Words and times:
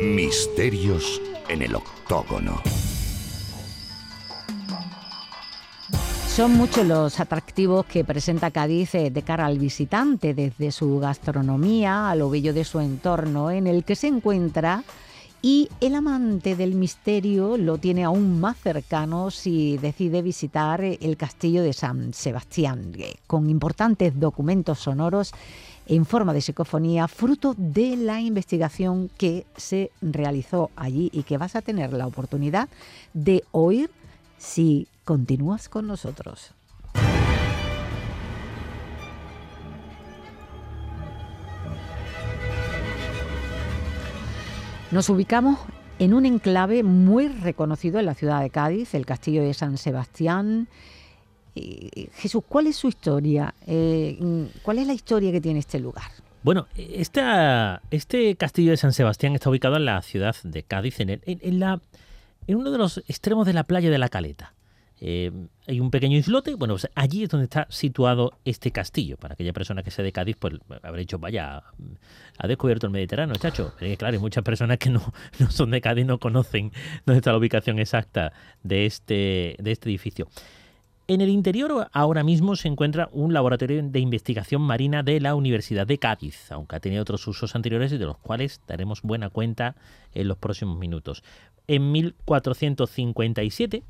Misterios 0.00 1.20
en 1.48 1.62
el 1.62 1.76
octógono. 1.76 2.60
Son 6.26 6.52
muchos 6.52 6.86
los 6.86 7.20
atractivos 7.20 7.86
que 7.86 8.04
presenta 8.04 8.50
Cádiz 8.50 8.94
eh, 8.94 9.10
de 9.10 9.22
cara 9.22 9.46
al 9.46 9.58
visitante, 9.58 10.34
desde 10.34 10.72
su 10.72 10.98
gastronomía 10.98 12.10
a 12.10 12.14
lo 12.14 12.30
bello 12.30 12.52
de 12.52 12.64
su 12.64 12.80
entorno 12.80 13.50
en 13.50 13.66
el 13.66 13.84
que 13.84 13.96
se 13.96 14.08
encuentra 14.08 14.82
y 15.40 15.68
el 15.80 15.94
amante 15.94 16.56
del 16.56 16.74
misterio 16.74 17.56
lo 17.56 17.78
tiene 17.78 18.04
aún 18.04 18.40
más 18.40 18.56
cercano 18.58 19.30
si 19.30 19.78
decide 19.78 20.20
visitar 20.22 20.82
el 20.82 21.16
castillo 21.16 21.62
de 21.62 21.72
San 21.72 22.12
Sebastián, 22.12 22.92
eh, 22.98 23.16
con 23.26 23.48
importantes 23.48 24.18
documentos 24.18 24.80
sonoros 24.80 25.32
en 25.86 26.04
forma 26.04 26.34
de 26.34 26.40
psicofonía, 26.40 27.08
fruto 27.08 27.54
de 27.56 27.96
la 27.96 28.20
investigación 28.20 29.10
que 29.16 29.46
se 29.56 29.90
realizó 30.02 30.70
allí 30.76 31.08
y 31.12 31.22
que 31.22 31.38
vas 31.38 31.56
a 31.56 31.62
tener 31.62 31.92
la 31.92 32.06
oportunidad 32.06 32.68
de 33.14 33.44
oír 33.52 33.90
si 34.38 34.86
continúas 35.04 35.68
con 35.68 35.86
nosotros. 35.86 36.52
Nos 44.90 45.10
ubicamos 45.10 45.58
en 45.98 46.14
un 46.14 46.24
enclave 46.24 46.82
muy 46.82 47.28
reconocido 47.28 48.00
en 48.00 48.06
la 48.06 48.14
ciudad 48.14 48.40
de 48.40 48.48
Cádiz, 48.48 48.94
el 48.94 49.04
Castillo 49.04 49.42
de 49.42 49.52
San 49.52 49.76
Sebastián. 49.76 50.66
Eh, 51.54 52.08
Jesús, 52.14 52.42
¿cuál 52.48 52.68
es 52.68 52.76
su 52.76 52.88
historia? 52.88 53.54
Eh, 53.66 54.18
¿Cuál 54.62 54.78
es 54.78 54.86
la 54.86 54.94
historia 54.94 55.30
que 55.30 55.42
tiene 55.42 55.58
este 55.58 55.78
lugar? 55.78 56.10
Bueno, 56.42 56.68
este 56.74 58.36
castillo 58.36 58.70
de 58.70 58.78
San 58.78 58.94
Sebastián 58.94 59.34
está 59.34 59.50
ubicado 59.50 59.76
en 59.76 59.84
la 59.84 60.00
ciudad 60.00 60.36
de 60.42 60.62
Cádiz, 60.62 61.00
en, 61.00 61.60
la, 61.60 61.80
en 62.46 62.56
uno 62.56 62.70
de 62.70 62.78
los 62.78 62.98
extremos 63.08 63.46
de 63.46 63.52
la 63.52 63.64
playa 63.64 63.90
de 63.90 63.98
la 63.98 64.08
Caleta. 64.08 64.54
Eh, 65.00 65.30
hay 65.66 65.80
un 65.80 65.90
pequeño 65.90 66.16
islote, 66.16 66.54
bueno, 66.54 66.74
pues 66.74 66.88
allí 66.94 67.22
es 67.22 67.28
donde 67.28 67.44
está 67.44 67.66
situado 67.70 68.32
este 68.44 68.72
castillo. 68.72 69.16
Para 69.16 69.34
aquella 69.34 69.52
persona 69.52 69.82
que 69.82 69.90
sea 69.90 70.04
de 70.04 70.12
Cádiz, 70.12 70.36
pues 70.38 70.54
habrá 70.82 70.98
dicho, 70.98 71.18
vaya, 71.18 71.62
ha 72.38 72.46
descubierto 72.46 72.86
el 72.86 72.92
Mediterráneo, 72.92 73.36
chacho. 73.36 73.74
claro, 73.98 74.14
hay 74.14 74.20
muchas 74.20 74.44
personas 74.44 74.78
que 74.78 74.90
no, 74.90 75.12
no, 75.38 75.50
son 75.50 75.70
de 75.70 75.80
Cádiz, 75.80 76.06
no 76.06 76.18
conocen 76.18 76.72
dónde 77.06 77.18
está 77.18 77.32
la 77.32 77.38
ubicación 77.38 77.78
exacta 77.78 78.32
de 78.62 78.86
este, 78.86 79.56
de 79.58 79.70
este 79.70 79.88
edificio. 79.88 80.28
En 81.10 81.22
el 81.22 81.30
interior 81.30 81.88
ahora 81.92 82.22
mismo 82.22 82.54
se 82.54 82.68
encuentra 82.68 83.08
un 83.12 83.32
laboratorio 83.32 83.82
de 83.82 83.98
investigación 83.98 84.60
marina 84.60 85.02
de 85.02 85.20
la 85.20 85.34
Universidad 85.34 85.86
de 85.86 85.96
Cádiz, 85.96 86.52
aunque 86.52 86.76
ha 86.76 86.80
tenido 86.80 87.00
otros 87.00 87.26
usos 87.26 87.56
anteriores 87.56 87.92
y 87.92 87.96
de 87.98 88.04
los 88.04 88.18
cuales 88.18 88.60
daremos 88.66 89.00
buena 89.00 89.30
cuenta 89.30 89.74
en 90.12 90.28
los 90.28 90.36
próximos 90.36 90.76
minutos. 90.76 91.22
En 91.66 91.92
1457 91.92 93.84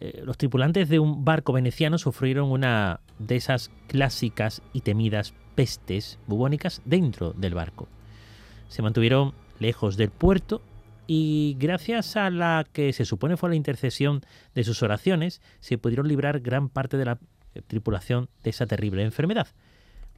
eh, 0.00 0.22
los 0.24 0.36
tripulantes 0.36 0.88
de 0.88 0.98
un 0.98 1.24
barco 1.24 1.52
veneciano 1.52 1.98
sufrieron 1.98 2.50
una 2.50 3.00
de 3.18 3.36
esas 3.36 3.70
clásicas 3.88 4.62
y 4.72 4.82
temidas 4.82 5.34
pestes 5.54 6.18
bubónicas 6.26 6.82
dentro 6.84 7.32
del 7.32 7.54
barco. 7.54 7.88
Se 8.68 8.82
mantuvieron 8.82 9.32
lejos 9.58 9.96
del 9.96 10.10
puerto 10.10 10.62
y 11.06 11.56
gracias 11.58 12.16
a 12.16 12.30
la 12.30 12.66
que 12.72 12.92
se 12.92 13.04
supone 13.04 13.36
fue 13.36 13.50
la 13.50 13.56
intercesión 13.56 14.22
de 14.54 14.64
sus 14.64 14.82
oraciones, 14.82 15.40
se 15.60 15.78
pudieron 15.78 16.08
librar 16.08 16.40
gran 16.40 16.68
parte 16.68 16.96
de 16.96 17.04
la 17.04 17.18
eh, 17.54 17.62
tripulación 17.66 18.28
de 18.42 18.50
esa 18.50 18.66
terrible 18.66 19.02
enfermedad. 19.02 19.48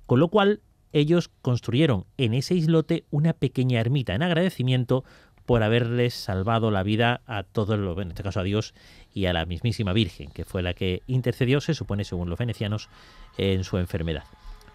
Con 0.06 0.18
lo 0.18 0.28
cual, 0.28 0.60
ellos 0.92 1.30
construyeron 1.42 2.06
en 2.16 2.32
ese 2.32 2.54
islote 2.54 3.04
una 3.10 3.34
pequeña 3.34 3.78
ermita 3.78 4.14
en 4.14 4.22
agradecimiento 4.22 5.04
por 5.48 5.62
haberles 5.62 6.12
salvado 6.12 6.70
la 6.70 6.82
vida 6.82 7.22
a 7.26 7.42
todos 7.42 7.78
los, 7.78 7.96
en 7.96 8.08
este 8.08 8.22
caso 8.22 8.38
a 8.38 8.42
Dios 8.42 8.74
y 9.14 9.24
a 9.24 9.32
la 9.32 9.46
mismísima 9.46 9.94
Virgen, 9.94 10.30
que 10.30 10.44
fue 10.44 10.62
la 10.62 10.74
que 10.74 11.00
intercedió, 11.06 11.62
se 11.62 11.72
supone, 11.72 12.04
según 12.04 12.28
los 12.28 12.38
venecianos, 12.38 12.90
en 13.38 13.64
su 13.64 13.78
enfermedad. 13.78 14.24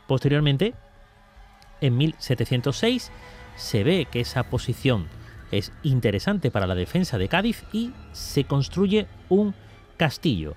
Posteriormente, 0.07 0.73
en 1.79 1.95
1706, 1.95 3.11
se 3.55 3.83
ve 3.83 4.07
que 4.09 4.21
esa 4.21 4.49
posición 4.49 5.09
es 5.51 5.71
interesante 5.83 6.49
para 6.49 6.65
la 6.65 6.73
defensa 6.73 7.19
de 7.19 7.27
Cádiz 7.27 7.63
y 7.71 7.91
se 8.11 8.45
construye 8.45 9.05
un 9.29 9.53
castillo, 9.95 10.55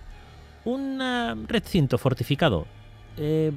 un 0.64 1.46
recinto 1.46 1.98
fortificado. 1.98 2.66
Eh, 3.18 3.52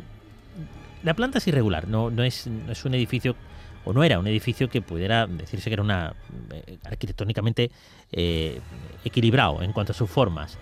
la 1.04 1.14
planta 1.14 1.38
es 1.38 1.48
irregular, 1.48 1.88
no, 1.88 2.10
es 2.22 2.48
un 2.48 2.94
edificio 2.96 3.38
o 3.86 3.94
no 3.94 4.04
era 4.04 4.20
un 4.20 4.28
edificio 4.28 4.70
que 4.70 4.82
pudiera 4.82 5.28
decirse 5.28 5.70
que 5.70 5.74
era 5.74 5.84
una 5.84 6.14
eh, 6.52 6.78
arquitectónicamente 6.84 7.72
eh, 8.12 8.60
equilibrado 9.04 9.62
en 9.62 9.72
cuanto 9.72 9.92
a 9.92 9.96
sus 9.96 10.10
formas. 10.10 10.58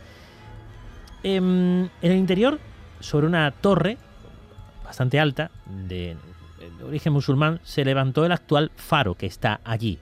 Em, 1.24 1.84
en 1.84 2.12
el 2.12 2.18
interior, 2.18 2.60
sobre 3.00 3.28
una 3.28 3.52
torre 3.52 3.98
bastante 4.84 5.20
alta, 5.20 5.52
de, 5.66 6.16
origen 6.86 7.14
musulmán, 7.14 7.60
se 7.64 7.84
levantó 7.84 8.26
el 8.26 8.32
actual 8.32 8.72
faro 8.76 9.16
que 9.16 9.26
está 9.26 9.60
allí. 9.64 10.00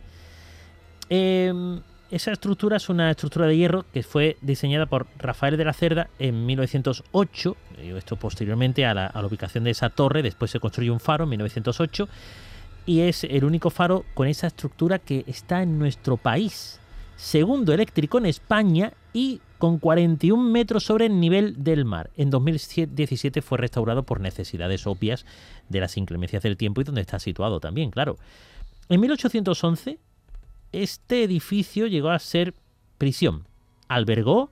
Em, 1.09 1.81
esa 2.11 2.31
estructura 2.31 2.77
es 2.77 2.89
una 2.89 3.11
estructura 3.11 3.47
de 3.47 3.57
hierro 3.57 3.85
que 3.91 4.03
fue 4.03 4.37
diseñada 4.41 4.85
por 4.85 5.07
Rafael 5.17 5.57
de 5.57 5.65
la 5.65 5.73
Cerda 5.73 6.09
en 6.19 6.45
1908, 6.45 7.57
esto 7.97 8.15
posteriormente 8.15 8.85
a 8.85 8.93
la, 8.93 9.07
a 9.07 9.21
la 9.21 9.27
ubicación 9.27 9.63
de 9.63 9.71
esa 9.71 9.89
torre, 9.89 10.21
después 10.21 10.51
se 10.51 10.59
construyó 10.59 10.93
un 10.93 10.99
faro 10.99 11.23
en 11.23 11.31
1908 11.31 12.07
y 12.85 13.01
es 13.01 13.23
el 13.23 13.43
único 13.45 13.69
faro 13.69 14.05
con 14.13 14.27
esa 14.27 14.47
estructura 14.47 14.99
que 14.99 15.23
está 15.27 15.61
en 15.61 15.79
nuestro 15.79 16.17
país. 16.17 16.79
Segundo 17.15 17.73
eléctrico 17.73 18.17
en 18.17 18.25
España 18.25 18.93
y 19.13 19.41
con 19.57 19.79
41 19.79 20.43
metros 20.43 20.83
sobre 20.83 21.05
el 21.05 21.19
nivel 21.19 21.63
del 21.63 21.85
mar. 21.85 22.11
En 22.17 22.29
2017 22.29 23.41
fue 23.41 23.57
restaurado 23.57 24.03
por 24.03 24.19
necesidades 24.19 24.85
obvias 24.85 25.25
de 25.69 25.79
las 25.79 25.97
inclemencias 25.97 26.43
del 26.43 26.57
tiempo 26.57 26.81
y 26.81 26.83
donde 26.83 27.01
está 27.01 27.19
situado 27.19 27.59
también, 27.59 27.89
claro. 27.89 28.17
En 28.89 28.99
1811 28.99 29.99
este 30.75 31.23
edificio 31.23 31.87
llegó 31.87 32.09
a 32.09 32.19
ser 32.19 32.53
prisión. 32.97 33.47
Albergó 33.87 34.51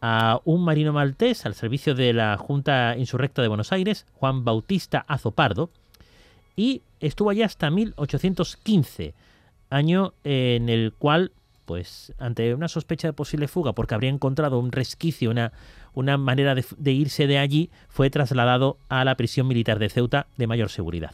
a 0.00 0.40
un 0.44 0.64
marino 0.64 0.92
maltés 0.92 1.46
al 1.46 1.54
servicio 1.54 1.94
de 1.94 2.12
la 2.12 2.36
Junta 2.36 2.96
Insurrecta 2.96 3.40
de 3.42 3.48
Buenos 3.48 3.72
Aires, 3.72 4.06
Juan 4.14 4.44
Bautista 4.44 5.04
Azopardo, 5.06 5.70
y 6.60 6.82
estuvo 7.00 7.30
allí 7.30 7.42
hasta 7.42 7.70
1815, 7.70 9.14
año 9.70 10.12
en 10.24 10.68
el 10.68 10.92
cual, 10.92 11.32
pues, 11.64 12.12
ante 12.18 12.52
una 12.52 12.68
sospecha 12.68 13.08
de 13.08 13.14
posible 13.14 13.48
fuga, 13.48 13.72
porque 13.72 13.94
habría 13.94 14.10
encontrado 14.10 14.58
un 14.58 14.70
resquicio, 14.70 15.30
una, 15.30 15.52
una 15.94 16.18
manera 16.18 16.54
de, 16.54 16.92
irse 16.92 17.26
de 17.26 17.38
allí, 17.38 17.70
fue 17.88 18.10
trasladado 18.10 18.76
a 18.90 19.06
la 19.06 19.14
prisión 19.14 19.48
militar 19.48 19.78
de 19.78 19.88
Ceuta 19.88 20.26
de 20.36 20.46
mayor 20.46 20.68
seguridad. 20.68 21.12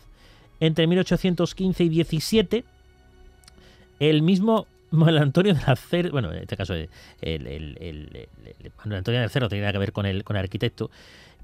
Entre 0.59 0.89
1815 0.89 1.85
y 1.85 1.89
17, 1.91 2.65
el 4.01 4.23
mismo 4.23 4.67
Manuel 4.91 5.19
Antonio 5.19 5.55
de 5.55 5.61
la 5.65 5.77
Cerda, 5.77 6.11
bueno, 6.11 6.33
en 6.33 6.43
este 6.43 6.57
caso 6.57 6.75
el, 6.75 6.89
Manuel 8.79 8.99
Antonio 8.99 9.21
de 9.21 9.27
la 9.27 9.29
Cerda 9.29 9.49
tenía 9.49 9.71
que 9.71 9.79
ver 9.79 9.93
con 9.93 10.07
el, 10.07 10.25
con 10.25 10.35
el 10.35 10.43
arquitecto, 10.43 10.91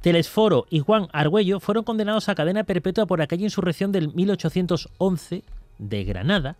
Telesforo 0.02 0.66
y 0.68 0.80
Juan 0.80 1.08
Argüello 1.12 1.60
fueron 1.60 1.84
condenados 1.84 2.28
a 2.28 2.34
cadena 2.34 2.64
perpetua 2.64 3.06
por 3.06 3.22
aquella 3.22 3.44
insurrección 3.44 3.92
del 3.92 4.12
1811 4.12 5.44
de 5.78 6.04
Granada. 6.04 6.56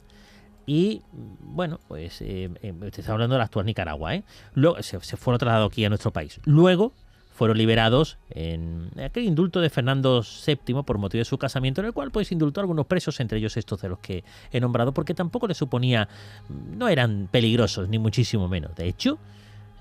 Y 0.65 1.03
bueno, 1.13 1.81
pues 1.89 2.23
eh, 2.23 2.49
eh 2.63 2.91
hablando 3.09 3.35
de 3.35 3.39
la 3.39 3.45
actual 3.45 3.67
Nicaragua, 3.67 4.15
¿eh? 4.15 4.23
Luego, 4.55 4.81
se, 4.81 5.01
fueron 5.01 5.41
trasladados 5.41 5.73
aquí 5.73 5.85
a 5.85 5.89
nuestro 5.89 6.13
país. 6.13 6.41
Luego 6.45 6.93
fueron 7.35 7.59
liberados 7.59 8.19
en 8.31 8.91
aquel 9.05 9.25
indulto 9.25 9.61
de 9.61 9.71
Fernando 9.71 10.23
VII 10.23 10.85
por 10.85 10.99
motivo 10.99 11.19
de 11.19 11.25
su 11.25 11.37
casamiento, 11.37 11.81
en 11.81 11.89
el 11.89 11.93
cual 11.93 12.13
pues 12.13 12.31
indultó 12.31 12.61
a 12.61 12.63
algunos 12.63 12.87
presos, 12.87 13.19
entre 13.19 13.39
ellos 13.39 13.57
estos 13.57 13.83
de 13.83 13.89
los 13.89 13.99
que 13.99 14.23
he 14.53 14.61
nombrado, 14.61 14.93
porque 14.95 15.15
tampoco 15.15 15.49
le 15.49 15.55
suponía, 15.55 16.09
no 16.49 16.89
eran 16.89 17.29
peligrosos, 17.29 17.89
ni 17.89 17.99
muchísimo 17.99 18.47
menos. 18.47 18.77
De 18.77 18.87
hecho, 18.87 19.19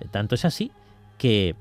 tanto 0.09 0.33
es 0.33 0.45
así 0.45 0.71
que 1.19 1.55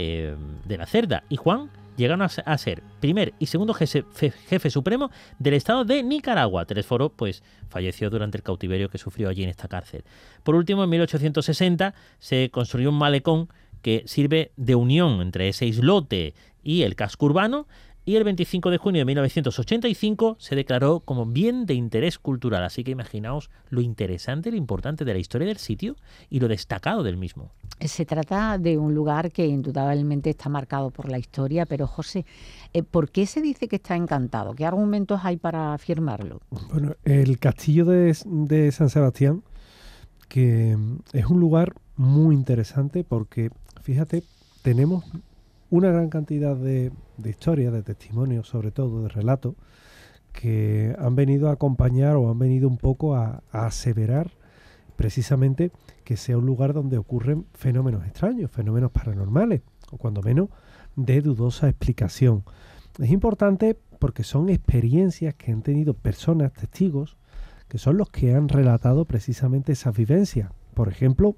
eh, 0.00 0.36
de 0.64 0.78
la 0.78 0.86
Cerda 0.86 1.24
y 1.28 1.36
Juan 1.36 1.70
llegaron 1.96 2.22
a 2.22 2.58
ser 2.58 2.82
primer 3.00 3.34
y 3.38 3.46
segundo 3.46 3.74
jefe, 3.74 4.70
supremo 4.70 5.10
del 5.38 5.54
estado 5.54 5.84
de 5.84 6.02
Nicaragua. 6.02 6.64
Telesforo 6.64 7.10
pues 7.10 7.42
falleció 7.68 8.08
durante 8.08 8.38
el 8.38 8.42
cautiverio 8.42 8.88
que 8.88 8.96
sufrió 8.96 9.28
allí 9.28 9.42
en 9.42 9.50
esta 9.50 9.68
cárcel. 9.68 10.04
Por 10.42 10.54
último, 10.54 10.84
en 10.84 10.90
1860 10.90 11.94
se 12.18 12.50
construyó 12.50 12.88
un 12.88 12.98
malecón 12.98 13.48
que 13.82 14.02
sirve 14.06 14.52
de 14.56 14.74
unión 14.74 15.20
entre 15.20 15.48
ese 15.48 15.66
islote 15.66 16.34
y 16.62 16.82
el 16.82 16.96
casco 16.96 17.26
urbano 17.26 17.66
y 18.04 18.16
el 18.16 18.24
25 18.24 18.70
de 18.70 18.78
junio 18.78 19.00
de 19.00 19.04
1985 19.04 20.36
se 20.38 20.56
declaró 20.56 21.00
como 21.00 21.26
bien 21.26 21.66
de 21.66 21.74
interés 21.74 22.18
cultural. 22.18 22.64
Así 22.64 22.82
que 22.82 22.90
imaginaos 22.90 23.50
lo 23.68 23.80
interesante 23.80 24.48
y 24.48 24.52
lo 24.52 24.58
importante 24.58 25.04
de 25.04 25.12
la 25.12 25.18
historia 25.18 25.46
del 25.46 25.58
sitio 25.58 25.96
y 26.28 26.40
lo 26.40 26.48
destacado 26.48 27.02
del 27.02 27.16
mismo. 27.16 27.50
Se 27.80 28.04
trata 28.04 28.58
de 28.58 28.78
un 28.78 28.94
lugar 28.94 29.30
que 29.32 29.46
indudablemente 29.46 30.30
está 30.30 30.48
marcado 30.48 30.90
por 30.90 31.08
la 31.08 31.18
historia, 31.18 31.66
pero 31.66 31.86
José, 31.86 32.24
eh, 32.72 32.82
¿por 32.82 33.10
qué 33.10 33.26
se 33.26 33.40
dice 33.40 33.68
que 33.68 33.76
está 33.76 33.96
encantado? 33.96 34.54
¿Qué 34.54 34.66
argumentos 34.66 35.20
hay 35.22 35.36
para 35.36 35.74
afirmarlo? 35.74 36.40
Bueno, 36.72 36.94
el 37.04 37.38
castillo 37.38 37.84
de, 37.84 38.16
de 38.24 38.72
San 38.72 38.90
Sebastián, 38.90 39.42
que 40.28 40.76
es 41.12 41.26
un 41.26 41.40
lugar 41.40 41.74
muy 41.96 42.34
interesante 42.34 43.04
porque, 43.04 43.50
fíjate, 43.82 44.22
tenemos 44.62 45.04
una 45.70 45.90
gran 45.90 46.10
cantidad 46.10 46.56
de, 46.56 46.92
historias, 47.24 47.72
de 47.72 47.82
testimonios, 47.82 48.48
sobre 48.48 48.72
todo 48.72 49.04
de 49.04 49.08
relatos, 49.08 49.54
que 50.32 50.94
han 50.98 51.14
venido 51.14 51.48
a 51.48 51.52
acompañar 51.52 52.16
o 52.16 52.30
han 52.30 52.38
venido 52.38 52.68
un 52.68 52.76
poco 52.76 53.14
a, 53.14 53.42
aseverar 53.52 54.32
precisamente 54.96 55.70
que 56.04 56.16
sea 56.16 56.36
un 56.36 56.44
lugar 56.44 56.74
donde 56.74 56.98
ocurren 56.98 57.46
fenómenos 57.54 58.04
extraños, 58.04 58.50
fenómenos 58.50 58.90
paranormales, 58.90 59.62
o 59.90 59.96
cuando 59.96 60.22
menos 60.22 60.50
de 60.96 61.22
dudosa 61.22 61.68
explicación. 61.68 62.44
Es 62.98 63.10
importante 63.10 63.78
porque 63.98 64.24
son 64.24 64.50
experiencias 64.50 65.34
que 65.34 65.52
han 65.52 65.62
tenido 65.62 65.94
personas, 65.94 66.52
testigos, 66.52 67.16
que 67.68 67.78
son 67.78 67.96
los 67.96 68.10
que 68.10 68.34
han 68.34 68.48
relatado 68.48 69.04
precisamente 69.04 69.72
esas 69.72 69.96
vivencias. 69.96 70.50
Por 70.74 70.88
ejemplo, 70.88 71.36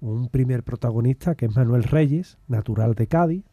un 0.00 0.28
primer 0.28 0.62
protagonista 0.62 1.34
que 1.34 1.46
es 1.46 1.56
Manuel 1.56 1.84
Reyes, 1.84 2.38
natural 2.46 2.94
de 2.94 3.06
Cádiz, 3.06 3.44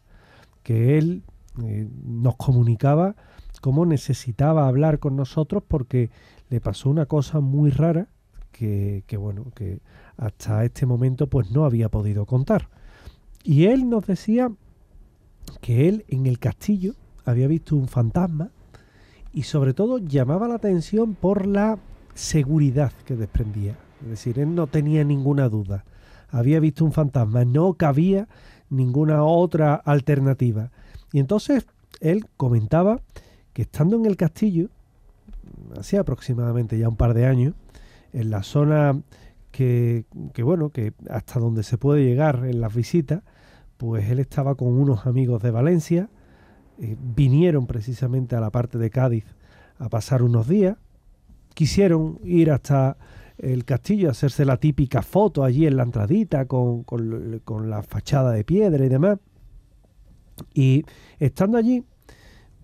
que 0.62 0.98
él 0.98 1.22
eh, 1.62 1.88
nos 2.04 2.36
comunicaba 2.36 3.16
cómo 3.60 3.84
necesitaba 3.84 4.66
hablar 4.66 4.98
con 4.98 5.16
nosotros 5.16 5.62
porque 5.66 6.10
le 6.48 6.60
pasó 6.60 6.90
una 6.90 7.06
cosa 7.06 7.40
muy 7.40 7.70
rara 7.70 8.08
que, 8.52 9.04
que, 9.06 9.16
bueno, 9.16 9.46
que 9.54 9.80
hasta 10.16 10.64
este 10.64 10.86
momento 10.86 11.26
pues 11.28 11.50
no 11.50 11.64
había 11.64 11.88
podido 11.88 12.26
contar. 12.26 12.68
Y 13.42 13.66
él 13.66 13.88
nos 13.88 14.06
decía 14.06 14.50
que 15.60 15.88
él 15.88 16.04
en 16.08 16.26
el 16.26 16.38
castillo 16.38 16.94
había 17.24 17.46
visto 17.46 17.76
un 17.76 17.88
fantasma 17.88 18.50
y 19.32 19.42
sobre 19.44 19.74
todo 19.74 19.98
llamaba 19.98 20.48
la 20.48 20.56
atención 20.56 21.14
por 21.14 21.46
la 21.46 21.78
seguridad 22.14 22.92
que 23.04 23.16
desprendía. 23.16 23.76
Es 24.02 24.08
decir, 24.08 24.38
él 24.38 24.54
no 24.54 24.66
tenía 24.66 25.04
ninguna 25.04 25.48
duda. 25.48 25.84
Había 26.30 26.60
visto 26.60 26.84
un 26.84 26.92
fantasma, 26.92 27.44
no 27.44 27.74
cabía 27.74 28.28
ninguna 28.70 29.22
otra 29.24 29.74
alternativa. 29.74 30.70
Y 31.12 31.20
entonces 31.20 31.66
él 32.00 32.26
comentaba 32.36 33.00
que 33.52 33.62
estando 33.62 33.96
en 33.96 34.06
el 34.06 34.16
castillo, 34.16 34.68
hacía 35.78 36.00
aproximadamente 36.00 36.78
ya 36.78 36.88
un 36.88 36.96
par 36.96 37.14
de 37.14 37.26
años, 37.26 37.54
en 38.12 38.30
la 38.30 38.42
zona 38.42 39.00
que, 39.50 40.04
que, 40.32 40.42
bueno, 40.42 40.70
que 40.70 40.92
hasta 41.08 41.38
donde 41.40 41.62
se 41.62 41.78
puede 41.78 42.04
llegar 42.04 42.44
en 42.46 42.60
las 42.60 42.74
visitas, 42.74 43.22
pues 43.76 44.10
él 44.10 44.18
estaba 44.18 44.54
con 44.54 44.68
unos 44.68 45.06
amigos 45.06 45.42
de 45.42 45.50
Valencia, 45.50 46.08
eh, 46.78 46.96
vinieron 46.98 47.66
precisamente 47.66 48.36
a 48.36 48.40
la 48.40 48.50
parte 48.50 48.78
de 48.78 48.90
Cádiz 48.90 49.24
a 49.78 49.88
pasar 49.88 50.22
unos 50.22 50.48
días, 50.48 50.76
quisieron 51.54 52.18
ir 52.24 52.50
hasta 52.50 52.96
el 53.42 53.64
castillo, 53.64 54.10
hacerse 54.10 54.44
la 54.44 54.56
típica 54.56 55.02
foto 55.02 55.44
allí 55.44 55.66
en 55.66 55.76
la 55.76 55.82
entradita 55.82 56.46
con, 56.46 56.84
la 57.64 57.82
fachada 57.82 58.32
de 58.32 58.44
piedra 58.44 58.84
y 58.84 58.88
demás. 58.88 59.18
Y 60.54 60.84
estando 61.18 61.58
allí, 61.58 61.84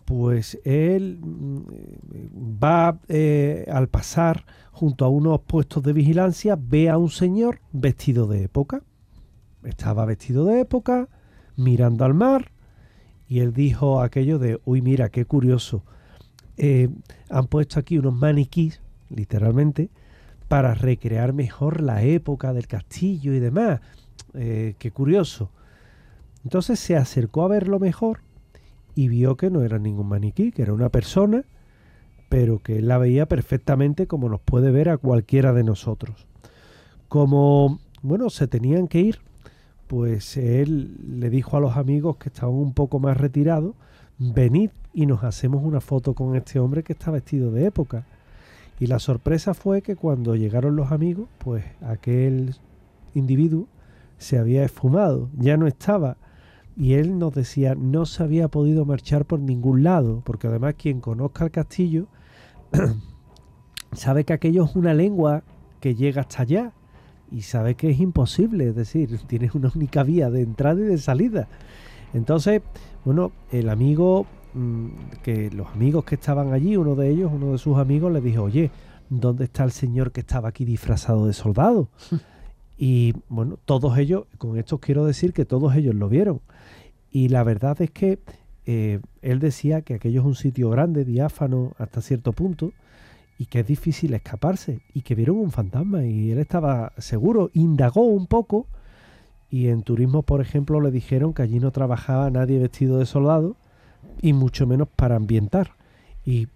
pues 0.05 0.59
él 0.65 1.19
mm, 1.21 1.61
va 2.63 2.99
eh, 3.09 3.67
al 3.71 3.89
pasar 3.89 4.45
junto 4.73 5.05
a 5.05 5.09
unos 5.09 5.41
puestos 5.41 5.83
de 5.83 5.93
vigilancia, 5.93 6.57
ve 6.59 6.89
a 6.89 6.99
un 6.99 7.11
señor 7.11 7.61
vestido 7.73 8.27
de 8.27 8.45
época. 8.45 8.83
Estaba 9.65 10.05
vestido 10.05 10.45
de 10.45 10.61
época, 10.61 11.09
mirando 11.57 12.05
al 12.05 12.15
mar, 12.15 12.53
y 13.29 13.41
él 13.41 13.53
dijo 13.53 14.01
aquello 14.01 14.39
de, 14.39 14.61
uy, 14.65 14.83
mira, 14.83 15.09
qué 15.09 15.25
curioso. 15.25 15.83
Eh, 16.57 16.89
han 17.29 17.49
puesto 17.49 17.81
aquí 17.81 17.99
unos 17.99 18.15
maniquís, 18.15 18.81
literalmente, 19.11 19.91
para 20.49 20.75
recrear 20.75 21.33
mejor 21.33 21.81
la 21.81 22.03
época 22.03 22.53
del 22.53 22.67
castillo 22.67 23.33
y 23.33 23.41
demás. 23.41 23.81
Eh, 24.35 24.75
qué 24.79 24.91
curioso. 24.91 25.51
Entonces 26.45 26.79
se 26.79 26.97
acercó 26.97 27.43
a 27.43 27.49
verlo 27.49 27.79
mejor 27.79 28.21
y 28.95 29.09
vio 29.09 29.37
que 29.37 29.51
no 29.51 29.63
era 29.63 29.79
ningún 29.79 30.09
maniquí, 30.09 30.53
que 30.53 30.63
era 30.63 30.73
una 30.73 30.89
persona, 30.89 31.45
pero 32.29 32.61
que 32.61 32.81
la 32.81 32.99
veía 32.99 33.27
perfectamente 33.27 34.07
como 34.07 34.29
nos 34.29 34.41
puede 34.41 34.71
ver 34.71 34.89
a 34.89 34.97
cualquiera 34.97 35.53
de 35.53 35.65
nosotros. 35.65 36.27
Como, 37.09 37.79
bueno, 38.03 38.31
se 38.31 38.47
tenían 38.47 38.89
que 38.89 39.01
ir, 39.01 39.19
pues 39.87 40.37
él 40.37 40.97
le 41.21 41.31
dijo 41.31 41.57
a 41.57 41.61
los 41.61 41.77
amigos 41.77 42.17
que 42.17 42.29
estaban 42.29 42.55
un 42.55 42.73
poco 42.73 42.99
más 42.99 43.17
retirados, 43.17 43.75
venid 44.19 44.71
y 44.95 45.07
nos 45.07 45.25
hacemos 45.25 45.63
una 45.63 45.81
foto 45.81 46.15
con 46.15 46.37
este 46.37 46.59
hombre 46.59 46.83
que 46.83 46.93
está 46.93 47.11
vestido 47.11 47.51
de 47.53 47.67
época. 47.67 48.07
Y 48.79 48.87
la 48.87 48.99
sorpresa 48.99 49.55
fue 49.55 49.83
que 49.83 49.97
cuando 49.97 50.37
llegaron 50.37 50.77
los 50.77 50.93
amigos, 50.93 51.29
pues 51.39 51.65
aquel 51.83 52.55
individuo 53.15 53.69
se 54.19 54.39
había 54.39 54.65
esfumado, 54.65 55.31
ya 55.39 55.57
no 55.57 55.67
estaba. 55.67 56.19
Y 56.77 56.95
él 56.95 57.19
nos 57.19 57.35
decía, 57.35 57.75
no 57.75 58.05
se 58.05 58.23
había 58.23 58.49
podido 58.49 58.85
marchar 58.85 59.25
por 59.25 59.41
ningún 59.41 59.83
lado, 59.83 60.23
porque 60.25 60.47
además 60.47 60.75
quien 60.77 61.01
conozca 61.01 61.45
el 61.45 61.51
castillo 61.51 62.07
sabe 63.93 64.25
que 64.25 64.35
aquello 64.35 64.65
es 64.65 64.77
una 64.77 64.93
lengua 64.93 65.43
que 65.81 65.95
llega 65.95 66.23
hasta 66.23 66.43
allá 66.43 66.73
y 67.31 67.43
sabe 67.43 67.75
que 67.75 67.91
es 67.91 68.01
imposible, 68.01 68.69
es 68.69 68.77
decir, 68.77 69.19
tiene 69.27 69.51
una 69.55 69.73
única 69.75 70.03
vía 70.03 70.31
de 70.31 70.43
entrada 70.43 70.81
y 70.81 70.85
de 70.85 70.99
salida. 70.99 71.49
Entonces, 72.13 72.63
bueno, 73.05 73.33
el 73.51 73.69
amigo 73.69 74.27
que 75.23 75.51
los 75.51 75.69
amigos 75.69 76.05
que 76.05 76.15
estaban 76.15 76.53
allí, 76.53 76.77
uno 76.77 76.95
de 76.95 77.11
ellos, 77.11 77.31
uno 77.33 77.53
de 77.53 77.59
sus 77.59 77.79
amigos, 77.79 78.13
le 78.13 78.21
dijo, 78.21 78.43
oye, 78.43 78.71
¿dónde 79.09 79.45
está 79.45 79.65
el 79.65 79.73
señor 79.73 80.13
que 80.13 80.21
estaba 80.21 80.49
aquí 80.49 80.65
disfrazado 80.65 81.27
de 81.27 81.33
soldado? 81.33 81.89
y 82.79 83.15
bueno, 83.29 83.59
todos 83.65 83.99
ellos, 83.99 84.25
con 84.39 84.59
esto 84.59 84.79
quiero 84.79 85.05
decir 85.05 85.33
que 85.33 85.45
todos 85.45 85.75
ellos 85.77 85.95
lo 85.95 86.09
vieron. 86.09 86.41
Y 87.11 87.29
la 87.29 87.45
verdad 87.45 87.81
es 87.81 87.91
que 87.91 88.19
eh, 88.67 89.01
él 89.23 89.39
decía 89.39 89.83
que 89.83 89.95
aquello 89.95 90.21
es 90.21 90.27
un 90.27 90.35
sitio 90.35 90.71
grande, 90.71 91.05
diáfano 91.05 91.73
hasta 91.79 92.01
cierto 92.01 92.33
punto, 92.33 92.73
y 93.39 93.47
que 93.47 93.61
es 93.61 93.67
difícil 93.67 94.15
escaparse, 94.15 94.81
y 94.95 95.03
que 95.03 95.15
vieron 95.15 95.37
un 95.37 95.51
fantasma, 95.51 96.05
y 96.05 96.33
él 96.33 96.39
estaba 96.39 96.93
seguro, 96.99 97.51
indagó 97.53 98.03
un 98.03 98.27
poco, 98.27 98.67
y 99.51 99.69
en 99.69 99.83
turismo, 99.83 100.23
por 100.23 100.41
ejemplo, 100.41 100.81
le 100.81 100.91
dijeron 100.91 101.33
que 101.33 101.43
allí 101.43 101.61
no 101.61 101.71
trabajaba 101.71 102.31
nadie 102.31 102.59
vestido 102.59 102.99
de 102.99 103.07
soldado, 103.07 103.57
y 104.21 104.33
mucho 104.33 104.67
menos 104.67 104.89
para 104.89 105.17
ambientar. 105.17 105.73
Y 106.25 106.49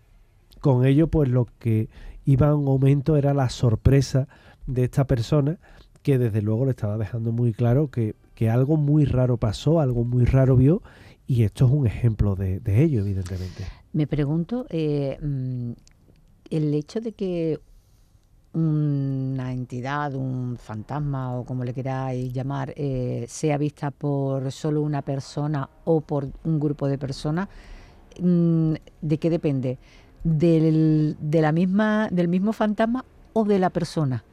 con 0.61 0.85
ello, 0.85 1.09
pues 1.09 1.29
lo 1.29 1.47
que 1.59 1.89
iba 2.25 2.55
un 2.55 2.69
aumento 2.69 3.17
era 3.17 3.35
la 3.35 3.49
sorpresa 3.49 4.29
de 4.67 4.85
esta 4.85 5.07
persona 5.07 5.59
que 6.03 6.19
desde 6.19 6.43
luego 6.43 6.65
le 6.65 6.71
estaba 6.73 6.97
dejando 6.97 7.33
muy 7.33 7.53
claro 7.53 7.91
que, 7.91 8.15
algo 8.51 8.79
muy 8.79 9.05
raro 9.05 9.37
pasó, 9.37 9.81
algo 9.81 10.03
muy 10.03 10.25
raro 10.25 10.57
vio 10.57 10.81
y 11.27 11.43
esto 11.43 11.67
es 11.67 11.73
un 11.73 11.87
ejemplo 11.87 12.37
de, 12.37 12.83
ello, 12.83 13.01
evidentemente. 13.01 13.67
Me 13.93 14.07
pregunto, 14.07 14.65
eh, 14.71 15.19
mm, 15.21 15.73
el 16.49 16.73
hecho 16.73 17.03
de 17.03 17.13
que 17.13 17.61
una 18.53 19.53
entidad, 19.53 20.15
un 20.15 20.57
fantasma 20.57 21.37
o 21.37 21.45
como 21.45 21.65
le 21.65 21.73
queráis 21.73 22.33
llamar, 22.33 22.73
eh, 22.77 23.25
sea 23.29 23.59
vista 23.59 23.91
por 23.91 24.51
solo 24.51 24.83
una 24.83 25.03
persona 25.03 25.69
o 25.85 26.01
por 26.01 26.29
un 26.45 26.59
grupo 26.59 26.89
de 26.89 26.99
personas, 26.99 27.49
mm, 28.21 28.75
¿de 29.01 29.19
qué 29.19 29.31
depende? 29.31 29.79
¿Del, 30.25 31.17
de 31.21 31.41
la 31.41 31.53
misma, 31.53 32.09
¿Del 32.11 32.29
mismo 32.29 32.53
fantasma 32.53 33.05
o 33.33 33.45
de 33.45 33.59
la 33.59 33.71
persona? 33.71 34.25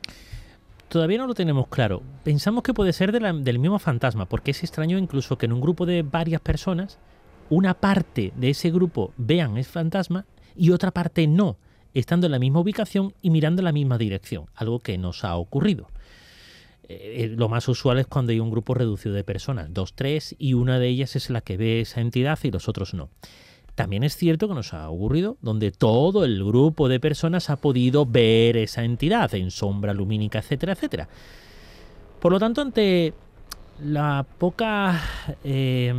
Todavía 0.90 1.18
no 1.18 1.28
lo 1.28 1.36
tenemos 1.36 1.68
claro. 1.68 2.02
Pensamos 2.24 2.64
que 2.64 2.74
puede 2.74 2.94
ser 2.94 3.12
del 3.12 3.60
mismo 3.60 3.78
fantasma, 3.78 4.26
porque 4.26 4.52
es 4.52 4.64
extraño 4.64 4.98
incluso 4.98 5.38
que 5.38 5.46
en 5.46 5.54
un 5.54 5.62
grupo 5.62 5.86
de 5.86 6.02
varias 6.02 6.42
personas, 6.42 6.98
una 7.50 7.74
parte 7.74 8.34
de 8.36 8.50
ese 8.50 8.72
grupo 8.72 9.14
vean 9.18 9.58
el 9.58 9.66
fantasma 9.66 10.26
y 10.56 10.72
otra 10.72 10.92
parte 10.92 11.28
no 11.28 11.58
estando 12.00 12.28
en 12.28 12.32
la 12.32 12.40
misma 12.40 12.60
ubicación 12.60 13.14
y 13.22 13.30
mirando 13.30 13.62
en 13.62 13.66
la 13.66 13.72
misma 13.72 13.98
dirección, 13.98 14.46
algo 14.56 14.80
que 14.80 14.98
nos 14.98 15.24
ha 15.24 15.36
ocurrido. 15.36 15.90
Eh, 16.90 17.24
eh, 17.24 17.28
lo 17.36 17.50
más 17.50 17.68
usual 17.68 18.00
es 18.00 18.08
cuando 18.08 18.32
hay 18.32 18.40
un 18.40 18.50
grupo 18.50 18.74
reducido 18.74 19.14
de 19.14 19.24
personas, 19.24 19.74
dos, 19.74 19.94
tres, 19.94 20.36
y 20.40 20.54
una 20.54 20.80
de 20.80 20.88
ellas 20.88 21.16
es 21.16 21.30
la 21.30 21.42
que 21.42 21.58
ve 21.58 21.82
esa 21.82 22.02
entidad 22.02 22.40
y 22.44 22.52
los 22.52 22.70
otros 22.70 22.94
no. 22.94 23.10
También 23.76 24.04
es 24.04 24.16
cierto 24.16 24.48
que 24.48 24.56
nos 24.56 24.74
ha 24.74 24.90
ocurrido 24.90 25.38
donde 25.42 25.72
todo 25.72 26.26
el 26.26 26.44
grupo 26.44 26.90
de 26.90 27.00
personas 27.00 27.50
ha 27.50 27.58
podido 27.58 28.06
ver 28.06 28.58
esa 28.58 28.84
entidad 28.84 29.36
en 29.36 29.52
sombra 29.52 29.94
lumínica, 29.94 30.40
etcétera, 30.40 30.74
etcétera. 30.74 31.08
Por 32.20 32.32
lo 32.32 32.40
tanto, 32.40 32.62
ante 32.62 33.14
la 33.84 34.26
poca 34.40 35.00
eh, 35.44 35.94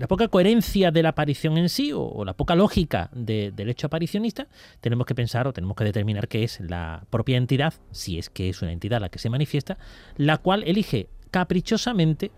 la 0.00 0.08
poca 0.08 0.28
coherencia 0.28 0.90
de 0.90 1.02
la 1.02 1.10
aparición 1.10 1.58
en 1.58 1.68
sí 1.68 1.92
o, 1.94 2.24
la 2.24 2.32
poca 2.32 2.54
lógica 2.54 3.10
del 3.12 3.68
hecho 3.68 3.86
aparicionista, 3.86 4.48
tenemos 4.80 5.06
que 5.06 5.14
pensar 5.14 5.46
o 5.46 5.52
tenemos 5.52 5.76
que 5.76 5.84
determinar 5.84 6.26
que 6.26 6.42
es 6.42 6.58
la 6.60 7.04
propia 7.10 7.36
entidad, 7.36 7.74
si 7.90 8.18
es 8.18 8.30
que 8.30 8.48
es 8.48 8.62
una 8.62 8.72
entidad 8.72 8.98
la 8.98 9.10
que 9.10 9.18
se 9.18 9.28
manifiesta, 9.28 9.76
la 10.16 10.38
cual 10.38 10.64
elige 10.64 11.10
caprichosamente 11.30 12.30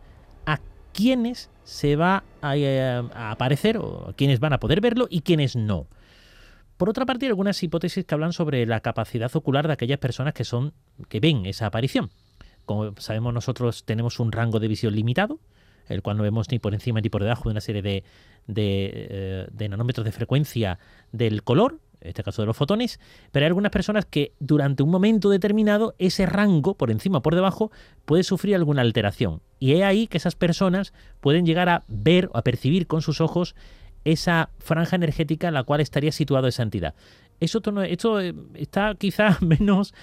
a 0.44 0.58
quienes 0.92 1.50
se 1.62 1.94
va 1.94 2.24
a, 2.40 2.56
eh, 2.56 3.00
a 3.14 3.30
aparecer 3.30 3.78
o 3.78 4.08
a 4.08 4.12
quienes 4.14 4.40
van 4.40 4.54
a 4.54 4.58
poder 4.58 4.80
verlo 4.80 5.06
y 5.08 5.20
quienes 5.20 5.54
no. 5.54 5.86
Por 6.76 6.90
otra 6.90 7.06
parte, 7.06 7.26
hay 7.26 7.30
algunas 7.30 7.62
hipótesis 7.62 8.04
que 8.04 8.12
hablan 8.12 8.32
sobre 8.32 8.66
la 8.66 8.80
capacidad 8.80 9.30
ocular 9.36 9.68
de 9.68 9.74
aquellas 9.74 10.00
personas 10.00 10.34
que 10.34 10.42
son 10.42 10.74
que 11.08 11.20
ven 11.20 11.46
esa 11.46 11.66
aparición. 11.66 12.10
Como 12.64 12.92
sabemos 12.98 13.32
nosotros 13.32 13.84
tenemos 13.84 14.18
un 14.18 14.32
rango 14.32 14.58
de 14.58 14.66
visión 14.66 14.96
limitado, 14.96 15.38
el 15.88 16.02
cual 16.02 16.16
no 16.16 16.22
vemos 16.22 16.50
ni 16.50 16.58
por 16.58 16.74
encima 16.74 17.00
ni 17.00 17.08
por 17.08 17.22
debajo 17.22 17.44
de 17.44 17.52
una 17.52 17.60
serie 17.60 17.82
de, 17.82 18.04
de, 18.46 19.48
eh, 19.58 19.68
nanómetros 19.68 20.04
de 20.04 20.12
frecuencia 20.12 20.78
del 21.12 21.42
color, 21.42 21.78
en 22.00 22.08
este 22.08 22.22
caso 22.24 22.42
de 22.42 22.46
los 22.46 22.56
fotones, 22.56 22.98
pero 23.30 23.44
hay 23.44 23.48
algunas 23.48 23.70
personas 23.70 24.04
que 24.04 24.32
durante 24.40 24.82
un 24.82 24.90
momento 24.90 25.30
determinado 25.30 25.94
ese 25.98 26.26
rango, 26.26 26.74
por 26.74 26.90
encima 26.90 27.18
o 27.18 27.22
por 27.22 27.34
debajo, 27.34 27.70
puede 28.04 28.24
sufrir 28.24 28.56
alguna 28.56 28.82
alteración. 28.82 29.40
Y 29.60 29.72
es 29.74 29.82
ahí 29.82 30.08
que 30.08 30.18
esas 30.18 30.34
personas 30.34 30.92
pueden 31.20 31.46
llegar 31.46 31.68
a 31.68 31.84
ver 31.86 32.28
o 32.32 32.38
a 32.38 32.42
percibir 32.42 32.86
con 32.86 33.02
sus 33.02 33.20
ojos 33.20 33.54
esa 34.04 34.50
franja 34.58 34.96
energética 34.96 35.48
en 35.48 35.54
la 35.54 35.62
cual 35.62 35.80
estaría 35.80 36.12
situada 36.12 36.48
esa 36.48 36.64
entidad. 36.64 36.94
Eso, 37.40 37.60
esto 37.82 38.20
eh, 38.20 38.34
está 38.54 38.94
quizás 38.96 39.42
menos 39.42 39.94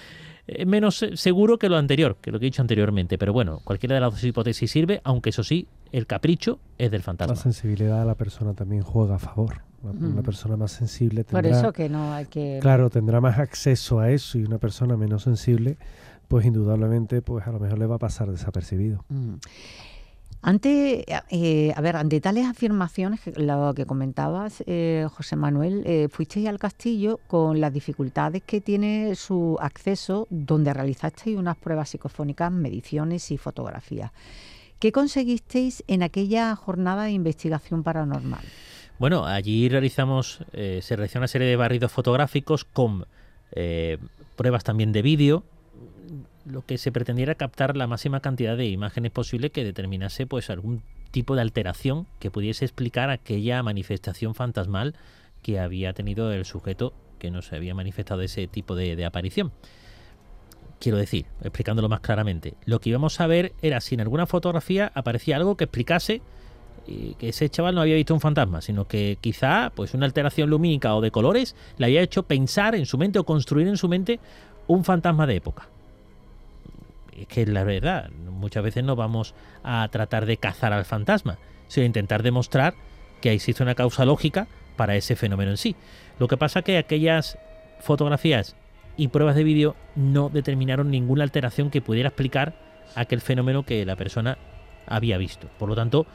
es 0.56 0.66
menos 0.66 1.04
seguro 1.14 1.58
que 1.58 1.68
lo 1.68 1.76
anterior, 1.76 2.16
que 2.20 2.30
lo 2.30 2.38
que 2.38 2.46
he 2.46 2.48
dicho 2.50 2.62
anteriormente. 2.62 3.18
Pero 3.18 3.32
bueno, 3.32 3.60
cualquiera 3.64 3.94
de 3.94 4.00
las 4.00 4.12
dos 4.12 4.24
hipótesis 4.24 4.70
sirve, 4.70 5.00
aunque 5.04 5.30
eso 5.30 5.42
sí, 5.44 5.68
el 5.92 6.06
capricho 6.06 6.60
es 6.78 6.90
del 6.90 7.02
fantasma. 7.02 7.34
La 7.34 7.40
sensibilidad 7.40 8.00
de 8.00 8.06
la 8.06 8.14
persona 8.14 8.54
también 8.54 8.82
juega 8.82 9.16
a 9.16 9.18
favor. 9.18 9.62
Una, 9.82 10.22
persona 10.22 10.58
más 10.58 10.72
sensible 10.72 11.24
tendrá... 11.24 11.40
Por 11.40 11.58
eso 11.58 11.72
que 11.72 11.88
no 11.88 12.12
hay 12.12 12.26
que... 12.26 12.58
Claro, 12.60 12.90
tendrá 12.90 13.20
más 13.22 13.38
acceso 13.38 13.98
a 13.98 14.10
eso 14.10 14.38
y 14.38 14.44
una 14.44 14.58
persona 14.58 14.94
menos 14.96 15.22
sensible, 15.22 15.78
pues 16.28 16.44
indudablemente, 16.44 17.22
pues 17.22 17.46
a 17.46 17.52
lo 17.52 17.58
mejor 17.58 17.78
le 17.78 17.86
va 17.86 17.94
a 17.94 17.98
pasar 17.98 18.30
desapercibido. 18.30 19.04
Ante, 20.42 21.04
eh, 21.28 21.72
a 21.76 21.80
ver, 21.82 21.96
ante 21.96 22.18
tales 22.20 22.46
afirmaciones, 22.46 23.20
lo 23.36 23.74
que 23.74 23.84
comentabas, 23.84 24.64
eh, 24.66 25.06
José 25.12 25.36
Manuel, 25.36 25.82
eh, 25.84 26.08
fuisteis 26.10 26.48
al 26.48 26.58
castillo 26.58 27.20
con 27.26 27.60
las 27.60 27.74
dificultades 27.74 28.42
que 28.42 28.62
tiene 28.62 29.14
su 29.16 29.58
acceso, 29.60 30.26
donde 30.30 30.72
realizasteis 30.72 31.36
unas 31.36 31.58
pruebas 31.58 31.90
psicofónicas, 31.90 32.50
mediciones 32.50 33.30
y 33.30 33.36
fotografías. 33.36 34.12
¿Qué 34.78 34.92
conseguisteis 34.92 35.84
en 35.88 36.02
aquella 36.02 36.56
jornada 36.56 37.04
de 37.04 37.10
investigación 37.10 37.82
paranormal? 37.82 38.40
Bueno, 38.98 39.26
allí 39.26 39.68
realizamos, 39.68 40.42
se 40.52 40.96
realizó 40.96 41.18
una 41.18 41.28
serie 41.28 41.48
de 41.48 41.56
barridos 41.56 41.92
fotográficos 41.92 42.64
con 42.64 43.04
pruebas 44.36 44.64
también 44.64 44.92
de 44.92 45.02
vídeo, 45.02 45.42
lo 46.50 46.64
que 46.64 46.78
se 46.78 46.92
pretendiera 46.92 47.34
captar 47.34 47.76
la 47.76 47.86
máxima 47.86 48.20
cantidad 48.20 48.56
de 48.56 48.66
imágenes 48.66 49.12
posible 49.12 49.50
que 49.50 49.64
determinase 49.64 50.26
pues 50.26 50.50
algún 50.50 50.82
tipo 51.10 51.34
de 51.34 51.42
alteración 51.42 52.06
que 52.18 52.30
pudiese 52.30 52.64
explicar 52.64 53.10
aquella 53.10 53.62
manifestación 53.62 54.34
fantasmal 54.34 54.94
que 55.42 55.58
había 55.58 55.92
tenido 55.92 56.32
el 56.32 56.44
sujeto 56.44 56.92
que 57.18 57.30
nos 57.30 57.52
había 57.52 57.74
manifestado 57.74 58.22
ese 58.22 58.46
tipo 58.46 58.74
de, 58.74 59.04
aparición. 59.04 59.52
Quiero 60.78 60.98
decir, 60.98 61.26
explicándolo 61.42 61.88
más 61.88 62.00
claramente, 62.00 62.54
lo 62.64 62.80
que 62.80 62.90
íbamos 62.90 63.20
a 63.20 63.26
ver 63.26 63.52
era 63.60 63.80
si 63.80 63.94
en 63.94 64.00
alguna 64.00 64.26
fotografía 64.26 64.90
aparecía 64.94 65.36
algo 65.36 65.56
que 65.56 65.64
explicase 65.64 66.22
eh, 66.86 67.14
que 67.18 67.28
ese 67.28 67.50
chaval 67.50 67.74
no 67.74 67.82
había 67.82 67.96
visto 67.96 68.14
un 68.14 68.20
fantasma, 68.20 68.62
sino 68.62 68.88
que 68.88 69.18
quizá 69.20 69.70
pues 69.74 69.92
una 69.92 70.06
alteración 70.06 70.48
lumínica 70.48 70.94
o 70.94 71.02
de 71.02 71.10
colores 71.10 71.54
le 71.76 71.86
había 71.86 72.00
hecho 72.00 72.22
pensar 72.22 72.74
en 72.74 72.86
su 72.86 72.96
mente 72.96 73.18
o 73.18 73.24
construir 73.24 73.68
en 73.68 73.76
su 73.76 73.88
mente 73.88 74.20
un 74.66 74.84
fantasma 74.84 75.26
de 75.26 75.36
época 75.36 75.68
es 77.22 77.26
que 77.26 77.46
la 77.46 77.64
verdad, 77.64 78.10
muchas 78.10 78.62
veces 78.62 78.84
no 78.84 78.96
vamos 78.96 79.34
a 79.62 79.88
tratar 79.90 80.26
de 80.26 80.36
cazar 80.36 80.72
al 80.72 80.84
fantasma, 80.84 81.38
sino 81.68 81.86
intentar 81.86 82.22
demostrar 82.22 82.74
que 83.20 83.32
existe 83.32 83.62
una 83.62 83.74
causa 83.74 84.04
lógica 84.04 84.48
para 84.76 84.96
ese 84.96 85.16
fenómeno 85.16 85.50
en 85.50 85.56
sí. 85.56 85.76
Lo 86.18 86.28
que 86.28 86.36
pasa 86.36 86.62
que 86.62 86.78
aquellas 86.78 87.38
fotografías 87.80 88.56
y 88.96 89.08
pruebas 89.08 89.36
de 89.36 89.44
vídeo 89.44 89.76
no 89.94 90.28
determinaron 90.28 90.90
ninguna 90.90 91.24
alteración 91.24 91.70
que 91.70 91.82
pudiera 91.82 92.08
explicar 92.08 92.54
aquel 92.94 93.20
fenómeno 93.20 93.64
que 93.64 93.84
la 93.84 93.96
persona 93.96 94.38
había 94.86 95.18
visto. 95.18 95.48
Por 95.58 95.68
lo 95.68 95.76
tanto, 95.76 96.06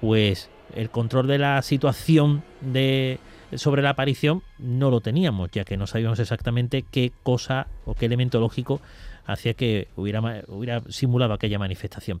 pues 0.00 0.50
el 0.74 0.90
control 0.90 1.26
de 1.26 1.38
la 1.38 1.62
situación 1.62 2.44
de 2.60 3.18
sobre 3.56 3.82
la 3.82 3.90
aparición 3.90 4.42
no 4.58 4.90
lo 4.90 5.00
teníamos, 5.00 5.50
ya 5.50 5.64
que 5.64 5.76
no 5.76 5.86
sabíamos 5.86 6.18
exactamente 6.18 6.82
qué 6.82 7.12
cosa 7.22 7.66
o 7.84 7.94
qué 7.94 8.06
elemento 8.06 8.40
lógico 8.40 8.80
hacía 9.26 9.54
que 9.54 9.88
hubiera, 9.96 10.44
hubiera 10.48 10.82
simulado 10.88 11.32
aquella 11.34 11.58
manifestación. 11.58 12.20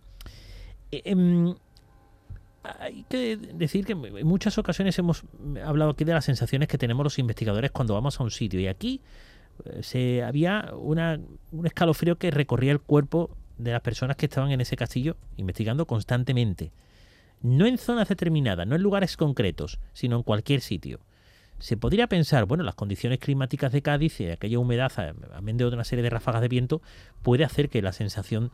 Eh, 0.90 1.02
em, 1.04 1.54
hay 2.62 3.04
que 3.08 3.36
decir 3.36 3.84
que 3.84 3.92
en 3.92 4.26
muchas 4.26 4.56
ocasiones 4.56 4.98
hemos 4.98 5.24
hablado 5.64 5.90
aquí 5.90 6.04
de 6.04 6.14
las 6.14 6.24
sensaciones 6.24 6.68
que 6.68 6.78
tenemos 6.78 7.04
los 7.04 7.18
investigadores 7.18 7.70
cuando 7.70 7.94
vamos 7.94 8.18
a 8.18 8.24
un 8.24 8.30
sitio 8.30 8.58
y 8.58 8.68
aquí 8.68 9.02
eh, 9.64 9.82
se 9.82 10.22
había 10.22 10.72
una, 10.74 11.20
un 11.52 11.66
escalofrío 11.66 12.16
que 12.16 12.30
recorría 12.30 12.72
el 12.72 12.80
cuerpo 12.80 13.30
de 13.58 13.72
las 13.72 13.82
personas 13.82 14.16
que 14.16 14.26
estaban 14.26 14.50
en 14.50 14.60
ese 14.60 14.76
castillo 14.76 15.16
investigando 15.36 15.86
constantemente. 15.86 16.72
No 17.42 17.66
en 17.66 17.76
zonas 17.76 18.08
determinadas, 18.08 18.66
no 18.66 18.74
en 18.74 18.82
lugares 18.82 19.18
concretos, 19.18 19.78
sino 19.92 20.16
en 20.16 20.22
cualquier 20.22 20.62
sitio 20.62 21.00
se 21.58 21.76
podría 21.76 22.06
pensar, 22.06 22.44
bueno, 22.44 22.64
las 22.64 22.74
condiciones 22.74 23.18
climáticas 23.18 23.72
de 23.72 23.82
Cádiz 23.82 24.20
y 24.20 24.30
aquella 24.30 24.58
humedad, 24.58 24.92
amén 25.34 25.56
de 25.56 25.64
otra 25.64 25.84
serie 25.84 26.02
de 26.02 26.10
ráfagas 26.10 26.42
de 26.42 26.48
viento, 26.48 26.82
puede 27.22 27.44
hacer 27.44 27.68
que 27.68 27.82
la 27.82 27.92
sensación 27.92 28.50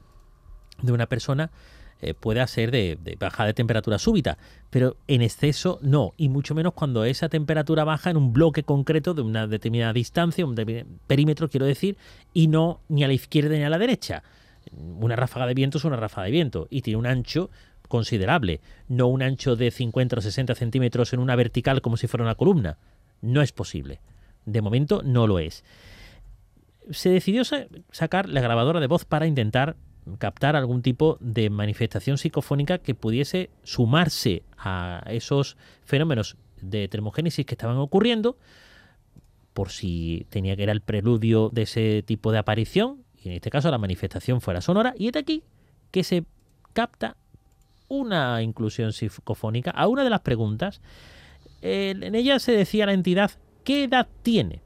de 0.83 0.93
una 0.93 1.07
persona 1.07 1.51
eh, 2.03 2.15
pueda 2.15 2.47
ser 2.47 2.71
de, 2.71 2.99
de, 3.03 3.17
baja 3.17 3.45
de 3.45 3.53
temperatura 3.53 3.99
súbita, 3.99 4.39
pero 4.71 4.97
en 5.07 5.21
exceso 5.21 5.79
no, 5.83 6.15
y 6.17 6.31
mucho 6.31 6.55
menos 6.55 6.73
cuando 6.73 7.05
esa 7.05 7.29
temperatura 7.29 7.85
baja 7.85 8.11
en 8.11 8.17
un 8.17 8.33
bloque 8.33 8.63
concreto 8.63 9.13
de 9.13 9.21
una 9.21 9.47
determinada 9.47 9.93
distancia, 9.93 10.47
un 10.47 10.55
perímetro 11.07 11.51
quiero 11.51 11.67
decir, 11.67 11.99
y 12.33 12.49
no 12.49 12.81
ni 12.89 13.05
a 13.05 13.07
la 13.07 13.13
izquierda 13.13 13.55
ni 13.55 13.65
a 13.65 13.71
la 13.71 13.79
derecha. 13.79 14.23
Una 14.73 15.17
ráfaga 15.17 15.47
de 15.47 15.55
viento 15.55 15.79
es 15.79 15.85
una 15.85 15.97
ráfaga 15.97 16.27
de 16.27 16.31
viento 16.31 16.69
y 16.71 16.83
tiene 16.83 16.99
un 16.99 17.07
ancho 17.07 17.51
considerable, 17.91 18.63
no 18.89 19.09
un 19.09 19.23
ancho 19.23 19.57
de 19.57 19.71
50 19.71 20.17
o 20.17 20.21
60 20.23 20.55
centímetros 20.55 21.13
en 21.13 21.19
una 21.19 21.37
vertical 21.37 21.83
como 21.83 21.99
si 21.99 22.07
fuera 22.07 22.25
una 22.25 22.37
columna. 22.37 22.79
No 23.21 23.43
es 23.43 23.53
posible. 23.53 24.01
De 24.47 24.63
momento 24.63 25.03
no 25.05 25.27
lo 25.27 25.39
es. 25.39 25.65
Se 26.91 27.11
decidió 27.11 27.43
sacar 27.91 28.31
la 28.31 28.41
grabadora 28.41 28.81
de 28.81 28.87
voz 28.87 29.05
para 29.05 29.27
intentar 29.27 29.77
captar 30.19 30.57
algún 30.57 30.81
tipo 30.81 31.19
de 31.21 31.51
manifestación 31.51 32.17
psicofónica 32.17 32.79
que 32.79 32.95
pudiese 32.95 33.51
sumarse 33.63 34.45
a 34.57 35.03
esos 35.09 35.59
fenómenos 35.85 36.37
de 36.63 36.89
termogénesis 36.89 37.45
que 37.45 37.55
estaban 37.55 37.77
ocurriendo, 37.77 38.39
por 39.53 39.71
si 39.71 40.27
tenía 40.31 40.57
que 40.57 40.63
ir 40.63 40.71
el 40.71 40.81
preludio 40.81 41.51
de 41.51 41.63
ese 41.63 42.03
tipo 42.03 42.33
de 42.33 42.39
aparición, 42.39 43.05
y 43.23 43.29
en 43.29 43.35
este 43.35 43.51
caso 43.51 43.71
la 43.71 43.79
manifestación 43.79 44.41
fuera 44.41 44.61
sonora, 44.61 44.95
y 44.97 45.09
es 45.09 45.13
de 45.13 45.19
aquí 45.19 45.43
que 45.91 46.05
se 46.05 46.25
capta 46.73 47.17
una 47.91 48.41
inclusión 48.41 48.95
psicofónica 48.95 49.71
a 49.73 49.89
una 49.89 50.05
de 50.05 50.11
las 50.11 50.21
preguntas. 50.21 50.81
en 51.61 52.15
ella 52.15 52.39
se 52.39 52.53
decía 52.53 52.87
la 52.87 52.95
entidad 52.95 53.33
qué 53.65 53.85
edad 53.85 54.09
tiene. 54.23 54.63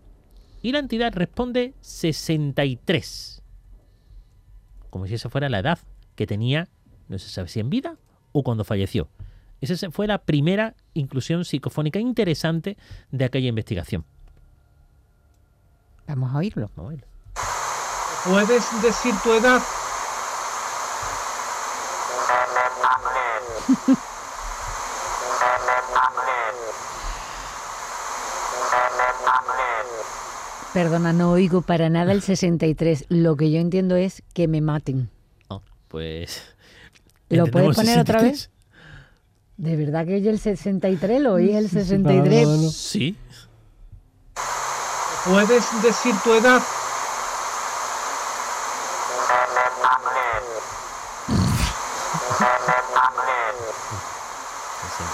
Y 0.62 0.70
la 0.72 0.78
entidad 0.78 1.12
responde 1.12 1.74
63. 1.80 3.42
Como 4.90 5.06
si 5.06 5.14
esa 5.14 5.28
fuera 5.28 5.48
la 5.48 5.58
edad 5.58 5.78
que 6.14 6.26
tenía, 6.26 6.68
no 7.08 7.18
se 7.18 7.28
sabe 7.28 7.48
si 7.48 7.60
en 7.60 7.70
vida 7.70 7.96
o 8.32 8.44
cuando 8.44 8.64
falleció. 8.64 9.08
Esa 9.60 9.90
fue 9.90 10.06
la 10.06 10.18
primera 10.18 10.74
inclusión 10.92 11.44
psicofónica 11.44 11.98
interesante 11.98 12.76
de 13.10 13.24
aquella 13.24 13.48
investigación. 13.48 14.04
Vamos 16.06 16.34
a 16.34 16.38
oírlo. 16.38 16.70
Vamos 16.76 16.92
a 16.92 16.94
oírlo. 16.94 17.06
¿Puedes 18.24 18.82
decir 18.82 19.14
tu 19.22 19.32
edad? 19.32 19.62
Perdona, 30.74 31.12
no 31.12 31.30
oigo 31.30 31.62
para 31.62 31.88
nada 31.88 32.10
el 32.12 32.20
63. 32.20 33.04
Lo 33.08 33.36
que 33.36 33.52
yo 33.52 33.60
entiendo 33.60 33.94
es 33.94 34.24
que 34.32 34.48
me 34.48 34.60
maten. 34.60 35.08
Oh, 35.46 35.62
pues. 35.86 36.42
¿Lo 37.28 37.46
puedes 37.46 37.76
poner 37.76 38.00
otra 38.00 38.22
vez? 38.22 38.50
¿De 39.56 39.76
verdad 39.76 40.04
que 40.04 40.16
oye 40.16 40.30
el 40.30 40.40
63? 40.40 41.20
¿Lo 41.20 41.34
oí 41.34 41.54
el 41.54 41.70
63? 41.70 42.72
Sí. 42.72 43.16
¿Puedes 45.24 45.82
decir 45.82 46.14
tu 46.24 46.34
edad? 46.34 46.60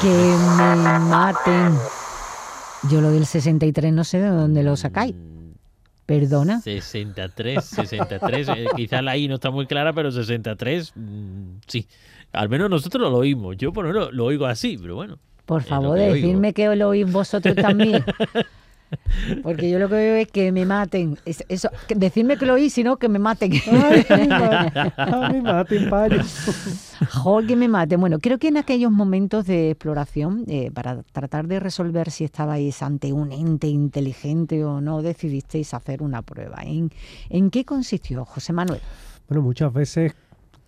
Que 0.01 0.09
me 0.09 0.99
maten. 1.11 1.75
Yo 2.91 3.01
lo 3.01 3.11
del 3.11 3.27
63 3.27 3.93
no 3.93 4.05
sé 4.05 4.19
de 4.19 4.29
dónde 4.29 4.63
lo 4.63 4.77
sacáis. 4.77 5.15
Perdona. 6.07 6.61
63, 6.61 7.65
63. 7.65 8.49
eh, 8.49 8.67
quizá 8.75 9.03
la 9.03 9.17
I 9.17 9.29
no 9.29 9.35
está 9.35 9.51
muy 9.51 9.67
clara, 9.67 9.93
pero 9.93 10.11
63, 10.11 10.93
mm, 10.97 11.43
sí. 11.67 11.87
Al 12.33 12.49
menos 12.49 12.71
nosotros 12.71 13.11
lo 13.11 13.19
oímos. 13.19 13.57
Yo 13.59 13.73
por 13.73 13.85
lo 13.87 13.93
menos 13.93 14.13
lo 14.13 14.25
oigo 14.25 14.47
así, 14.47 14.79
pero 14.81 14.95
bueno. 14.97 15.19
Por 15.47 15.63
lo 15.63 15.69
favor, 15.69 15.97
que 15.99 16.05
oigo. 16.05 16.15
decidme 16.15 16.53
que 16.53 16.75
lo 16.75 16.89
oís 16.89 17.11
vosotros 17.11 17.55
también. 17.57 18.05
Porque 19.43 19.71
yo 19.71 19.79
lo 19.79 19.89
que 19.89 19.95
veo 19.95 20.17
es 20.17 20.29
que 20.29 20.51
me 20.53 20.65
maten. 20.67 21.17
Es- 21.25 21.45
Eso, 21.49 21.69
que- 21.87 21.95
decidme 21.95 22.37
que 22.37 22.47
lo 22.47 22.55
oís, 22.55 22.73
sino 22.73 22.97
que 22.97 23.09
me 23.09 23.19
maten. 23.19 23.53
Ay, 23.71 24.05
mi 25.33 25.41
ma- 25.43 25.65
ay, 25.69 25.87
Payo. 25.89 26.23
Joder, 27.11 27.47
que 27.47 27.57
me 27.57 27.69
maten. 27.69 28.01
Bueno, 28.01 28.19
creo 28.19 28.39
que 28.39 28.49
en 28.49 28.57
aquellos 28.57 28.91
momentos 28.91 29.47
de 29.47 29.71
exploración, 29.71 30.45
eh, 30.49 30.71
para 30.73 31.03
tratar 31.03 31.47
de 31.47 31.61
resolver 31.61 32.11
si 32.11 32.25
estabais 32.25 32.83
ante 32.83 33.13
un 33.13 33.33
ente 33.33 33.67
inteligente 33.69 34.65
o 34.65 34.81
no, 34.81 35.03
decidisteis 35.03 35.73
hacer 35.75 36.03
una 36.03 36.23
prueba. 36.23 36.59
¿En, 36.63 36.91
en 37.29 37.51
qué 37.51 37.65
consistió, 37.65 38.25
José 38.25 38.53
Manuel? 38.53 38.81
Bueno, 39.29 39.43
muchas 39.43 39.73
veces, 39.73 40.13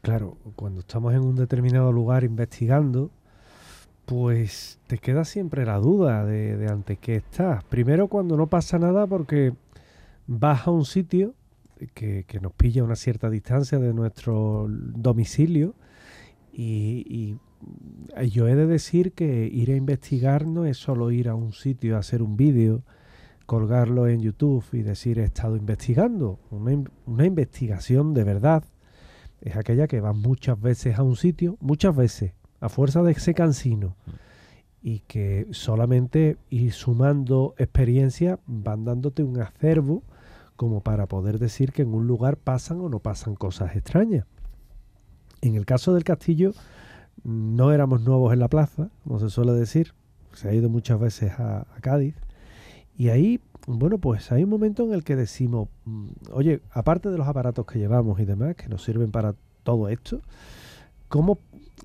claro, 0.01 0.37
cuando 0.57 0.81
estamos 0.81 1.13
en 1.15 1.21
un 1.21 1.35
determinado 1.37 1.93
lugar 1.93 2.25
investigando, 2.25 3.11
pues 4.07 4.81
te 4.87 4.99
queda 4.99 5.25
siempre 5.25 5.65
la 5.65 5.79
duda 5.79 6.25
de, 6.25 6.67
ante 6.69 6.97
qué 6.97 7.17
estás. 7.17 7.65
Primero 7.65 8.09
cuando 8.09 8.37
no 8.37 8.47
pasa 8.49 8.79
nada 8.79 9.07
porque 9.07 9.55
vas 10.27 10.67
a 10.67 10.71
un 10.71 10.85
sitio 10.85 11.35
que, 11.95 12.25
nos 12.41 12.53
pilla 12.53 12.83
a 12.83 12.85
una 12.85 12.97
cierta 12.97 13.31
distancia 13.31 13.79
de 13.79 13.93
nuestro 13.93 14.67
domicilio 14.69 15.75
y, 16.53 17.05
y 17.09 17.39
y 18.21 18.29
yo 18.31 18.49
he 18.49 18.55
de 18.55 18.67
decir 18.67 19.13
que 19.13 19.47
ir 19.47 19.71
a 19.71 19.77
investigar 19.77 20.47
no 20.47 20.65
es 20.67 20.77
solo 20.77 21.11
ir 21.11 21.29
a 21.29 21.35
un 21.35 21.53
sitio 21.53 21.97
a 21.97 22.01
hacer 22.01 22.23
un 22.23 22.37
vídeo, 22.37 22.83
colgarlo 23.47 24.09
en 24.09 24.21
YouTube 24.21 24.65
y 24.73 24.83
decir 24.83 25.19
he 25.19 25.25
estado 25.25 25.57
investigando. 25.57 26.39
Una, 26.51 26.83
una 27.07 27.27
investigación 27.27 28.15
de 28.15 28.25
verdad 28.25 28.65
es 29.41 29.57
aquella 29.57 29.87
que 29.87 30.01
vas 30.01 30.17
muchas 30.17 30.61
veces 30.61 30.99
a 30.99 31.03
un 31.03 31.17
sitio, 31.17 31.57
muchas 31.61 31.95
veces, 31.97 32.33
a 32.63 32.69
fuerza 32.69 33.03
de 33.03 33.13
ese 33.13 33.35
cansino, 33.35 33.97
y 34.83 35.01
que 35.01 35.49
solamente 35.51 36.39
ir 36.49 36.73
sumando 36.73 37.55
experiencia 37.59 38.39
van 38.47 38.85
dándote 38.85 39.23
un 39.23 39.41
acervo 39.41 40.03
como 40.57 40.81
para 40.81 41.07
poder 41.07 41.39
decir 41.39 41.73
que 41.73 41.83
en 41.83 41.93
un 41.93 42.07
lugar 42.07 42.37
pasan 42.37 42.81
o 42.81 42.89
no 42.89 43.01
pasan 43.01 43.35
cosas 43.35 43.75
extrañas. 43.77 44.27
En 45.41 45.57
el 45.57 45.67
caso 45.67 45.93
del 45.93 46.05
castillo, 46.05 46.53
no 47.25 47.73
éramos 47.73 48.01
nuevos 48.03 48.33
en 48.33 48.39
la 48.39 48.49
plaza, 48.49 48.91
como 49.03 49.19
se 49.19 49.29
suele 49.29 49.53
decir, 49.53 49.93
se 50.33 50.49
ha 50.49 50.55
ido 50.55 50.69
muchas 50.69 51.01
veces 51.01 51.33
a, 51.39 51.63
a 51.63 51.81
Cádiz, 51.81 52.15
y 52.97 53.09
ahí, 53.09 53.41
bueno, 53.67 53.99
pues 53.99 54.31
hay 54.31 54.45
un 54.45 54.51
momento 54.51 54.85
en 54.85 54.93
el 54.93 55.03
que 55.03 55.17
decimos, 55.17 55.69
mm, 55.85 56.09
oye, 56.33 56.61
aparte 56.71 57.11
de 57.11 57.19
los 57.19 57.27
aparatos 57.27 57.67
que 57.67 57.81
llevamos 57.81 58.21
y 58.21 58.25
demás, 58.25 58.55
que 58.55 58.69
nos 58.69 58.85
sirven 58.85 59.11
para 59.11 59.35
todo 59.65 59.89
esto, 59.89 60.21
¿cómo 61.13 61.37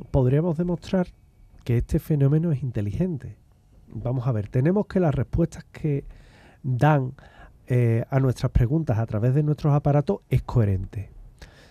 podríamos 0.09 0.57
demostrar 0.57 1.07
que 1.65 1.79
este 1.79 1.99
fenómeno 1.99 2.53
es 2.53 2.63
inteligente? 2.63 3.35
Vamos 3.89 4.25
a 4.25 4.31
ver, 4.31 4.47
tenemos 4.47 4.87
que 4.87 5.01
las 5.01 5.13
respuestas 5.13 5.65
que 5.65 6.05
dan 6.63 7.11
eh, 7.67 8.05
a 8.09 8.21
nuestras 8.21 8.53
preguntas 8.53 8.97
a 8.99 9.05
través 9.05 9.35
de 9.35 9.43
nuestros 9.43 9.73
aparatos 9.73 10.19
es 10.29 10.43
coherente. 10.43 11.09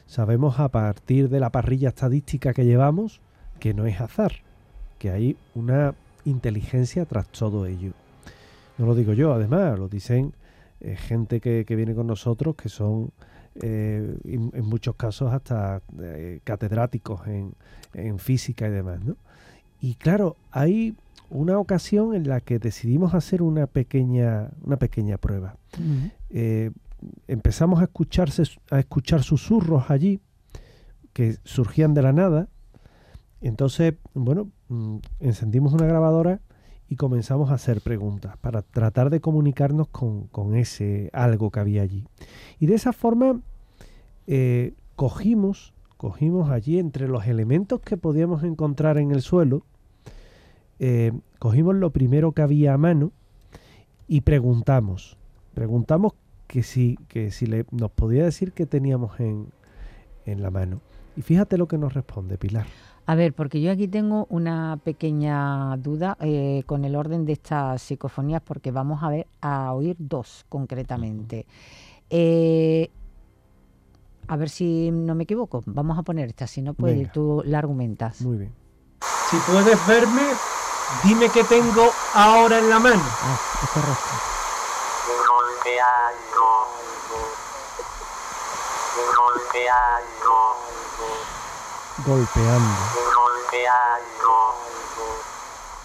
Sabemos 0.05 0.61
a 0.61 0.69
partir 0.69 1.31
de 1.31 1.41
la 1.41 1.49
parrilla 1.49 1.89
estadística 1.89 2.53
que 2.53 2.67
llevamos 2.67 3.23
que 3.59 3.73
no 3.73 3.87
es 3.87 4.03
azar, 4.03 4.33
que 4.99 5.11
hay 5.11 5.39
una 5.55 5.95
inteligencia 6.27 7.07
tras 7.07 7.27
todo 7.29 7.65
ello. 7.65 7.93
No 8.77 8.85
lo 8.85 8.95
digo 8.95 9.15
yo, 9.15 9.33
además, 9.33 9.79
lo 9.79 9.89
dicen 9.89 10.35
eh, 10.81 10.95
gente 10.95 11.41
que, 11.41 11.65
que 11.65 11.75
viene 11.75 11.95
con 11.95 12.07
nosotros 12.07 12.55
que 12.55 12.69
son 12.69 13.13
eh, 13.63 14.19
en, 14.25 14.51
en 14.55 14.65
muchos 14.65 14.97
casos 14.97 15.33
hasta 15.33 15.83
eh, 16.01 16.41
catedráticos 16.45 17.27
en, 17.27 17.55
en 17.95 18.19
física 18.19 18.69
y 18.69 18.71
demás. 18.71 19.05
¿no? 19.05 19.17
Y 19.81 19.95
claro, 19.95 20.37
hay 20.51 20.97
una 21.31 21.59
ocasión 21.59 22.15
en 22.15 22.29
la 22.29 22.41
que 22.41 22.59
decidimos 22.59 23.15
hacer 23.15 23.43
una 23.43 23.67
pequeña, 23.67 24.51
una 24.63 24.77
pequeña 24.77 25.19
prueba. 25.19 25.57
Eh, 26.31 26.71
empezamos 27.29 27.81
a, 27.81 27.85
escucharse, 27.85 28.45
a 28.71 28.79
escuchar 28.79 29.23
susurros 29.23 29.91
allí 29.91 30.21
que 31.13 31.37
surgían 31.45 31.95
de 31.95 32.03
la 32.03 32.13
nada. 32.13 32.49
Entonces, 33.41 33.95
bueno, 34.15 34.51
mm, 34.69 34.99
encendimos 35.21 35.73
una 35.73 35.87
grabadora 35.87 36.41
y 36.89 36.97
comenzamos 36.97 37.51
a 37.51 37.55
hacer 37.55 37.81
preguntas 37.81 38.37
para 38.39 38.63
tratar 38.63 39.11
de 39.11 39.21
comunicarnos 39.21 39.89
con, 39.89 40.55
ese 40.55 41.11
algo 41.13 41.51
que 41.51 41.61
había 41.61 41.83
allí. 41.83 42.05
Y 42.61 42.67
de 42.67 42.75
esa 42.75 42.93
forma 42.93 43.41
eh, 44.27 44.75
cogimos, 44.95 45.75
cogimos 45.97 46.51
allí 46.51 46.79
entre 46.79 47.09
los 47.09 47.27
elementos 47.27 47.81
que 47.81 47.97
podíamos 47.97 48.45
encontrar 48.45 48.99
en 48.99 49.11
el 49.11 49.23
suelo, 49.23 49.65
eh, 50.79 51.13
cogimos 51.39 51.75
lo 51.75 51.91
primero 51.91 52.33
que 52.33 52.43
había 52.43 52.75
a 52.75 52.79
mano 52.79 53.11
y 54.07 54.21
preguntamos. 54.21 55.17
Preguntamos 55.55 56.13
que 56.47 56.63
si, 56.63 56.99
que 57.09 57.31
si 57.31 57.47
le, 57.47 57.65
nos 57.73 57.91
podía 57.91 58.25
decir 58.25 58.53
qué 58.53 58.67
teníamos 58.67 59.19
en, 59.19 59.49
en 60.27 60.43
la 60.43 60.51
mano. 60.51 60.81
Y 61.17 61.23
fíjate 61.23 61.57
lo 61.57 61.67
que 61.67 61.79
nos 61.79 61.95
responde 61.95 62.37
Pilar. 62.37 62.67
A 63.07 63.15
ver, 63.15 63.33
porque 63.35 63.61
yo 63.61 63.71
aquí 63.71 63.87
tengo 63.87 64.27
una 64.31 64.79
pequeña 64.83 65.77
duda 65.77 66.17
eh, 66.21 66.65
con 66.67 66.85
el 66.85 66.97
orden 66.97 67.25
de 67.25 67.35
estas 67.35 67.81
psicofonías, 67.81 68.43
porque 68.43 68.73
vamos 68.73 69.03
a 69.03 69.09
ver 69.09 69.27
a 69.41 69.73
oír 69.73 69.97
dos 69.99 70.45
concretamente. 70.49 71.47
Eh, 72.11 72.91
a 74.27 74.37
ver 74.37 74.49
si 74.49 74.91
no 74.91 75.15
me 75.15 75.23
equivoco. 75.23 75.63
Vamos 75.67 75.99
a 75.99 76.03
poner 76.03 76.29
esta, 76.29 76.49
si 76.49 76.63
no, 76.63 76.75
Venga. 76.77 77.13
tú 77.13 77.43
la 77.47 77.59
argumentas. 77.59 78.23
Muy 78.23 78.39
bien. 78.39 78.53
Si 79.31 79.37
puedes 79.51 79.87
verme, 79.87 80.23
dime 81.05 81.29
qué 81.29 81.45
tengo 81.45 81.91
ahora 82.13 82.59
en 82.59 82.69
la 82.69 82.81
mano. 82.81 83.03
Ah, 83.05 83.39
es 83.63 83.71
correcto. 83.71 84.37
Golpeando. 92.05 92.67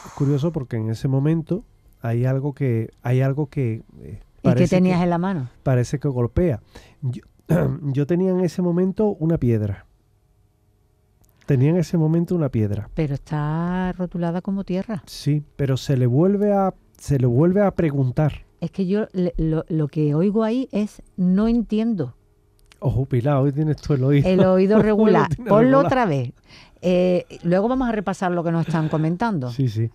Es 0.06 0.12
curioso 0.14 0.52
porque 0.52 0.78
en 0.78 0.90
ese 0.90 1.08
momento 1.08 1.64
hay 2.02 2.26
algo 2.26 2.54
que 2.54 2.90
hay 3.02 3.22
algo 3.22 3.48
que 3.48 3.74
eh, 3.74 3.84
¿Y 4.04 4.08
qué 4.16 4.22
parece 4.42 4.76
tenías 4.78 4.98
que- 5.00 5.04
en 5.04 5.10
la 5.10 5.18
mano? 5.18 5.50
parece 5.64 6.00
que 6.00 6.08
golpea. 6.08 6.62
Yo, 7.02 7.22
yo 7.84 8.06
tenía 8.08 8.32
en 8.32 8.42
ese 8.42 8.62
momento 8.62 9.08
una 9.20 9.38
piedra. 9.38 9.86
Tenía 11.46 11.70
en 11.72 11.78
ese 11.78 11.98
momento 11.98 12.36
una 12.36 12.50
piedra. 12.50 12.90
Pero 12.94 13.14
está 13.16 13.92
rotulada 13.94 14.42
como 14.42 14.64
tierra. 14.64 15.04
Sí, 15.06 15.44
pero 15.56 15.76
se 15.78 15.98
le 15.98 16.06
vuelve 16.08 16.54
a 16.54 16.74
se 16.98 17.18
le 17.20 17.26
vuelve 17.28 17.62
a 17.62 17.72
preguntar. 17.72 18.46
Es 18.60 18.70
que 18.72 18.86
yo 18.86 19.08
le- 19.14 19.34
lo, 19.38 19.66
lo 19.70 19.88
que 19.88 20.14
oigo 20.14 20.44
ahí 20.44 20.70
es 20.72 21.02
no 21.18 21.48
entiendo. 21.48 22.16
Ojo, 22.84 23.06
Pilar, 23.06 23.38
hoy 23.38 23.52
tienes 23.52 23.78
tú 23.78 23.94
el 23.94 24.04
oído. 24.04 24.28
El 24.28 24.44
oído 24.44 24.80
regular. 24.82 25.28
Ponlo 25.38 25.60
regular. 25.60 25.86
otra 25.86 26.06
vez. 26.06 26.34
Eh, 26.82 27.26
luego 27.44 27.68
vamos 27.68 27.88
a 27.88 27.92
repasar 27.92 28.32
lo 28.32 28.44
que 28.44 28.52
nos 28.52 28.66
están 28.66 28.90
comentando. 28.90 29.52
Sí, 29.52 29.70
sí. 29.70 29.90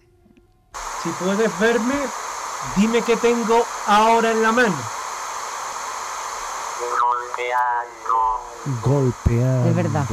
Si 1.02 1.08
puedes 1.24 1.58
verme, 1.58 1.94
dime 2.76 3.02
qué 3.02 3.16
tengo 3.16 3.64
ahora 3.88 4.30
en 4.30 4.40
la 4.42 4.52
mano. 4.52 4.74
Golpeando. 8.82 9.68
Es 9.68 9.76
verdad. 9.76 10.04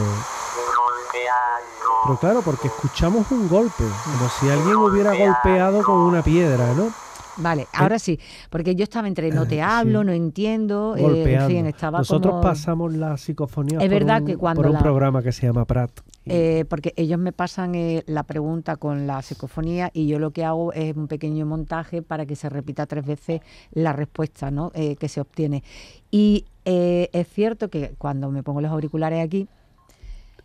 Pero 2.05 2.19
claro, 2.19 2.41
porque 2.41 2.67
escuchamos 2.67 3.31
un 3.31 3.47
golpe, 3.47 3.83
como 4.03 4.29
si 4.29 4.49
alguien 4.49 4.75
hubiera 4.75 5.13
golpeado 5.15 5.83
con 5.83 5.95
una 5.95 6.21
piedra, 6.21 6.73
¿no? 6.73 6.91
Vale, 7.35 7.67
ahora 7.73 7.97
sí, 7.97 8.19
porque 8.51 8.75
yo 8.75 8.83
estaba 8.83 9.07
entre 9.07 9.31
no 9.31 9.47
te 9.47 9.61
hablo, 9.61 9.99
Eh, 9.99 10.03
sí. 10.03 10.05
no 10.07 10.11
entiendo, 10.13 10.95
eh, 10.95 11.33
en 11.33 11.47
fin, 11.47 11.65
estaba 11.65 11.97
Nosotros 11.99 12.31
como... 12.33 12.41
pasamos 12.43 12.93
la 12.95 13.17
psicofonía 13.17 13.79
Es 13.79 13.85
por, 13.85 13.89
verdad 13.89 14.21
un, 14.21 14.27
que 14.27 14.37
cuando 14.37 14.61
por 14.61 14.67
un 14.69 14.73
la- 14.73 14.83
programa 14.83 15.23
que 15.23 15.31
se 15.31 15.47
llama 15.47 15.65
Prat. 15.65 15.91
Eh, 16.25 16.63
porque 16.69 16.93
ellos 16.95 17.19
me 17.19 17.31
pasan 17.33 17.75
eh, 17.75 18.03
la 18.07 18.23
pregunta 18.23 18.77
con 18.77 19.07
la 19.07 19.21
psicofonía 19.21 19.89
y 19.93 20.07
yo 20.07 20.19
lo 20.19 20.31
que 20.31 20.45
hago 20.45 20.71
es 20.71 20.95
un 20.95 21.07
pequeño 21.07 21.45
montaje 21.45 22.01
para 22.01 22.25
que 22.25 22.35
se 22.37 22.47
repita 22.49 22.85
tres 22.85 23.05
veces 23.05 23.41
la 23.71 23.91
respuesta 23.93 24.49
¿no? 24.51 24.71
Eh, 24.73 24.95
que 24.95 25.09
se 25.09 25.19
obtiene. 25.19 25.63
Y 26.11 26.45
eh, 26.65 27.09
es 27.11 27.27
cierto 27.27 27.69
que 27.69 27.95
cuando 27.97 28.29
me 28.31 28.41
pongo 28.43 28.61
los 28.61 28.71
auriculares 28.71 29.21
aquí 29.25 29.47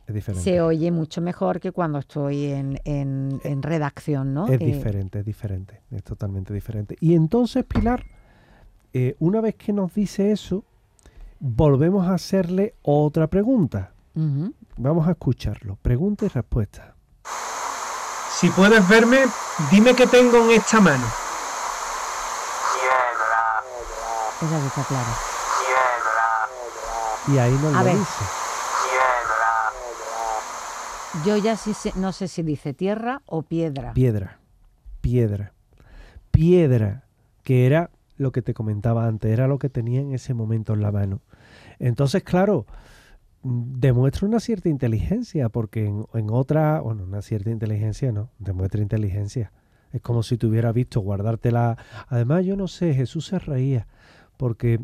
es 0.09 0.14
diferente. 0.14 0.42
se 0.44 0.61
oye 0.61 0.90
mucho 0.90 1.21
mejor 1.21 1.61
que 1.61 1.71
cuando 1.73 1.99
estoy 1.99 2.47
en, 2.47 2.81
en- 2.85 3.40
en 3.44 3.62
redacción, 3.62 4.33
¿no? 4.35 4.47
Es 4.47 4.61
Eh, 4.61 4.64
diferente, 4.64 5.18
es 5.21 5.25
diferente, 5.25 5.83
es 5.90 6.03
totalmente 6.03 6.53
diferente. 6.55 6.97
Y 7.01 7.14
entonces, 7.14 7.64
Pilar, 7.64 8.05
eh, 8.94 9.14
una 9.21 9.40
vez 9.40 9.55
que 9.57 9.73
nos 9.73 9.92
dice 9.94 10.33
eso, 10.33 10.64
volvemos 11.40 12.07
a 12.09 12.14
hacerle 12.14 12.75
otra 12.83 13.27
pregunta. 13.29 13.92
Vamos 14.77 15.07
a 15.07 15.12
escucharlo. 15.12 15.77
Pregunta 15.81 16.25
y 16.25 16.29
respuesta. 16.29 16.94
Si 18.40 18.49
puedes 18.51 18.88
verme, 18.88 19.18
dime 19.71 19.94
qué 19.94 20.07
tengo 20.09 20.38
en 20.44 20.51
esta 20.53 20.81
mano. 20.81 21.05
Esa 24.40 24.61
que 24.61 24.66
está 24.68 24.85
clara. 24.85 25.14
Y 27.29 27.38
ahí 27.38 27.53
nos 27.53 27.75
A 27.75 27.79
lo 27.81 27.85
ver. 27.85 27.99
dice. 27.99 28.25
Yo 31.25 31.37
ya 31.37 31.57
sí 31.57 31.75
sé- 31.75 31.92
no 31.97 32.12
sé 32.12 32.29
si 32.29 32.42
dice 32.42 32.75
tierra 32.75 33.23
o 33.27 33.42
piedra. 33.42 33.92
Piedra, 33.94 34.40
piedra, 35.01 35.53
piedra, 36.31 37.05
que 37.42 37.66
era 37.66 37.90
lo 38.16 38.33
que 38.33 38.42
te 38.42 38.53
comentaba 38.55 39.07
antes, 39.07 39.31
era 39.31 39.47
lo 39.47 39.59
que 39.59 39.68
tenía 39.68 40.01
en 40.01 40.12
ese 40.12 40.35
momento 40.35 40.75
en 40.75 40.83
la 40.83 40.92
mano. 40.92 41.21
Entonces, 41.79 42.23
claro, 42.25 42.66
mm, 43.42 43.79
demuestra 43.79 44.27
una 44.27 44.40
cierta 44.40 44.68
inteligencia, 44.68 45.49
porque 45.49 45.87
en, 45.87 46.31
otra, 46.31 46.81
bueno, 46.81 47.05
una 47.05 47.23
cierta 47.23 47.51
inteligencia 47.51 48.12
no, 48.12 48.31
demuestra 48.38 48.83
inteligencia. 48.83 49.53
Es 49.92 50.03
como 50.03 50.23
si 50.23 50.37
te 50.37 50.47
hubiera 50.47 50.73
visto 50.73 51.01
guardártela. 51.01 51.79
Además, 52.09 52.44
yo 52.44 52.57
no 52.57 52.68
sé, 52.68 52.92
Jesús 52.92 53.27
se 53.27 53.38
reía, 53.38 53.87
porque 54.37 54.81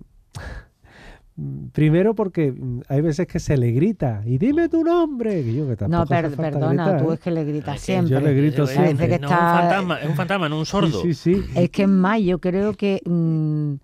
primero 1.72 2.14
porque 2.14 2.52
mm, 2.52 2.82
hay 2.88 3.00
veces 3.00 3.26
que 3.26 3.40
se 3.40 3.56
le 3.56 3.72
grita 3.72 4.22
y 4.24 4.38
dime 4.38 4.68
tu 4.68 4.84
nombre. 4.84 5.42
Que 5.42 5.54
yo, 5.54 5.66
que 5.76 5.88
No, 5.88 6.06
per- 6.06 6.30
perdona, 6.36 6.84
gritar, 6.84 7.02
tú 7.04 7.12
es 7.12 7.20
que 7.20 7.30
le 7.30 7.44
gritas 7.44 7.80
siempre. 7.80 8.12
yo 8.14 8.20
le 8.20 8.34
grito 8.34 8.66
siempre. 8.66 8.94
Parece 8.94 9.08
que 9.08 9.18
no, 9.20 9.28
está- 9.28 9.44
un 9.52 9.58
fantasma, 9.60 10.00
es 10.00 10.08
un 10.08 10.16
fantasma, 10.16 10.48
no 10.48 10.58
un 10.58 10.66
sordo. 10.66 11.02
Sí, 11.02 11.14
sí, 11.14 11.34
sí. 11.34 11.44
Es 11.56 11.70
que 11.70 11.82
es 11.82 11.88
más, 11.88 12.20
yo 12.20 12.38
creo 12.40 12.74
que 12.74 13.00
mm, 13.04 13.74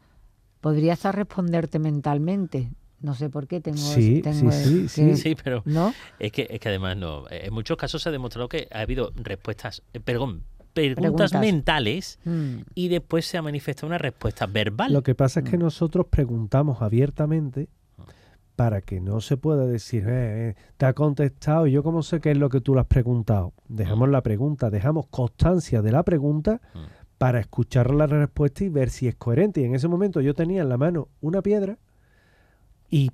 podría 0.60 0.92
hasta 0.92 1.12
responderte 1.12 1.78
mentalmente. 1.78 2.70
No 3.00 3.14
sé 3.14 3.30
por 3.30 3.46
qué 3.46 3.60
tengo. 3.62 3.78
Sí, 3.78 4.20
tengo 4.22 4.52
sí, 4.52 4.86
sí, 4.88 5.04
que- 5.06 5.16
sí. 5.16 5.22
Sí, 5.30 5.36
pero 5.42 5.62
¿No? 5.64 5.94
es 6.18 6.32
que, 6.32 6.46
es 6.50 6.60
que 6.60 6.68
además 6.68 6.96
no. 6.98 7.24
En 7.30 7.52
muchos 7.52 7.76
casos 7.78 8.02
se 8.02 8.10
ha 8.10 8.12
demostrado 8.12 8.48
que 8.48 8.68
ha 8.70 8.80
habido 8.80 9.10
respuestas, 9.16 9.82
eh, 9.94 10.00
perdón, 10.00 10.44
preguntas, 10.72 11.30
Preguntas. 11.30 11.40
mentales 11.40 12.18
Mm. 12.24 12.56
y 12.74 12.88
después 12.88 13.26
se 13.26 13.38
ha 13.38 13.42
manifestado 13.42 13.86
una 13.88 13.98
respuesta 13.98 14.46
verbal. 14.46 14.92
Lo 14.92 15.02
que 15.02 15.14
pasa 15.14 15.40
es 15.40 15.50
que 15.50 15.56
Mm. 15.56 15.60
nosotros 15.60 16.06
preguntamos 16.08 16.82
abiertamente 16.82 17.68
para 18.56 18.82
que 18.82 19.00
no 19.00 19.20
se 19.22 19.36
pueda 19.38 19.64
decir, 19.66 20.04
"Eh, 20.06 20.50
eh, 20.50 20.54
te 20.76 20.84
ha 20.86 20.92
contestado 20.92 21.66
y 21.66 21.72
yo 21.72 21.82
cómo 21.82 22.02
sé 22.02 22.20
qué 22.20 22.32
es 22.32 22.36
lo 22.38 22.48
que 22.50 22.60
tú 22.60 22.74
le 22.74 22.80
has 22.80 22.86
preguntado. 22.86 23.54
Dejamos 23.68 24.08
Mm. 24.08 24.12
la 24.12 24.22
pregunta, 24.22 24.68
dejamos 24.70 25.06
constancia 25.06 25.80
de 25.82 25.92
la 25.92 26.02
pregunta 26.02 26.60
Mm. 26.74 26.78
para 27.16 27.40
escuchar 27.40 27.90
la 27.94 28.06
respuesta 28.06 28.64
y 28.64 28.68
ver 28.68 28.90
si 28.90 29.08
es 29.08 29.14
coherente. 29.14 29.60
Y 29.60 29.64
en 29.64 29.74
ese 29.74 29.88
momento 29.88 30.20
yo 30.20 30.34
tenía 30.34 30.62
en 30.62 30.68
la 30.68 30.76
mano 30.76 31.08
una 31.20 31.40
piedra 31.42 31.78
y 32.90 33.10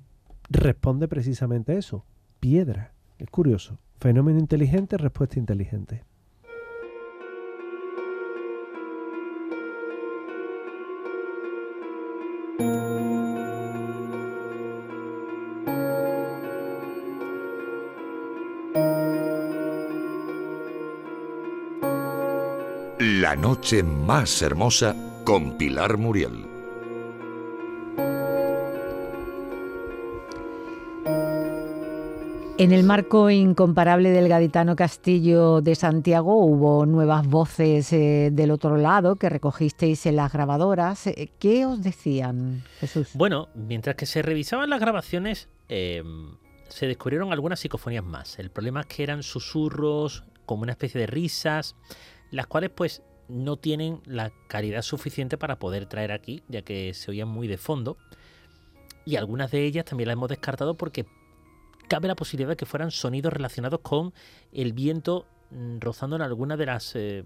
responde 0.49 1.07
precisamente 1.07 1.77
eso, 1.77 2.05
piedra. 2.39 2.93
Es 3.17 3.29
curioso. 3.29 3.79
Fenómeno 3.99 4.39
inteligente, 4.39 4.97
respuesta 4.97 5.39
inteligente. 5.39 6.03
La 23.27 23.35
noche 23.35 23.83
más 23.83 24.41
hermosa 24.41 24.95
con 25.25 25.57
Pilar 25.57 25.97
Muriel. 25.97 26.45
En 32.57 32.71
el 32.71 32.83
marco 32.83 33.29
incomparable 33.29 34.11
del 34.11 34.29
gaditano 34.29 34.77
Castillo 34.77 35.59
de 35.59 35.75
Santiago 35.75 36.35
hubo 36.37 36.85
nuevas 36.85 37.27
voces 37.27 37.91
eh, 37.91 38.29
del 38.31 38.49
otro 38.49 38.77
lado 38.77 39.17
que 39.17 39.27
recogisteis 39.27 40.05
en 40.05 40.15
las 40.15 40.31
grabadoras. 40.31 41.07
Eh, 41.07 41.29
¿Qué 41.37 41.65
os 41.65 41.83
decían, 41.83 42.63
Jesús? 42.79 43.09
Bueno, 43.13 43.49
mientras 43.55 43.97
que 43.97 44.05
se 44.05 44.21
revisaban 44.21 44.69
las 44.69 44.79
grabaciones, 44.79 45.49
eh, 45.67 46.01
se 46.69 46.87
descubrieron 46.87 47.33
algunas 47.33 47.59
psicofonías 47.59 48.05
más. 48.05 48.39
El 48.39 48.51
problema 48.51 48.79
es 48.79 48.85
que 48.85 49.03
eran 49.03 49.21
susurros, 49.21 50.23
como 50.45 50.61
una 50.61 50.71
especie 50.71 51.01
de 51.01 51.07
risas, 51.07 51.75
las 52.31 52.47
cuales 52.47 52.71
pues 52.73 53.03
no 53.29 53.57
tienen 53.57 54.01
la 54.05 54.31
calidad 54.47 54.81
suficiente 54.81 55.37
para 55.37 55.59
poder 55.59 55.85
traer 55.85 56.11
aquí, 56.11 56.43
ya 56.47 56.61
que 56.61 56.93
se 56.93 57.11
oían 57.11 57.27
muy 57.27 57.47
de 57.47 57.57
fondo. 57.57 57.97
Y 59.05 59.15
algunas 59.15 59.51
de 59.51 59.63
ellas 59.63 59.85
también 59.85 60.07
las 60.07 60.13
hemos 60.13 60.29
descartado 60.29 60.75
porque 60.75 61.05
cabe 61.87 62.07
la 62.07 62.15
posibilidad 62.15 62.49
de 62.49 62.57
que 62.57 62.65
fueran 62.65 62.91
sonidos 62.91 63.33
relacionados 63.33 63.79
con 63.81 64.13
el 64.51 64.73
viento 64.73 65.25
mm, 65.51 65.79
rozando 65.79 66.15
en 66.15 66.21
alguna 66.21 66.57
de 66.57 66.65
las 66.65 66.95
eh, 66.95 67.23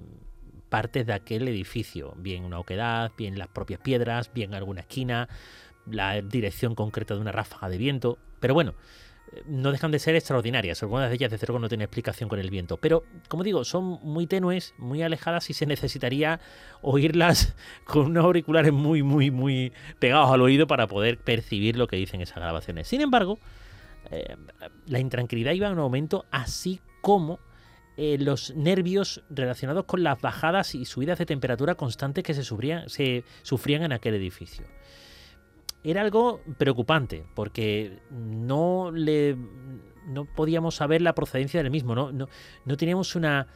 partes 0.69 1.05
de 1.05 1.13
aquel 1.13 1.47
edificio, 1.47 2.13
bien 2.17 2.45
una 2.45 2.59
oquedad, 2.59 3.11
bien 3.17 3.37
las 3.37 3.47
propias 3.47 3.81
piedras, 3.81 4.31
bien 4.33 4.53
alguna 4.53 4.81
esquina, 4.81 5.27
la 5.85 6.21
dirección 6.21 6.75
concreta 6.75 7.15
de 7.15 7.21
una 7.21 7.31
ráfaga 7.31 7.69
de 7.69 7.77
viento. 7.77 8.17
Pero 8.39 8.53
bueno, 8.53 8.73
no 9.45 9.71
dejan 9.71 9.91
de 9.91 9.99
ser 9.99 10.15
extraordinarias. 10.15 10.81
Algunas 10.83 11.09
de 11.09 11.15
ellas, 11.15 11.31
desde 11.31 11.47
luego, 11.47 11.59
no 11.59 11.69
tienen 11.69 11.85
explicación 11.85 12.29
con 12.29 12.39
el 12.39 12.49
viento. 12.49 12.77
Pero, 12.77 13.03
como 13.27 13.43
digo, 13.43 13.63
son 13.63 13.99
muy 14.03 14.27
tenues, 14.27 14.73
muy 14.77 15.01
alejadas 15.01 15.49
y 15.49 15.53
se 15.53 15.65
necesitaría 15.65 16.39
oírlas 16.81 17.55
con 17.85 18.07
unos 18.07 18.25
auriculares 18.25 18.73
muy, 18.73 19.03
muy, 19.03 19.31
muy 19.31 19.73
pegados 19.99 20.31
al 20.31 20.41
oído 20.41 20.67
para 20.67 20.87
poder 20.87 21.17
percibir 21.17 21.77
lo 21.77 21.87
que 21.87 21.95
dicen 21.95 22.21
esas 22.21 22.37
grabaciones. 22.37 22.87
Sin 22.87 23.01
embargo, 23.01 23.39
eh, 24.09 24.35
la 24.87 24.99
intranquilidad 24.99 25.53
iba 25.53 25.67
en 25.67 25.77
aumento, 25.77 26.25
así 26.31 26.81
como 27.01 27.39
eh, 27.97 28.17
los 28.19 28.55
nervios 28.55 29.23
relacionados 29.29 29.85
con 29.85 30.03
las 30.03 30.19
bajadas 30.19 30.75
y 30.75 30.85
subidas 30.85 31.19
de 31.19 31.25
temperatura 31.25 31.75
constantes 31.75 32.23
que 32.23 32.33
se 32.33 32.43
sufrían, 32.43 32.89
se 32.89 33.23
sufrían 33.43 33.83
en 33.83 33.91
aquel 33.93 34.15
edificio. 34.15 34.65
Era 35.83 36.01
algo 36.01 36.41
preocupante, 36.57 37.23
porque 37.33 37.99
no 38.11 38.91
le 38.91 39.35
no 40.07 40.25
podíamos 40.25 40.75
saber 40.75 41.01
la 41.01 41.13
procedencia 41.13 41.61
del 41.61 41.71
mismo, 41.71 41.95
no, 41.95 42.11
no, 42.11 42.27
no 42.65 42.77
teníamos 42.77 43.15
una 43.15 43.47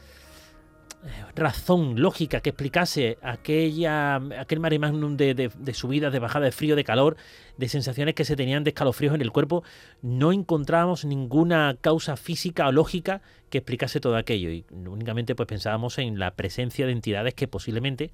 eh, 1.04 1.10
razón 1.36 2.02
lógica 2.02 2.40
que 2.40 2.50
explicase 2.50 3.18
aquella, 3.22 4.16
aquel 4.16 4.60
mare 4.60 4.80
magnum 4.80 5.18
de, 5.18 5.34
de, 5.34 5.52
de 5.56 5.74
subidas, 5.74 6.12
de 6.12 6.20
bajadas, 6.20 6.48
de 6.48 6.52
frío, 6.52 6.76
de 6.76 6.84
calor, 6.84 7.18
de 7.58 7.70
sensaciones 7.70 8.16
que 8.16 8.26
se 8.26 8.36
tenían 8.36 8.64
de 8.64 8.72
escalofríos 8.72 9.14
en 9.14 9.22
el 9.22 9.32
cuerpo. 9.32 9.64
No 10.02 10.32
encontrábamos 10.32 11.06
ninguna 11.06 11.78
causa 11.80 12.16
física 12.18 12.68
o 12.68 12.72
lógica 12.72 13.22
que 13.50 13.60
explicase 13.60 14.00
todo 14.00 14.16
aquello 14.16 14.50
y 14.50 14.66
únicamente 14.72 15.36
pues 15.36 15.48
pensábamos 15.48 15.98
en 16.00 16.18
la 16.18 16.32
presencia 16.36 16.86
de 16.86 16.94
entidades 16.94 17.34
que 17.36 17.48
posiblemente 17.48 18.12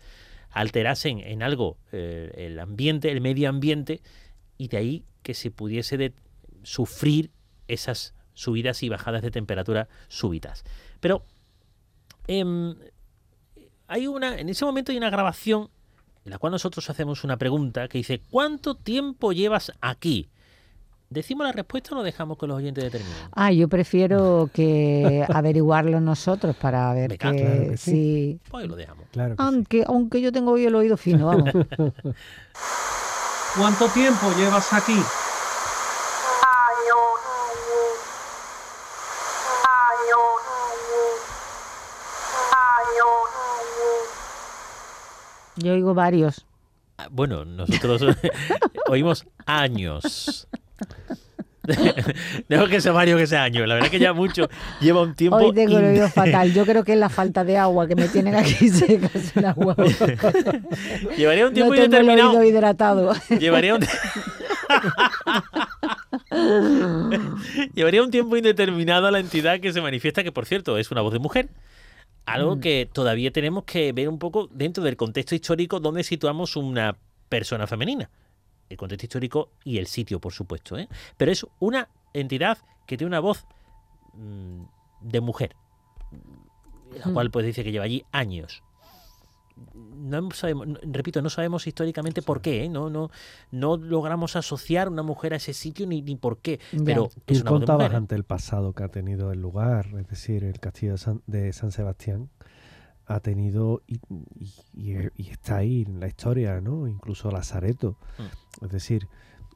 alterasen 0.52 1.20
en 1.20 1.44
algo 1.44 1.78
eh, 1.92 2.32
el 2.36 2.60
ambiente, 2.60 3.12
el 3.12 3.22
medio 3.22 3.50
ambiente 3.50 4.02
y 4.58 4.68
de 4.68 4.78
ahí 4.78 5.06
que 5.24 5.34
se 5.34 5.52
pudiese 5.52 6.14
sufrir 6.64 7.32
esas 7.68 8.14
subidas 8.34 8.84
y 8.84 8.90
bajadas 8.90 9.22
de 9.22 9.32
temperatura 9.32 9.88
súbitas. 10.08 10.64
Pero 11.00 11.26
eh, 12.28 12.44
hay 13.88 14.08
una, 14.08 14.40
en 14.40 14.50
ese 14.50 14.66
momento 14.66 14.92
hay 14.92 14.98
una 14.98 15.10
grabación 15.10 15.70
en 16.24 16.32
la 16.32 16.38
cual 16.38 16.52
nosotros 16.52 16.90
hacemos 16.90 17.24
una 17.24 17.38
pregunta 17.38 17.88
que 17.88 17.98
dice 17.98 18.22
¿cuánto 18.30 18.76
tiempo 18.76 19.32
llevas 19.32 19.72
aquí? 19.82 20.30
¿Decimos 21.12 21.46
la 21.46 21.52
respuesta 21.52 21.92
o 21.92 21.96
lo 21.98 22.04
dejamos 22.04 22.38
que 22.38 22.48
los 22.48 22.56
oyentes 22.56 22.86
determinen? 22.86 23.18
Ah, 23.34 23.52
yo 23.52 23.68
prefiero 23.68 24.50
que 24.54 25.26
averiguarlo 25.28 26.00
nosotros 26.00 26.56
para 26.56 26.94
ver 26.94 27.10
Venga, 27.10 27.32
que, 27.34 27.38
claro 27.44 27.70
que 27.72 27.78
sí. 27.78 28.40
Pues 28.50 28.66
lo 28.66 28.78
dejamos. 28.78 29.04
Claro 29.12 29.36
que 29.36 29.44
sí. 29.44 29.48
Aunque, 29.48 29.84
aunque 29.86 30.22
yo 30.22 30.32
tengo 30.32 30.52
hoy 30.54 30.66
el 30.66 30.74
oído 30.74 30.96
fino, 30.96 31.28
vamos. 31.28 31.50
¿Cuánto 33.58 33.90
tiempo 33.90 34.32
llevas 34.38 34.72
aquí? 34.72 34.96
Yo 45.58 45.74
oigo 45.74 45.94
varios. 45.94 46.46
Ah, 46.98 47.08
Bueno, 47.12 47.44
nosotros 47.46 48.02
oímos 48.90 49.26
años. 49.46 50.48
Dejo 52.50 52.68
que 52.68 52.82
sea 52.82 52.92
Mario 52.92 53.18
que 53.18 53.28
sea 53.28 53.44
años. 53.44 53.68
La 53.68 53.76
verdad 53.76 53.90
que 53.92 54.00
ya 54.00 54.14
mucho 54.14 54.50
lleva 54.80 55.02
un 55.04 55.14
tiempo. 55.14 55.38
Hoy 55.38 55.54
tengo 55.54 55.78
el 55.78 56.10
fatal. 56.10 56.52
Yo 56.54 56.66
creo 56.66 56.84
que 56.84 56.94
es 56.94 56.98
la 57.00 57.10
falta 57.10 57.44
de 57.44 57.58
agua 57.58 57.88
que 57.88 57.96
me 57.96 58.08
tienen 58.08 58.34
aquí 58.36 58.68
seca 58.70 59.10
sin 59.20 59.46
agua. 59.46 59.76
Llevaría 61.16 61.46
un 61.46 61.52
No 61.52 61.54
tiempo 61.54 61.74
tengo 61.74 61.74
el 61.76 61.84
indeterminado. 61.86 62.44
hidratado. 62.44 63.14
Llevaría 63.40 63.76
un... 63.76 63.86
Llevaría 67.76 68.04
un 68.04 68.12
tiempo 68.12 68.38
indeterminado 68.38 69.08
a 69.08 69.12
la 69.12 69.20
entidad 69.20 69.60
que 69.60 69.72
se 69.74 69.82
manifiesta, 69.82 70.24
que 70.24 70.32
por 70.32 70.46
cierto 70.46 70.78
es 70.78 70.92
una 70.92 71.02
voz 71.02 71.14
de 71.14 71.20
mujer. 71.20 71.50
Algo 72.26 72.56
Mm. 72.56 72.60
que 72.60 72.90
todavía 72.92 73.32
tenemos 73.32 73.64
que 73.66 73.92
ver 73.94 74.08
un 74.10 74.20
poco 74.20 74.48
dentro 74.52 74.84
del 74.84 74.96
contexto 74.96 75.36
histórico 75.36 75.80
donde 75.80 76.04
situamos 76.04 76.56
una 76.56 76.96
persona 77.30 77.68
femenina. 77.68 78.10
El 78.72 78.78
contexto 78.78 79.06
histórico 79.06 79.50
y 79.64 79.78
el 79.78 79.88
sitio, 79.88 80.20
por 80.20 80.34
supuesto. 80.34 80.78
¿eh? 80.78 80.88
Pero 81.18 81.32
es 81.32 81.46
una 81.60 81.90
entidad 82.14 82.58
que 82.88 82.98
tiene 82.98 83.10
una 83.10 83.20
voz 83.20 83.46
mm, 84.14 84.64
de 85.02 85.22
mujer. 85.22 85.56
la 87.06 87.12
cual 87.12 87.32
pues 87.32 87.46
dice 87.46 87.64
que 87.64 87.72
lleva 87.72 87.86
allí 87.86 88.04
años 88.12 88.64
no 89.76 90.32
sabemos, 90.32 90.68
repito, 90.84 91.22
no 91.22 91.30
sabemos 91.30 91.68
históricamente 91.68 92.22
por 92.22 92.42
qué, 92.42 92.66
¿eh? 92.66 92.70
no, 92.70 92.90
no, 92.90 93.12
no 93.52 93.78
logramos 93.78 94.36
asociar 94.36 94.90
una 94.90 95.04
mujer 95.04 95.34
a 95.34 95.38
ese 95.38 95.54
sitio 95.54 95.88
ni, 95.88 96.02
ni 96.02 96.16
por 96.16 96.40
qué. 96.40 96.60
Pero 96.86 97.10
Tú 97.26 97.34
es 97.34 97.44
contabas 97.44 97.94
ante 97.94 98.16
el 98.16 98.24
pasado 98.24 98.74
que 98.74 98.84
ha 98.84 98.90
tenido 98.90 99.32
el 99.32 99.42
lugar, 99.42 99.88
es 100.00 100.08
decir, 100.08 100.44
el 100.44 100.60
castillo 100.60 100.96
de 101.28 101.54
San, 101.54 101.72
Sebastián 101.72 102.30
ha 103.14 103.20
tenido 103.20 103.82
y, 103.88 104.00
está 105.18 105.58
ahí 105.58 105.84
en 105.88 106.00
la 106.00 106.08
historia, 106.08 106.62
¿no? 106.62 106.88
Incluso 106.88 107.32
Lazareto. 107.32 107.98
Mm. 108.18 108.66
Es 108.66 108.72
decir, 108.72 109.08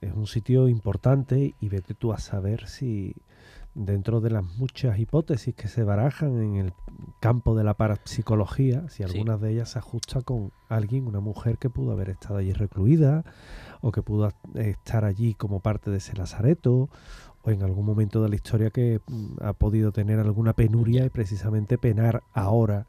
es 0.02 0.14
un 0.14 0.28
sitio 0.28 0.68
importante 0.68 1.56
y 1.60 1.70
vete 1.70 1.94
tú 1.94 2.14
a 2.14 2.18
saber 2.18 2.68
si 2.68 3.16
dentro 3.76 4.22
de 4.22 4.30
las 4.30 4.44
muchas 4.58 4.98
hipótesis 5.00 5.54
que 5.54 5.68
se 5.68 5.84
barajan 5.84 6.42
en 6.42 6.56
el 6.56 6.74
campo 7.20 7.56
de 7.56 7.66
la 7.66 7.74
parapsicología, 7.74 8.88
si 8.88 9.04
algunas 9.04 9.42
de 9.42 9.52
ellas 9.52 9.72
se 9.72 9.80
ajusta 9.80 10.22
con 10.22 10.54
alguien, 10.70 11.08
una 11.08 11.20
mujer 11.20 11.58
que 11.58 11.70
pudo 11.70 11.92
haber 11.92 12.10
estado 12.10 12.38
allí 12.38 12.54
recluida 12.54 13.26
o 13.82 13.92
que 13.92 14.02
pudo 14.02 14.32
estar 14.56 15.04
allí 15.04 15.34
como 15.34 15.60
parte 15.60 15.92
de 15.92 15.98
ese 15.98 16.14
lazareto 16.16 16.90
o 17.46 17.52
en 17.52 17.64
algún 17.64 17.86
momento 17.86 18.24
de 18.24 18.30
la 18.30 18.36
historia 18.36 18.72
que 18.72 19.00
mm, 19.06 19.38
ha 19.42 19.54
podido 19.54 19.92
tener 19.92 20.20
alguna 20.20 20.54
penuria 20.54 21.06
y 21.06 21.10
precisamente 21.10 21.78
penar 21.78 22.24
ahora 22.34 22.88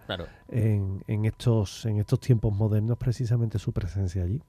en, 0.48 1.24
estos, 1.24 1.84
en 1.84 1.98
estos 1.98 2.20
tiempos 2.20 2.54
modernos 2.54 2.96
precisamente 2.96 3.58
su 3.58 3.72
presencia 3.72 4.22
allí. 4.22 4.40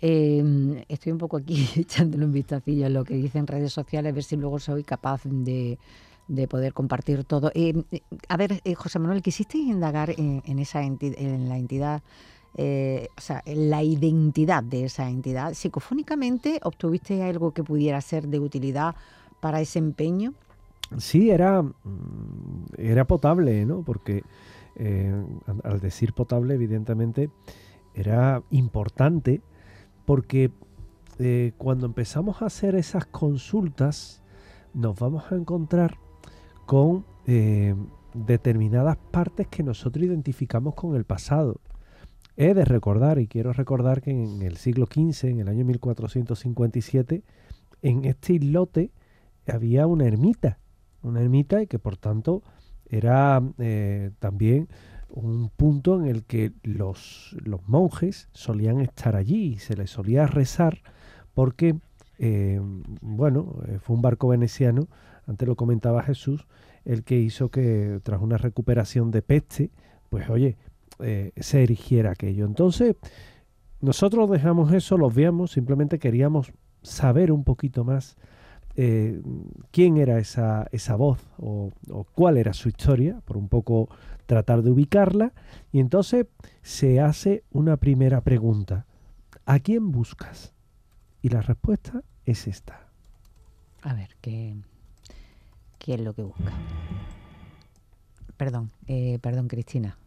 Em, 0.00 0.82
estoy 0.88 1.12
un 1.12 1.18
poco 1.18 1.36
aquí 1.36 1.68
echándole 1.76 2.24
un 2.24 2.32
vistacillo 2.32 2.86
a 2.86 2.88
lo 2.88 3.04
que 3.04 3.14
dicen 3.14 3.46
redes 3.46 3.72
sociales, 3.72 4.10
a 4.10 4.14
ver 4.14 4.24
si 4.24 4.36
luego 4.36 4.58
soy 4.58 4.82
capaz 4.82 5.22
de, 5.24 5.78
poder 6.48 6.72
compartir 6.72 7.24
todo. 7.24 7.50
Em, 7.54 7.84
a 8.28 8.36
ver, 8.36 8.60
eh, 8.64 8.74
José 8.74 8.98
Manuel, 8.98 9.22
¿quisiste 9.22 9.58
indagar 9.58 10.10
en, 10.16 10.58
esa 10.58 10.82
en 10.82 11.48
la 11.48 11.58
entidad, 11.58 12.02
eh, 12.56 13.08
o 13.16 13.20
sea, 13.20 13.42
la 13.46 13.82
identidad 13.82 14.62
de 14.62 14.84
esa 14.84 15.08
entidad? 15.08 15.54
¿Psicofónicamente 15.54 16.60
obtuviste 16.62 17.22
algo 17.22 17.52
que 17.52 17.64
pudiera 17.64 18.00
ser 18.00 18.28
de 18.28 18.38
utilidad 18.38 18.94
para 19.40 19.60
ese 19.60 19.80
empeño? 19.80 20.34
Sí, 20.98 21.30
era, 21.30 21.62
mm, 21.62 21.72
era 22.78 23.06
potable, 23.06 23.66
¿no? 23.66 23.82
Porque 23.82 24.22
eh, 24.76 25.12
al 25.64 25.80
decir 25.80 26.12
potable, 26.12 26.54
evidentemente, 26.54 27.30
era 27.94 28.42
importante 28.50 29.40
porque 30.04 30.52
eh, 31.18 31.52
cuando 31.58 31.86
empezamos 31.86 32.42
a 32.42 32.46
hacer 32.46 32.74
esas 32.74 33.06
consultas 33.06 34.22
nos 34.74 34.98
vamos 34.98 35.30
a 35.30 35.36
encontrar 35.36 35.98
con 36.66 37.04
determinadas 38.12 38.96
partes 39.10 39.46
que 39.48 39.62
nosotros 39.62 40.04
identificamos 40.04 40.74
con 40.74 40.94
el 40.94 41.04
pasado. 41.04 41.60
He 42.36 42.52
de 42.52 42.64
recordar, 42.64 43.18
y 43.20 43.28
quiero 43.28 43.52
recordar 43.52 44.00
que 44.00 44.10
en 44.10 44.42
el 44.42 44.56
siglo 44.56 44.86
XV, 44.86 45.28
en 45.28 45.40
el 45.40 45.48
año 45.48 45.64
1457, 45.64 47.22
en 47.82 48.04
este 48.04 48.34
islote 48.34 48.90
había 49.46 49.86
una 49.86 50.06
ermita, 50.06 50.58
una 51.02 51.20
ermita 51.20 51.62
y 51.62 51.66
que 51.66 51.78
por 51.78 51.96
tanto 51.96 52.42
era 52.88 53.40
eh, 53.58 54.10
también 54.18 54.68
un 55.10 55.48
punto 55.48 56.00
en 56.00 56.06
el 56.06 56.24
que 56.24 56.52
los, 56.64 57.36
los 57.44 57.68
monjes 57.68 58.28
solían 58.32 58.80
estar 58.80 59.14
allí 59.14 59.54
y 59.54 59.58
se 59.58 59.76
les 59.76 59.90
solía 59.90 60.26
rezar 60.26 60.78
porque, 61.34 61.76
eh, 62.18 62.60
bueno, 63.00 63.54
eh, 63.68 63.78
fue 63.80 63.94
un 63.94 64.02
barco 64.02 64.28
veneciano, 64.28 64.88
antes 65.26 65.46
lo 65.46 65.54
comentaba 65.54 66.02
Jesús, 66.02 66.46
el 66.84 67.04
que 67.04 67.18
hizo 67.18 67.50
que 67.50 68.00
tras 68.02 68.20
una 68.20 68.38
recuperación 68.38 69.10
de 69.10 69.22
peste, 69.22 69.70
pues 70.10 70.28
oye, 70.28 70.56
eh, 71.00 71.32
se 71.36 71.62
erigiera 71.62 72.12
aquello. 72.12 72.44
Entonces, 72.46 72.96
nosotros 73.80 74.30
dejamos 74.30 74.72
eso, 74.72 74.96
los 74.96 75.14
veamos, 75.14 75.52
simplemente 75.52 75.98
queríamos 75.98 76.52
saber 76.82 77.32
un 77.32 77.44
poquito 77.44 77.84
más 77.84 78.16
quién 79.70 79.98
era 79.98 80.18
esa, 80.18 80.66
esa 80.72 80.96
voz 80.96 81.20
o, 81.38 81.70
o, 81.90 82.02
cuál 82.02 82.36
era 82.36 82.52
su 82.52 82.68
historia, 82.68 83.20
por 83.24 83.36
un 83.36 83.48
poco 83.48 83.88
tratar 84.26 84.62
de 84.62 84.70
ubicarla 84.72 85.32
y 85.70 85.80
entonces 85.80 86.26
se 86.62 87.00
hace 87.00 87.44
una 87.52 87.76
primera 87.76 88.20
pregunta. 88.22 88.86
¿A 89.46 89.58
quién 89.60 89.92
buscas? 89.92 90.54
Y 91.22 91.28
la 91.28 91.40
respuesta 91.40 92.02
es 92.24 92.46
esta. 92.46 92.88
A 93.82 93.94
ver, 93.94 94.16
¿qué, 94.20 94.56
qué 95.78 95.94
es 95.94 96.00
lo 96.00 96.14
que 96.14 96.22
busca? 96.22 96.52
Perdón, 98.36 98.70
eh, 98.86 99.18
perdón 99.20 99.48
Cristina. 99.48 99.98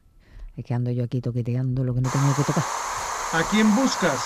Es 0.58 0.66
que 0.66 0.74
ando 0.74 0.92
yo 0.92 1.06
aquí 1.06 1.22
toqueteando 1.22 1.84
lo 1.84 1.94
que 1.94 2.02
no 2.02 2.10
tengo 2.10 2.36
que 2.36 2.44
tocar. 2.44 2.64
¿A 3.34 3.44
quién 3.50 3.74
buscas? 3.76 4.20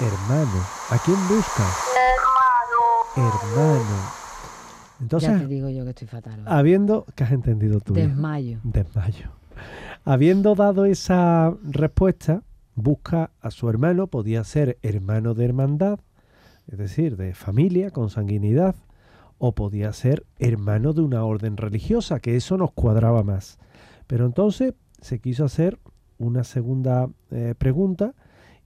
hermano. 0.00 0.64
¿A 0.90 0.98
quién 0.98 1.16
busca? 1.28 1.66
Hermano. 3.16 3.34
Hermano. 3.34 4.20
Entonces, 5.00 5.30
ya 5.30 5.38
te 5.38 5.46
digo 5.46 5.68
yo 5.68 5.84
que 5.84 5.90
estoy 5.90 6.08
fatal. 6.08 6.42
Habiendo, 6.46 7.06
¿qué 7.14 7.24
has 7.24 7.32
entendido 7.32 7.80
tú? 7.80 7.94
Desmayo. 7.94 8.60
Desmayo. 8.62 9.30
Habiendo 10.04 10.54
dado 10.54 10.84
esa 10.84 11.54
respuesta, 11.62 12.42
busca 12.74 13.30
a 13.40 13.50
su 13.50 13.68
hermano, 13.68 14.06
podía 14.06 14.44
ser 14.44 14.78
hermano 14.82 15.34
de 15.34 15.44
hermandad, 15.44 15.98
es 16.70 16.78
decir, 16.78 17.16
de 17.16 17.34
familia, 17.34 17.90
con 17.90 18.10
sanguinidad, 18.10 18.76
o 19.38 19.54
podía 19.54 19.92
ser 19.92 20.24
hermano 20.38 20.92
de 20.92 21.02
una 21.02 21.24
orden 21.24 21.56
religiosa, 21.56 22.20
que 22.20 22.36
eso 22.36 22.56
nos 22.56 22.72
cuadraba 22.72 23.24
más. 23.24 23.58
Pero 24.06 24.24
entonces 24.24 24.74
se 25.00 25.18
quiso 25.18 25.44
hacer 25.44 25.80
una 26.18 26.44
segunda 26.44 27.08
eh, 27.30 27.54
pregunta 27.58 28.14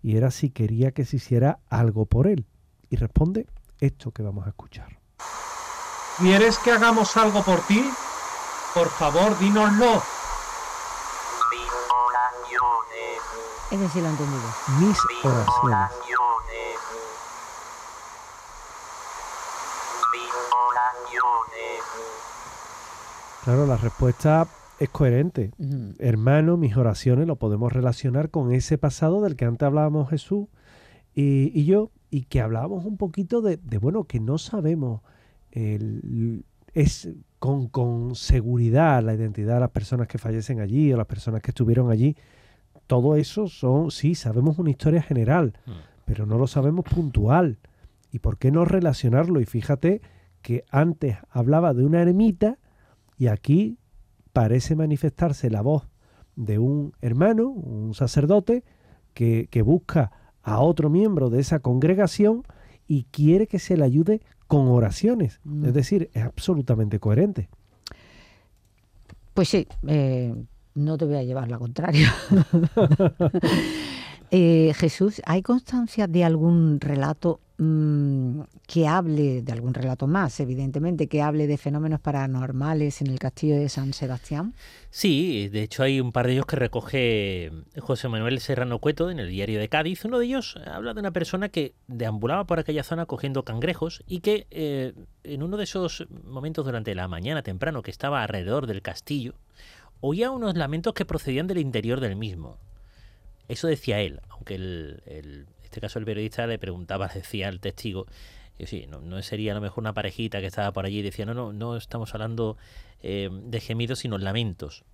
y 0.02 0.16
era 0.16 0.30
si 0.30 0.50
quería 0.50 0.90
que 0.90 1.04
se 1.04 1.16
hiciera 1.16 1.60
algo 1.70 2.04
por 2.06 2.26
él. 2.26 2.46
Y 2.90 2.96
responde 2.96 3.46
esto 3.80 4.10
que 4.10 4.22
vamos 4.22 4.46
a 4.46 4.50
escuchar. 4.50 4.98
¿Quieres 6.18 6.58
que 6.58 6.72
hagamos 6.72 7.16
algo 7.16 7.42
por 7.42 7.60
ti? 7.66 7.82
Por 8.74 8.88
favor, 8.88 9.38
dínoslo. 9.38 10.02
Es 13.70 13.80
decir, 13.80 14.02
lo 14.02 14.08
he 14.08 14.12
entendido. 14.12 14.42
Mis 14.80 14.98
oraciones. 15.24 15.90
Claro, 23.44 23.66
la 23.66 23.76
respuesta 23.76 24.48
es 24.80 24.88
coherente. 24.88 25.50
Hermano, 25.98 26.56
mis 26.56 26.78
oraciones 26.78 27.26
lo 27.26 27.36
podemos 27.36 27.70
relacionar 27.70 28.30
con 28.30 28.52
ese 28.52 28.78
pasado 28.78 29.20
del 29.20 29.36
que 29.36 29.44
antes 29.44 29.66
hablábamos 29.66 30.08
Jesús 30.08 30.46
y, 31.14 31.64
yo, 31.66 31.90
y 32.10 32.22
que 32.22 32.40
hablábamos 32.40 32.86
un 32.86 32.96
poquito 32.96 33.42
de, 33.42 33.58
bueno, 33.78 34.04
que 34.04 34.18
no 34.18 34.38
sabemos 34.38 35.02
es 35.52 37.10
con, 37.38 37.68
con, 37.68 38.14
seguridad 38.14 39.02
la 39.04 39.12
identidad 39.12 39.54
de 39.56 39.60
las 39.60 39.70
personas 39.70 40.08
que 40.08 40.16
fallecen 40.16 40.60
allí 40.60 40.90
o 40.94 40.96
las 40.96 41.06
personas 41.06 41.42
que 41.42 41.50
estuvieron 41.50 41.90
allí. 41.90 42.16
Todo 42.86 43.14
eso 43.14 43.46
son, 43.46 43.90
sí, 43.90 44.14
sabemos 44.14 44.58
una 44.58 44.70
historia 44.70 45.02
general, 45.02 45.52
mm. 45.66 45.72
pero 46.06 46.24
no 46.24 46.38
lo 46.38 46.46
sabemos 46.46 46.86
puntual. 46.86 47.58
¿Y 48.10 48.20
por 48.20 48.38
qué 48.38 48.50
no 48.50 48.64
relacionarlo? 48.64 49.38
Y 49.40 49.44
fíjate 49.44 50.00
que 50.40 50.64
antes 50.70 51.18
hablaba 51.30 51.74
de 51.74 51.84
una 51.84 52.00
ermita 52.00 52.58
y 53.18 53.28
aquí 53.28 53.78
parece 54.32 54.76
manifestarse 54.76 55.50
la 55.50 55.62
voz 55.62 55.88
de 56.36 56.58
un 56.58 56.92
hermano, 57.00 57.48
un 57.48 57.94
sacerdote, 57.94 58.64
que, 59.14 59.62
busca 59.64 60.10
a 60.42 60.60
otro 60.60 60.90
miembro 60.90 61.30
de 61.30 61.40
esa 61.40 61.60
congregación 61.60 62.42
y 62.86 63.04
quiere 63.04 63.46
que 63.46 63.58
se 63.58 63.76
le 63.76 63.84
ayude 63.84 64.20
con 64.46 64.68
oraciones. 64.68 65.40
Mm. 65.44 65.66
Es 65.66 65.74
decir, 65.74 66.10
es 66.12 66.24
absolutamente 66.24 66.98
coherente. 66.98 67.48
Pues 69.32 69.48
sí, 69.48 69.66
eh, 69.86 70.34
no 70.74 70.98
te 70.98 71.04
voy 71.04 71.16
a 71.16 71.22
llevar 71.22 71.50
la 71.50 71.58
contraria. 71.58 72.12
Eh, 74.36 74.72
Jesús, 74.74 75.22
¿hay 75.26 75.42
constancia 75.42 76.08
de 76.08 76.24
algún 76.24 76.80
relato 76.80 77.38
mm, 77.58 78.40
que 78.66 78.86
hable, 78.88 79.42
de 79.42 79.52
algún 79.52 79.74
relato 79.74 80.06
más, 80.06 80.40
evidentemente, 80.40 81.08
que 81.08 81.22
hable 81.22 81.46
de 81.46 81.56
fenómenos 81.56 82.00
paranormales 82.00 83.00
en 83.00 83.08
el 83.08 83.18
castillo 83.18 83.56
de 83.56 83.68
San 83.68 83.92
Sebastián? 83.92 84.54
Sí, 84.90 85.48
de 85.48 85.62
hecho 85.62 85.82
hay 85.82 86.00
un 86.00 86.12
par 86.12 86.26
de 86.26 86.34
ellos 86.34 86.46
que 86.46 86.56
recoge 86.56 87.52
José 87.78 88.08
Manuel 88.08 88.40
Serrano 88.40 88.78
Cueto 88.78 89.10
en 89.10 89.18
el 89.18 89.28
diario 89.28 89.58
de 89.58 89.68
Cádiz. 89.68 90.04
Uno 90.04 90.18
de 90.18 90.26
ellos 90.26 90.58
habla 90.66 90.94
de 90.94 91.00
una 91.00 91.10
persona 91.10 91.48
que 91.48 91.74
deambulaba 91.86 92.46
por 92.46 92.58
aquella 92.58 92.82
zona 92.82 93.06
cogiendo 93.06 93.44
cangrejos 93.44 94.02
y 94.06 94.20
que 94.20 94.46
eh, 94.50 94.92
en 95.22 95.42
uno 95.42 95.56
de 95.56 95.64
esos 95.64 96.06
momentos 96.24 96.64
durante 96.64 96.94
la 96.94 97.08
mañana 97.08 97.42
temprano 97.42 97.82
que 97.82 97.90
estaba 97.90 98.22
alrededor 98.22 98.66
del 98.66 98.82
castillo, 98.82 99.34
oía 100.00 100.30
unos 100.30 100.54
lamentos 100.54 100.94
que 100.94 101.04
procedían 101.04 101.46
del 101.46 101.58
interior 101.58 102.00
del 102.00 102.16
mismo. 102.16 102.58
Eso 103.48 103.66
decía 103.66 104.00
él, 104.00 104.20
aunque 104.28 104.54
el, 104.54 105.46
este 105.74 105.80
caso 105.80 105.98
el 105.98 106.04
periodista 106.04 106.46
le 106.46 106.58
preguntaba, 106.58 107.08
decía 107.14 107.48
al 107.48 107.58
testigo, 107.58 108.06
sí, 108.64 108.86
no, 108.88 109.00
no, 109.00 109.20
sería 109.22 109.52
a 109.52 109.54
lo 109.56 109.60
mejor 109.60 109.82
una 109.82 109.92
parejita 109.92 110.40
que 110.40 110.46
estaba 110.46 110.72
por 110.72 110.86
allí 110.86 111.00
y 111.00 111.02
decía, 111.02 111.26
no, 111.26 111.34
no, 111.34 111.52
no 111.52 111.76
estamos 111.76 112.14
hablando 112.14 112.56
eh, 113.02 113.28
de 113.30 113.60
gemidos, 113.60 113.98
sino 113.98 114.16
lamentos. 114.18 114.84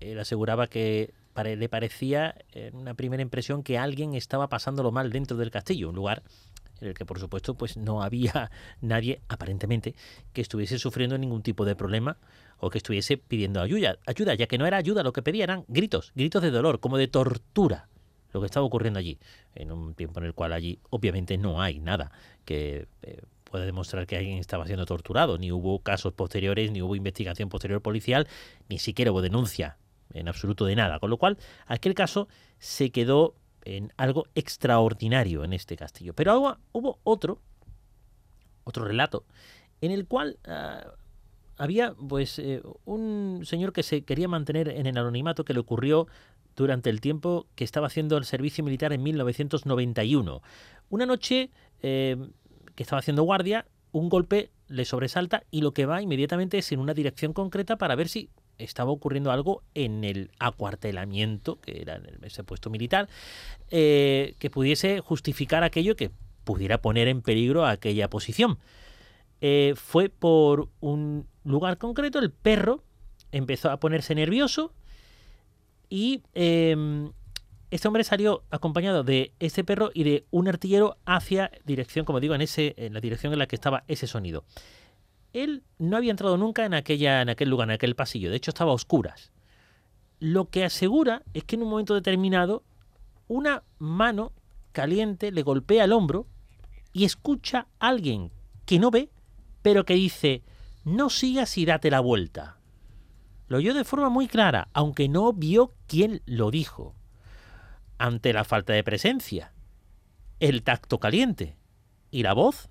Él 0.00 0.18
aseguraba 0.18 0.66
que 0.66 1.12
le 1.36 1.68
parecía, 1.68 2.34
en 2.52 2.76
una 2.76 2.94
primera 2.94 3.22
impresión, 3.22 3.62
que 3.62 3.78
alguien 3.78 4.14
estaba 4.14 4.48
pasándolo 4.48 4.92
mal 4.92 5.10
dentro 5.10 5.36
del 5.36 5.50
castillo, 5.50 5.90
un 5.90 5.94
lugar 5.94 6.22
en 6.80 6.88
el 6.88 6.94
que 6.94 7.04
por 7.04 7.18
supuesto 7.18 7.54
pues 7.54 7.76
no 7.76 8.02
había 8.02 8.50
nadie 8.80 9.20
aparentemente 9.28 9.94
que 10.32 10.40
estuviese 10.40 10.78
sufriendo 10.78 11.18
ningún 11.18 11.42
tipo 11.42 11.66
de 11.66 11.76
problema 11.76 12.16
o 12.58 12.70
que 12.70 12.78
estuviese 12.78 13.18
pidiendo 13.18 13.60
ayuda, 13.60 13.98
ayuda, 14.06 14.34
ya 14.34 14.46
que 14.46 14.56
no 14.56 14.66
era 14.66 14.78
ayuda, 14.78 15.02
lo 15.02 15.12
que 15.12 15.22
pedían 15.22 15.50
eran 15.50 15.64
gritos, 15.68 16.12
gritos 16.14 16.42
de 16.42 16.50
dolor, 16.50 16.80
como 16.80 16.96
de 16.96 17.08
tortura, 17.08 17.88
lo 18.32 18.40
que 18.40 18.46
estaba 18.46 18.66
ocurriendo 18.66 18.98
allí, 18.98 19.18
en 19.54 19.72
un 19.72 19.94
tiempo 19.94 20.20
en 20.20 20.26
el 20.26 20.34
cual 20.34 20.52
allí 20.52 20.78
obviamente 20.90 21.38
no 21.38 21.60
hay 21.60 21.78
nada 21.78 22.12
que 22.44 22.86
eh, 23.02 23.22
pueda 23.44 23.64
demostrar 23.64 24.06
que 24.06 24.16
alguien 24.16 24.38
estaba 24.38 24.66
siendo 24.66 24.86
torturado, 24.86 25.38
ni 25.38 25.52
hubo 25.52 25.80
casos 25.80 26.12
posteriores, 26.12 26.70
ni 26.70 26.82
hubo 26.82 26.94
investigación 26.94 27.48
posterior 27.48 27.82
policial, 27.82 28.28
ni 28.68 28.78
siquiera 28.78 29.10
hubo 29.10 29.22
denuncia 29.22 29.76
en 30.12 30.28
absoluto 30.28 30.64
de 30.64 30.76
nada, 30.76 30.98
con 30.98 31.10
lo 31.10 31.16
cual 31.16 31.38
aquel 31.66 31.94
caso 31.94 32.28
se 32.58 32.90
quedó 32.90 33.34
en 33.64 33.92
algo 33.96 34.26
extraordinario 34.34 35.44
en 35.44 35.52
este 35.52 35.76
castillo. 35.76 36.14
Pero 36.14 36.58
hubo 36.72 36.98
otro, 37.04 37.40
otro 38.64 38.84
relato, 38.84 39.24
en 39.80 39.90
el 39.90 40.06
cual 40.06 40.38
ah, 40.46 40.94
había 41.56 41.94
pues 41.94 42.38
eh, 42.38 42.62
un 42.84 43.42
señor 43.44 43.72
que 43.72 43.82
se 43.82 44.02
quería 44.02 44.28
mantener 44.28 44.68
en 44.68 44.86
el 44.86 44.96
anonimato 44.96 45.44
que 45.44 45.52
le 45.52 45.60
ocurrió 45.60 46.06
durante 46.60 46.90
el 46.90 47.00
tiempo 47.00 47.46
que 47.54 47.64
estaba 47.64 47.86
haciendo 47.86 48.18
el 48.18 48.24
servicio 48.24 48.62
militar 48.62 48.92
en 48.92 49.02
1991. 49.02 50.42
Una 50.90 51.06
noche 51.06 51.50
eh, 51.82 52.16
que 52.74 52.82
estaba 52.82 53.00
haciendo 53.00 53.22
guardia, 53.22 53.66
un 53.92 54.10
golpe 54.10 54.50
le 54.68 54.84
sobresalta 54.84 55.42
y 55.50 55.62
lo 55.62 55.72
que 55.72 55.86
va 55.86 56.02
inmediatamente 56.02 56.58
es 56.58 56.70
en 56.70 56.80
una 56.80 56.92
dirección 56.92 57.32
concreta 57.32 57.76
para 57.76 57.96
ver 57.96 58.08
si 58.08 58.28
estaba 58.58 58.90
ocurriendo 58.90 59.32
algo 59.32 59.62
en 59.74 60.04
el 60.04 60.32
acuartelamiento, 60.38 61.58
que 61.62 61.80
era 61.80 61.96
en 61.96 62.22
ese 62.22 62.44
puesto 62.44 62.68
militar, 62.68 63.08
eh, 63.70 64.34
que 64.38 64.50
pudiese 64.50 65.00
justificar 65.00 65.64
aquello 65.64 65.96
que 65.96 66.10
pudiera 66.44 66.82
poner 66.82 67.08
en 67.08 67.22
peligro 67.22 67.64
aquella 67.64 68.10
posición. 68.10 68.58
Eh, 69.40 69.72
fue 69.76 70.10
por 70.10 70.68
un 70.80 71.26
lugar 71.42 71.78
concreto, 71.78 72.18
el 72.18 72.30
perro 72.30 72.84
empezó 73.32 73.70
a 73.70 73.80
ponerse 73.80 74.14
nervioso 74.14 74.74
y 75.90 76.22
em, 76.32 77.12
este 77.70 77.86
hombre 77.86 78.04
salió 78.04 78.44
acompañado 78.50 79.04
de 79.04 79.34
ese 79.38 79.64
perro 79.64 79.90
y 79.92 80.04
de 80.04 80.24
un 80.30 80.48
artillero 80.48 80.96
hacia 81.04 81.50
dirección, 81.66 82.06
como 82.06 82.20
digo, 82.20 82.34
en, 82.34 82.40
ese, 82.40 82.74
en 82.78 82.94
la 82.94 83.00
dirección 83.00 83.34
en 83.34 83.38
la 83.38 83.46
que 83.46 83.56
estaba 83.56 83.84
ese 83.86 84.06
sonido 84.06 84.44
él 85.32 85.62
no 85.78 85.96
había 85.96 86.10
entrado 86.10 86.36
nunca 86.36 86.64
en, 86.64 86.74
aquella, 86.74 87.22
en 87.22 87.28
aquel 87.28 87.48
lugar, 87.48 87.68
en 87.68 87.74
aquel 87.74 87.94
pasillo. 87.94 88.30
De 88.30 88.36
hecho, 88.36 88.50
estaba 88.50 88.72
a 88.72 88.74
oscuras. 88.74 89.32
Lo 90.18 90.50
que 90.50 90.64
asegura 90.64 91.22
es 91.34 91.44
que 91.44 91.56
en 91.56 91.62
un 91.62 91.70
momento 91.70 91.94
determinado 91.94 92.62
una 93.28 93.62
mano 93.78 94.32
caliente 94.72 95.30
le 95.30 95.42
golpea 95.42 95.84
el 95.84 95.92
hombro 95.92 96.26
y 96.92 97.04
escucha 97.04 97.68
a 97.78 97.88
alguien 97.88 98.32
que 98.66 98.78
no 98.78 98.90
ve, 98.90 99.10
pero 99.62 99.84
que 99.84 99.94
dice, 99.94 100.42
no 100.84 101.10
sigas 101.10 101.56
y 101.58 101.64
date 101.64 101.90
la 101.90 102.00
vuelta. 102.00 102.58
Lo 103.50 103.56
oyó 103.56 103.74
de 103.74 103.82
forma 103.82 104.10
muy 104.10 104.28
clara, 104.28 104.68
aunque 104.74 105.08
no 105.08 105.32
vio 105.32 105.74
quién 105.88 106.22
lo 106.24 106.52
dijo. 106.52 106.94
Ante 107.98 108.32
la 108.32 108.44
falta 108.44 108.74
de 108.74 108.84
presencia, 108.84 109.52
el 110.38 110.62
tacto 110.62 111.00
caliente 111.00 111.56
y 112.12 112.22
la 112.22 112.32
voz, 112.32 112.70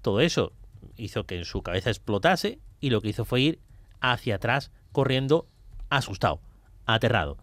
todo 0.00 0.20
eso 0.20 0.54
hizo 0.96 1.26
que 1.26 1.36
en 1.36 1.44
su 1.44 1.60
cabeza 1.60 1.90
explotase 1.90 2.58
y 2.80 2.88
lo 2.88 3.02
que 3.02 3.10
hizo 3.10 3.26
fue 3.26 3.42
ir 3.42 3.60
hacia 4.00 4.36
atrás 4.36 4.70
corriendo 4.92 5.46
asustado, 5.90 6.40
aterrado. 6.86 7.36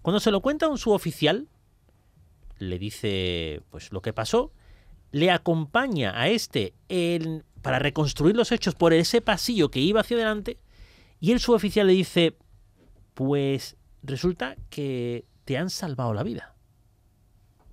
Cuando 0.00 0.20
se 0.20 0.30
lo 0.30 0.40
cuenta 0.40 0.68
un 0.68 0.78
suboficial, 0.78 1.48
le 2.58 2.78
dice 2.78 3.60
pues 3.70 3.90
lo 3.90 4.02
que 4.02 4.12
pasó, 4.12 4.52
le 5.10 5.32
acompaña 5.32 6.12
a 6.16 6.28
este 6.28 6.74
para 7.60 7.80
reconstruir 7.80 8.36
los 8.36 8.52
hechos 8.52 8.76
por 8.76 8.92
ese 8.92 9.20
pasillo 9.20 9.72
que 9.72 9.80
iba 9.80 10.02
hacia 10.02 10.16
adelante 10.16 10.60
y 11.20 11.32
el 11.32 11.40
suboficial 11.40 11.86
le 11.86 11.92
dice 11.92 12.36
pues 13.14 13.76
resulta 14.02 14.56
que 14.70 15.26
te 15.44 15.58
han 15.58 15.70
salvado 15.70 16.14
la 16.14 16.22
vida. 16.22 16.54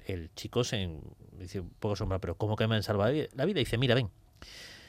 El 0.06 0.34
chico 0.36 0.64
se 0.64 0.90
dice 1.34 1.60
un 1.60 1.70
poco 1.70 1.96
sombra, 1.96 2.20
pero 2.20 2.36
¿cómo 2.36 2.56
que 2.56 2.68
me 2.68 2.76
han 2.76 2.84
salvado 2.84 3.14
la 3.34 3.46
vida? 3.46 3.60
Y 3.60 3.64
dice, 3.64 3.78
mira, 3.78 3.96
ven, 3.96 4.10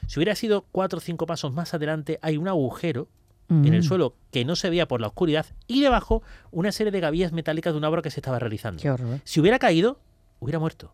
si 0.06 0.18
hubiera 0.18 0.34
sido 0.34 0.62
cuatro 0.72 0.98
o 0.98 1.00
cinco 1.00 1.26
pasos 1.26 1.52
más 1.52 1.74
adelante, 1.74 2.18
hay 2.22 2.36
un 2.36 2.48
agujero 2.48 3.08
en 3.50 3.72
el 3.72 3.80
mm. 3.80 3.84
suelo 3.84 4.14
que 4.30 4.44
no 4.44 4.56
se 4.56 4.68
veía 4.68 4.86
por 4.86 5.00
la 5.00 5.06
oscuridad 5.06 5.46
y 5.66 5.80
debajo 5.80 6.22
una 6.50 6.70
serie 6.70 6.90
de 6.90 7.00
gavillas 7.00 7.32
metálicas 7.32 7.72
de 7.72 7.78
una 7.78 7.88
obra 7.88 8.02
que 8.02 8.10
se 8.10 8.20
estaba 8.20 8.38
realizando. 8.38 8.82
Si 9.24 9.40
hubiera 9.40 9.58
caído, 9.58 10.00
hubiera 10.38 10.58
muerto. 10.58 10.92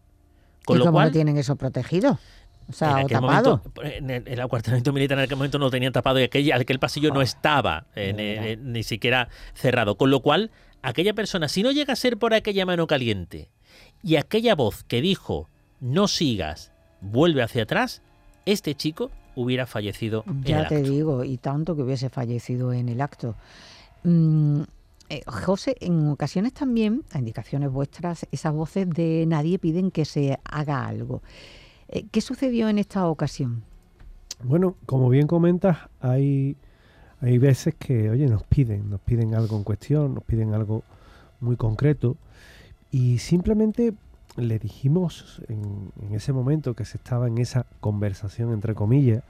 Con 0.65 0.77
¿Y 0.77 0.79
lo 0.79 0.85
cómo 0.85 0.99
cual, 0.99 1.11
tienen 1.11 1.37
eso 1.37 1.57
protegido? 1.57 2.19
O 2.69 2.73
sea, 2.73 3.05
o 3.05 3.07
tapado. 3.07 3.63
en 3.83 4.11
el, 4.11 4.41
acuartelamiento 4.41 4.93
militar 4.93 5.19
en 5.19 5.25
aquel 5.25 5.37
momento 5.37 5.59
no 5.59 5.67
lo 5.67 5.71
tenían 5.71 5.93
tapado 5.93 6.21
y 6.21 6.25
aquel, 6.25 6.53
aquel 6.53 6.79
pasillo 6.79 7.13
no 7.13 7.23
estaba 7.23 7.87
ni 7.95 8.83
siquiera 8.83 9.29
cerrado. 9.55 9.97
Con 9.97 10.11
lo 10.11 10.21
cual, 10.21 10.51
aquella 10.83 11.15
persona, 11.15 11.49
si 11.49 11.63
no 11.63 11.73
llega 11.73 11.93
a 11.93 11.97
ser 11.97 12.17
por 12.19 12.35
aquella 12.35 12.67
mano 12.67 12.87
caliente 12.87 13.51
y 14.03 14.17
aquella 14.17 14.55
voz 14.55 14.85
que 14.85 15.01
dijo 15.01 15.49
no 15.81 16.09
sigas, 16.09 16.73
vuelve 17.01 17.43
hacia 17.43 17.65
atrás, 17.65 18.03
este 18.47 18.75
chico 18.75 19.11
hubiera 19.37 19.67
fallecido 19.67 20.25
ya 20.43 20.59
en 20.59 20.63
el 20.63 20.69
te 20.69 20.83
digo, 20.83 21.25
y 21.25 21.37
tanto 21.39 21.77
que 21.77 21.83
hubiese 21.83 22.09
fallecido 22.09 22.73
en 22.73 22.89
el 22.89 23.01
acto. 23.01 23.35
Mm, 24.05 24.63
eh, 25.09 25.23
José, 25.27 25.77
en 25.81 26.09
ocasiones 26.09 26.55
también, 26.55 27.03
a 27.13 27.19
indicaciones 27.19 27.71
vuestras, 27.71 28.27
esas 28.33 28.55
voces 28.55 28.89
de 28.91 29.25
nadie 29.27 29.59
piden 29.59 29.91
que 29.91 30.05
se 30.05 30.39
haga 30.45 30.87
algo. 30.87 31.23
Eh, 31.95 32.07
¿Qué 32.11 32.21
sucedió 32.21 32.69
en 32.69 32.79
esta 32.79 33.07
ocasión? 33.07 33.63
Bueno, 34.43 34.75
como 34.85 35.09
bien 35.09 35.29
comentas, 35.29 35.79
hay, 36.01 36.57
hay 37.21 37.39
veces 37.39 37.77
que, 37.77 38.11
oye, 38.11 38.27
nos 38.27 38.43
piden, 38.43 38.91
nos 38.91 39.01
piden 39.01 39.35
algo 39.35 39.57
en 39.57 39.63
cuestión, 39.63 40.15
nos 40.15 40.25
piden 40.25 40.55
algo 40.55 40.83
muy 41.41 41.57
concreto 41.57 42.17
y 42.91 43.19
simplemente 43.19 43.95
le 44.37 44.59
dijimos 44.59 45.41
en, 45.49 45.93
ese 46.13 46.33
momento 46.33 46.75
que 46.75 46.85
se 46.85 46.97
estaba 46.97 47.29
en 47.29 47.39
esa 47.39 47.65
conversación, 47.81 48.53
entre 48.53 48.75
comillas, 48.75 49.23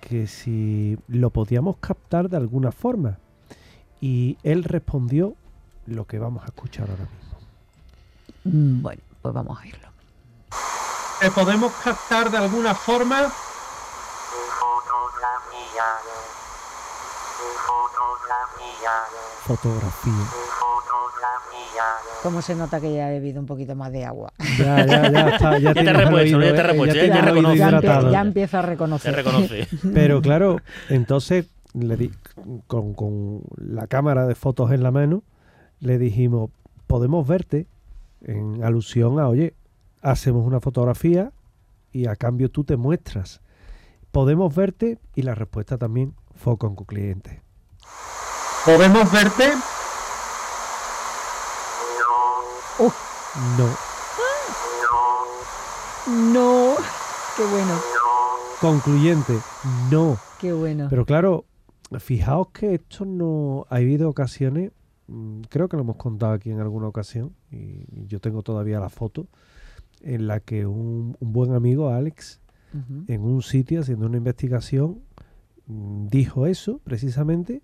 que 0.00 0.26
si 0.26 0.96
lo 1.06 1.28
podíamos 1.28 1.76
captar 1.76 2.30
de 2.30 2.38
alguna 2.38 2.72
forma. 2.72 3.18
Y 4.00 4.38
él 4.42 4.64
respondió 4.64 5.34
lo 5.86 6.06
que 6.06 6.18
vamos 6.18 6.44
a 6.44 6.46
escuchar 6.46 6.88
ahora 6.88 7.04
mismo. 7.04 8.58
Mm, 8.58 8.82
bueno, 8.82 9.02
pues 9.20 9.34
vamos 9.34 9.58
a 9.58 9.62
oírlo. 9.62 9.89
¿Le 11.22 11.30
podemos 11.30 11.72
captar 11.84 12.30
de 12.30 12.38
alguna 12.38 12.74
forma? 12.74 13.30
Fotografía. 19.44 20.12
¿Cómo 22.22 22.42
se 22.42 22.54
nota 22.54 22.80
que 22.80 22.94
ya 22.94 23.10
he 23.10 23.18
bebido 23.18 23.40
un 23.40 23.46
poquito 23.46 23.74
más 23.74 23.92
de 23.92 24.04
agua? 24.04 24.32
Ya, 24.58 24.84
ya, 24.84 25.10
ya, 25.10 25.28
está, 25.28 25.58
ya, 25.58 25.74
te 25.74 25.92
repuesto, 25.92 26.40
ya 26.40 26.54
te 26.54 26.62
repuesto, 26.62 26.94
ya, 27.54 27.80
ya, 27.80 28.10
ya, 28.10 28.20
empiezo 28.20 28.58
a 28.58 28.62
reconocer. 28.62 29.14
reconoce. 29.14 29.66
Pero 29.94 30.20
claro, 30.20 30.56
entonces 30.88 31.46
le 31.74 31.96
di, 31.96 32.10
con, 32.66 32.94
con 32.94 33.42
la 33.56 33.86
cámara 33.86 34.26
de 34.26 34.34
fotos 34.34 34.70
en 34.72 34.82
la 34.82 34.90
mano, 34.90 35.22
le 35.80 35.98
dijimos, 35.98 36.50
podemos 36.86 37.26
verte 37.26 37.66
en 38.22 38.62
alusión 38.64 39.18
a, 39.18 39.28
oye, 39.28 39.54
hacemos 40.02 40.46
una 40.46 40.60
fotografía 40.60 41.32
y 41.92 42.06
a 42.06 42.16
cambio 42.16 42.50
tú 42.50 42.64
te 42.64 42.76
muestras. 42.76 43.40
Podemos 44.12 44.54
verte 44.54 44.98
y 45.14 45.22
la 45.22 45.34
respuesta 45.34 45.78
también 45.78 46.14
fue 46.34 46.58
con 46.58 46.74
cliente. 46.76 47.42
¿Podemos 48.64 49.10
verte? 49.12 49.52
No. 53.56 53.68
No. 56.32 56.74
Qué 57.36 57.44
bueno. 57.44 57.80
Concluyente. 58.60 59.38
No. 59.90 60.18
Qué 60.40 60.52
bueno. 60.52 60.88
Pero 60.90 61.04
claro, 61.04 61.44
fijaos 61.98 62.48
que 62.48 62.74
esto 62.74 63.04
no. 63.04 63.66
Ha 63.70 63.76
habido 63.76 64.08
ocasiones, 64.08 64.72
mm, 65.06 65.42
creo 65.48 65.68
que 65.68 65.76
lo 65.76 65.82
hemos 65.82 65.96
contado 65.96 66.32
aquí 66.32 66.50
en 66.50 66.60
alguna 66.60 66.88
ocasión, 66.88 67.34
y 67.50 67.84
yo 68.06 68.20
tengo 68.20 68.42
todavía 68.42 68.80
la 68.80 68.88
foto, 68.88 69.26
en 70.00 70.26
la 70.26 70.40
que 70.40 70.66
un, 70.66 71.16
buen 71.20 71.52
amigo, 71.52 71.90
Alex, 71.90 72.40
en 73.08 73.22
un 73.22 73.42
sitio 73.42 73.80
haciendo 73.80 74.06
una 74.06 74.16
investigación, 74.16 75.00
mm, 75.66 76.06
dijo 76.06 76.46
eso 76.46 76.80
precisamente 76.84 77.62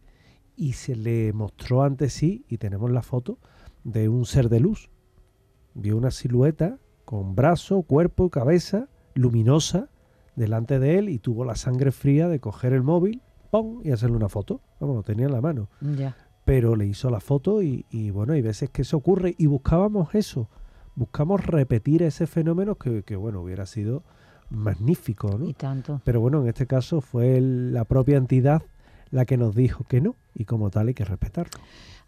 y 0.57 0.73
se 0.73 0.97
le 0.97 1.33
mostró 1.33 1.83
ante 1.83 2.09
sí, 2.09 2.45
y 2.49 2.59
tenemos 2.59 2.91
la 2.91 3.03
foto, 3.03 3.39
de 3.85 4.09
un 4.09 4.25
ser 4.25 4.49
de 4.49 4.59
luz 4.59 4.91
vio 5.77 5.97
una 5.97 6.11
silueta 6.11 6.79
con 7.05 7.35
brazo, 7.35 7.83
cuerpo 7.83 8.27
y 8.27 8.31
cabeza 8.31 8.89
luminosa 9.15 9.89
delante 10.35 10.79
de 10.79 10.99
él 10.99 11.09
y 11.09 11.19
tuvo 11.19 11.45
la 11.45 11.55
sangre 11.55 11.93
fría 11.93 12.29
de 12.29 12.41
coger 12.41 12.73
el 12.73 12.83
móvil, 12.83 13.23
¡pum! 13.51 13.81
y 13.85 13.91
hacerle 13.91 14.17
una 14.17 14.29
foto. 14.29 14.61
Vamos, 14.81 14.97
lo 14.97 15.03
tenía 15.03 15.27
en 15.27 15.33
la 15.33 15.41
mano. 15.41 15.69
Ya. 15.81 16.17
Pero 16.45 16.77
le 16.77 16.87
hizo 16.87 17.11
la 17.11 17.21
foto 17.21 17.63
y, 17.63 17.87
y 17.91 18.11
bueno, 18.11 18.33
hay 18.33 18.43
veces 18.43 18.71
que 18.71 18.83
eso 18.83 18.97
ocurre 18.97 19.35
y 19.39 19.47
buscábamos 19.47 20.15
eso. 20.15 20.49
Buscamos 20.97 21.47
repetir 21.47 22.03
ese 22.03 22.27
fenómeno 22.27 22.75
que, 22.75 23.03
que, 23.05 23.15
bueno, 23.17 23.41
hubiera 23.41 23.67
sido 23.67 24.03
magnífico, 24.51 25.39
¿no? 25.39 25.49
Y 25.49 25.55
tanto. 25.55 26.01
Pero 26.05 26.21
bueno, 26.21 26.43
en 26.43 26.49
este 26.49 26.67
caso 26.67 27.01
fue 27.01 27.41
la 27.41 27.85
propia 27.85 28.17
entidad 28.17 28.63
la 29.11 29.25
que 29.25 29.37
nos 29.37 29.55
dijo 29.55 29.85
que 29.85 30.01
no 30.01 30.17
y 30.35 30.45
como 30.45 30.71
tal 30.71 30.89
hay 30.89 30.95
que 30.95 31.05
respetarlo. 31.05 31.61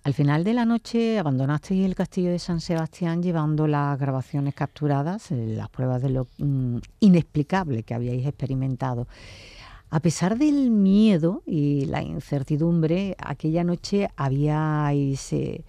Al 0.04 0.14
final 0.14 0.44
de 0.44 0.54
la 0.54 0.64
noche 0.64 1.18
abandonasteis 1.18 1.84
el 1.84 1.94
castillo 1.94 2.30
de 2.30 2.38
San 2.38 2.60
Sebastián 2.60 3.22
llevando 3.22 3.66
las 3.66 3.98
grabaciones 3.98 4.54
capturadas, 4.54 5.30
eh, 5.32 5.54
las 5.56 5.68
pruebas 5.68 6.00
de 6.02 6.10
lo 6.10 6.26
mm, 6.38 6.78
inexplicable 7.00 7.82
que 7.82 7.94
habíais 7.94 8.26
experimentado. 8.26 9.06
A 9.90 10.00
pesar 10.00 10.38
del 10.38 10.70
miedo 10.70 11.42
y 11.46 11.86
la 11.86 12.02
incertidumbre, 12.02 13.16
aquella 13.18 13.64
noche 13.64 14.08
habíais, 14.16 15.32
eh, 15.32 15.64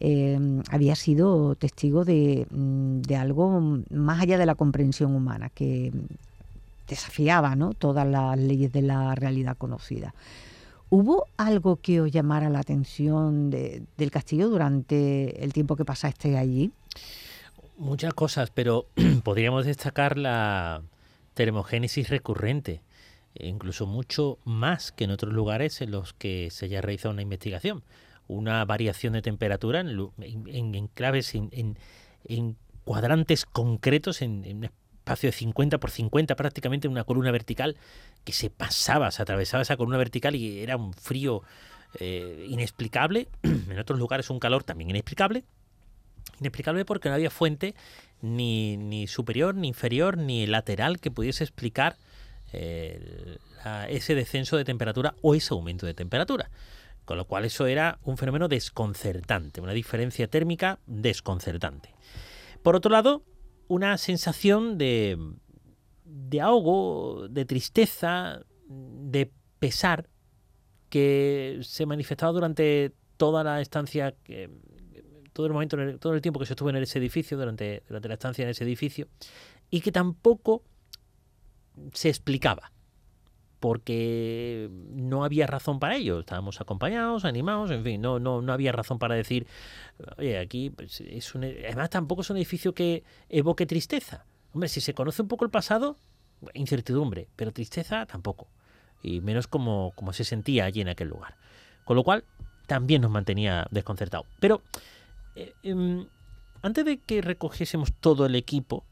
eh, 0.00 0.38
había 0.70 0.94
sido 0.96 1.54
testigo 1.54 2.04
de, 2.04 2.46
mm, 2.50 3.02
de 3.02 3.16
algo 3.16 3.80
más 3.90 4.20
allá 4.22 4.38
de 4.38 4.46
la 4.46 4.54
comprensión 4.54 5.14
humana, 5.14 5.48
que 5.50 5.92
desafiaba 6.88 7.54
¿no? 7.56 7.72
todas 7.74 8.06
las 8.06 8.38
leyes 8.38 8.72
de 8.72 8.82
la 8.82 9.14
realidad 9.14 9.56
conocida. 9.56 10.14
¿Hubo 10.90 11.26
algo 11.38 11.76
que 11.76 12.00
os 12.02 12.10
llamara 12.10 12.50
la 12.50 12.58
atención 12.58 13.48
de- 13.50 13.82
del 13.96 14.10
castillo 14.10 14.48
durante 14.50 15.42
el 15.42 15.52
tiempo 15.52 15.74
que 15.76 15.84
pasaste 15.86 16.36
allí? 16.36 16.70
Muchas 17.78 18.12
cosas, 18.12 18.50
pero 18.50 18.86
podríamos 19.24 19.64
destacar 19.64 20.18
la 20.18 20.82
termogénesis 21.34 22.10
recurrente, 22.10 22.82
e 23.34 23.48
incluso 23.48 23.86
mucho 23.86 24.36
más 24.44 24.92
que 24.92 25.04
en 25.04 25.10
otros 25.12 25.32
lugares 25.32 25.80
en 25.80 25.90
los 25.92 26.12
que 26.12 26.50
se 26.50 26.66
haya 26.66 26.82
realizado 26.82 27.14
una 27.14 27.22
investigación. 27.22 27.82
Una 28.28 28.64
variación 28.64 29.12
de 29.14 29.22
temperatura 29.22 29.80
en, 29.80 29.88
en- 30.20 30.48
en 30.48 30.74
enclaves, 30.74 31.34
en, 31.34 31.48
en- 31.52 31.78
en 32.24 32.56
cuadrantes 32.84 33.44
concretos, 33.46 34.22
en, 34.22 34.44
en 34.44 34.58
un 34.58 34.64
espacio 34.64 35.28
de 35.28 35.32
50 35.32 35.78
por 35.78 35.90
50, 35.90 36.36
prácticamente 36.36 36.88
una 36.88 37.04
columna 37.04 37.30
vertical 37.32 37.76
que 38.24 38.32
se 38.32 38.50
pasaba, 38.50 39.10
se 39.10 39.22
atravesaba 39.22 39.62
esa 39.62 39.76
columna 39.76 39.98
vertical 39.98 40.34
y 40.36 40.60
era 40.60 40.76
un 40.76 40.94
frío 40.94 41.42
eh, 42.00 42.46
inexplicable. 42.48 43.28
en 43.42 43.78
otros 43.78 43.98
lugares 43.98 44.30
un 44.30 44.38
calor 44.38 44.62
también 44.64 44.90
inexplicable. 44.90 45.44
Inexplicable 46.40 46.84
porque 46.84 47.08
no 47.08 47.14
había 47.16 47.30
fuente 47.30 47.74
ni, 48.20 48.76
ni 48.76 49.06
superior, 49.08 49.54
ni 49.54 49.68
inferior, 49.68 50.16
ni 50.16 50.46
lateral 50.46 51.00
que 51.00 51.10
pudiese 51.10 51.44
explicar 51.44 51.96
eh, 52.52 53.36
la- 53.64 53.88
ese 53.88 54.14
descenso 54.14 54.56
de 54.56 54.64
temperatura 54.64 55.14
o 55.22 55.34
ese 55.34 55.52
aumento 55.54 55.86
de 55.86 55.94
temperatura. 55.94 56.50
Con 57.04 57.16
lo 57.16 57.26
cual 57.26 57.44
eso 57.44 57.66
era 57.66 57.98
un 58.02 58.16
fenómeno 58.16 58.48
desconcertante, 58.48 59.60
una 59.60 59.72
diferencia 59.72 60.28
térmica 60.28 60.78
desconcertante. 60.86 61.94
Por 62.62 62.76
otro 62.76 62.90
lado, 62.90 63.24
una 63.68 63.98
sensación 63.98 64.78
de, 64.78 65.18
de 66.04 66.40
ahogo, 66.40 67.26
de 67.28 67.44
tristeza, 67.44 68.44
de 68.68 69.32
pesar 69.58 70.08
que 70.88 71.58
se 71.62 71.86
manifestaba 71.86 72.32
durante 72.32 72.92
toda 73.16 73.42
la 73.42 73.60
estancia, 73.60 74.14
todo 75.32 75.46
el 75.46 75.52
momento, 75.52 75.76
todo 75.98 76.14
el 76.14 76.20
tiempo 76.20 76.38
que 76.38 76.46
se 76.46 76.52
estuvo 76.52 76.70
en 76.70 76.76
ese 76.76 76.98
edificio, 76.98 77.38
durante 77.38 77.82
la 77.88 78.14
estancia 78.14 78.42
en 78.42 78.50
ese 78.50 78.64
edificio, 78.64 79.08
y 79.70 79.80
que 79.80 79.90
tampoco 79.90 80.64
se 81.92 82.08
explicaba, 82.08 82.71
porque 83.62 84.68
no 84.90 85.22
había 85.22 85.46
razón 85.46 85.78
para 85.78 85.94
ello. 85.94 86.18
Estábamos 86.18 86.60
acompañados, 86.60 87.24
animados, 87.24 87.70
en 87.70 87.84
fin, 87.84 88.02
no, 88.02 88.18
no, 88.18 88.42
no 88.42 88.52
había 88.52 88.72
razón 88.72 88.98
para 88.98 89.14
decir, 89.14 89.46
oye, 90.18 90.36
aquí 90.36 90.70
pues, 90.70 91.00
es 91.00 91.32
un, 91.36 91.44
además 91.44 91.88
tampoco 91.88 92.22
es 92.22 92.30
un 92.30 92.38
edificio 92.38 92.74
que 92.74 93.04
evoque 93.28 93.64
tristeza. 93.64 94.26
Hombre, 94.52 94.68
si 94.68 94.80
se 94.80 94.94
conoce 94.94 95.22
un 95.22 95.28
poco 95.28 95.44
el 95.44 95.52
pasado, 95.52 95.96
incertidumbre, 96.54 97.28
pero 97.36 97.52
tristeza 97.52 98.04
tampoco. 98.04 98.48
Y 99.00 99.20
menos 99.20 99.46
como, 99.46 99.92
como 99.94 100.12
se 100.12 100.24
sentía 100.24 100.64
allí 100.64 100.80
en 100.80 100.88
aquel 100.88 101.06
lugar. 101.06 101.36
Con 101.84 101.94
lo 101.94 102.02
cual, 102.02 102.24
también 102.66 103.00
nos 103.00 103.12
mantenía 103.12 103.68
desconcertados. 103.70 104.26
Pero 104.40 104.62
eh, 105.36 105.52
em, 105.62 106.08
antes 106.62 106.84
de 106.84 106.98
que 106.98 107.22
recogiésemos 107.22 107.92
todo 107.92 108.26
el 108.26 108.34
equipo, 108.34 108.84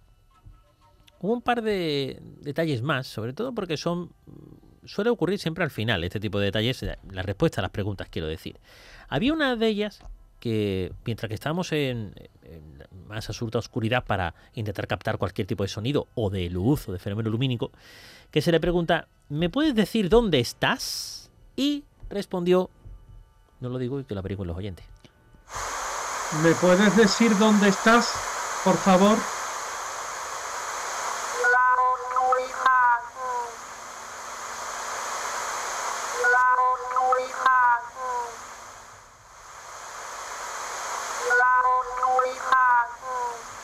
hubo 1.21 1.33
un 1.33 1.43
par 1.43 1.62
de 1.62 2.21
detalles 2.41 2.83
más, 2.83 3.07
sobre 3.07 3.33
todo 3.33 3.55
porque 3.55 3.77
son 3.77 4.11
suele 4.85 5.11
ocurrir 5.11 5.39
siempre 5.39 5.62
al 5.62 5.71
final 5.71 6.03
este 6.05 6.21
tipo 6.21 6.39
de 6.39 6.47
detalles, 6.47 6.83
eh, 6.83 6.99
la 7.11 7.23
respuesta 7.23 7.61
a 7.61 7.62
las 7.62 7.71
preguntas 7.71 8.09
quiero 8.11 8.29
decir. 8.29 8.59
Había 9.09 9.33
una 9.33 9.57
de 9.57 9.66
ellas 9.66 10.01
que 10.41 10.93
mientras 11.05 11.29
que 11.29 11.35
estábamos 11.35 11.71
en, 11.73 12.14
más 13.07 13.29
absurda 13.29 13.59
oscuridad 13.59 14.05
para 14.05 14.35
intentar 14.55 14.87
captar 14.87 15.18
cualquier 15.18 15.47
tipo 15.47 15.62
de 15.62 15.68
sonido 15.68 16.09
o 16.14 16.31
de 16.31 16.49
luz 16.49 16.89
o 16.89 16.93
de 16.93 16.99
fenómeno 16.99 17.29
lumínico, 17.29 17.71
que 18.31 18.41
se 18.41 18.51
le 18.51 18.59
pregunta, 18.59 19.07
¿me 19.29 19.51
puedes 19.51 19.75
decir 19.75 20.09
dónde 20.09 20.41
estás? 20.41 21.31
Y 21.57 21.85
respondió, 22.09 22.71
no 23.61 23.68
lo 23.68 23.79
digo 23.79 24.01
y 24.01 24.05
que 24.05 24.14
lo 24.14 24.21
averigüen 24.21 24.49
los 24.49 24.57
oyentes. 24.57 24.87
¿Me 26.43 26.53
puedes 26.55 26.97
decir 26.97 27.37
dónde 27.39 27.68
estás, 27.68 28.11
por 28.64 28.77
favor? 28.77 29.18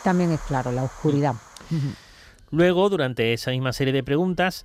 También 0.07 0.31
es 0.31 0.41
claro, 0.43 0.71
la 0.71 0.85
oscuridad. 0.85 1.35
Luego, 2.53 2.89
durante 2.89 3.33
esa 3.33 3.51
misma 3.51 3.73
serie 3.73 3.93
de 3.93 4.05
preguntas, 4.05 4.65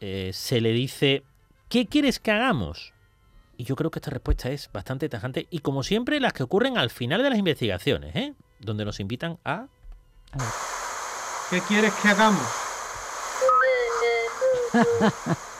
eh, 0.00 0.32
se 0.34 0.60
le 0.60 0.72
dice, 0.72 1.22
¿qué 1.70 1.86
quieres 1.86 2.20
que 2.20 2.30
hagamos? 2.30 2.92
Y 3.56 3.64
yo 3.64 3.74
creo 3.74 3.90
que 3.90 4.00
esta 4.00 4.10
respuesta 4.10 4.50
es 4.50 4.68
bastante 4.70 5.08
tajante 5.08 5.46
y 5.48 5.60
como 5.60 5.82
siempre 5.82 6.20
las 6.20 6.34
que 6.34 6.42
ocurren 6.42 6.76
al 6.76 6.90
final 6.90 7.22
de 7.22 7.30
las 7.30 7.38
investigaciones, 7.38 8.14
¿eh? 8.14 8.34
donde 8.60 8.84
nos 8.84 9.00
invitan 9.00 9.38
a... 9.46 9.68
¿Qué 11.48 11.62
quieres 11.62 11.94
que 11.94 12.08
hagamos? 12.08 12.46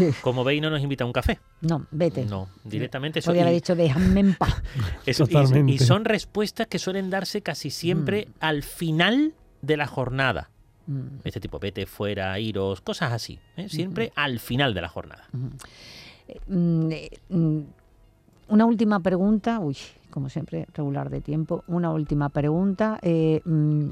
Como 0.22 0.44
veis, 0.44 0.60
no 0.62 0.70
nos 0.70 0.80
invita 0.82 1.04
a 1.04 1.06
un 1.06 1.12
café. 1.12 1.38
No, 1.60 1.86
vete. 1.90 2.24
No, 2.24 2.48
directamente 2.64 3.18
eso. 3.20 3.26
Podría 3.30 3.42
haber 3.42 3.54
dicho, 3.54 3.74
déjame 3.76 4.20
en 4.20 4.34
paz. 4.34 4.62
eso- 5.06 5.24
y- 5.24 5.26
Totalmente. 5.28 5.72
y 5.72 5.78
son 5.78 6.04
respuestas 6.04 6.66
que 6.66 6.78
suelen 6.78 7.10
darse 7.10 7.42
casi 7.42 7.70
siempre 7.70 8.28
al 8.40 8.62
final 8.62 9.34
de 9.62 9.76
la 9.76 9.86
jornada. 9.86 10.50
Mm. 10.86 11.20
Este 11.24 11.40
tipo, 11.40 11.58
vete 11.58 11.86
fuera, 11.86 12.38
iros, 12.38 12.80
cosas 12.80 13.12
así. 13.12 13.38
¿eh? 13.56 13.68
Siempre 13.68 14.12
al 14.16 14.40
final 14.40 14.74
de 14.74 14.80
la 14.80 14.88
jornada. 14.88 15.28
Mm, 16.46 16.90
eh, 16.92 17.10
mm, 17.28 17.60
Una 18.48 18.64
última 18.64 18.98
pregunta, 19.00 19.60
uy, 19.60 19.76
como 20.10 20.28
siempre, 20.28 20.66
regular 20.74 21.08
de 21.10 21.20
tiempo. 21.20 21.62
Una 21.68 21.90
última 21.92 22.28
pregunta. 22.30 22.98
eh, 23.02 23.40
mm, 23.44 23.88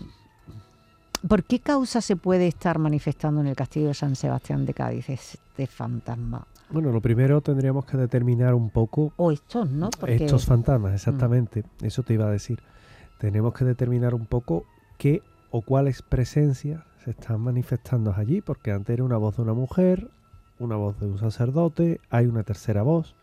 ¿Por 1.27 1.43
qué 1.45 1.59
causa 1.59 2.01
se 2.01 2.17
puede 2.17 2.47
estar 2.47 2.79
manifestando 2.79 3.41
en 3.41 3.49
el 3.49 3.57
castillo 3.57 3.89
de 3.89 3.95
San 3.95 4.15
Sebastián 4.15 4.65
de 4.67 4.75
Cádiz 4.75 5.09
este 5.09 5.67
fantasma? 5.67 6.47
Bueno, 6.71 6.93
lo 6.93 7.01
primero 7.01 7.41
tendríamos 7.41 7.87
que 7.87 7.97
determinar 7.97 8.55
un 8.55 8.71
poco 8.71 9.13
O 9.17 9.33
estos, 9.33 9.71
¿no? 9.71 9.89
Porque 9.91 10.17
estos 10.17 10.45
fantasmas, 10.45 10.95
exactamente. 10.95 11.65
Eso 11.83 12.03
te 12.03 12.15
iba 12.15 12.27
a 12.27 12.31
decir. 12.31 12.61
Tenemos 13.19 13.55
que 13.55 13.65
determinar 13.65 14.15
un 14.15 14.27
poco 14.27 14.65
qué 14.99 15.23
o 15.51 15.63
cuáles 15.63 16.03
presencias 16.03 16.83
se 17.05 17.11
están 17.11 17.41
manifestando 17.41 18.15
allí, 18.15 18.41
porque 18.43 18.71
antes 18.71 18.95
era 18.95 19.03
una 19.03 19.17
voz 19.17 19.37
de 19.37 19.43
una 19.43 19.55
mujer, 19.55 20.11
una 20.59 20.77
voz 20.77 21.01
de 21.01 21.07
un 21.07 21.19
sacerdote, 21.19 22.01
hay 22.11 22.27
una 22.27 22.43
tercera 22.43 22.83
voz. 22.83 23.15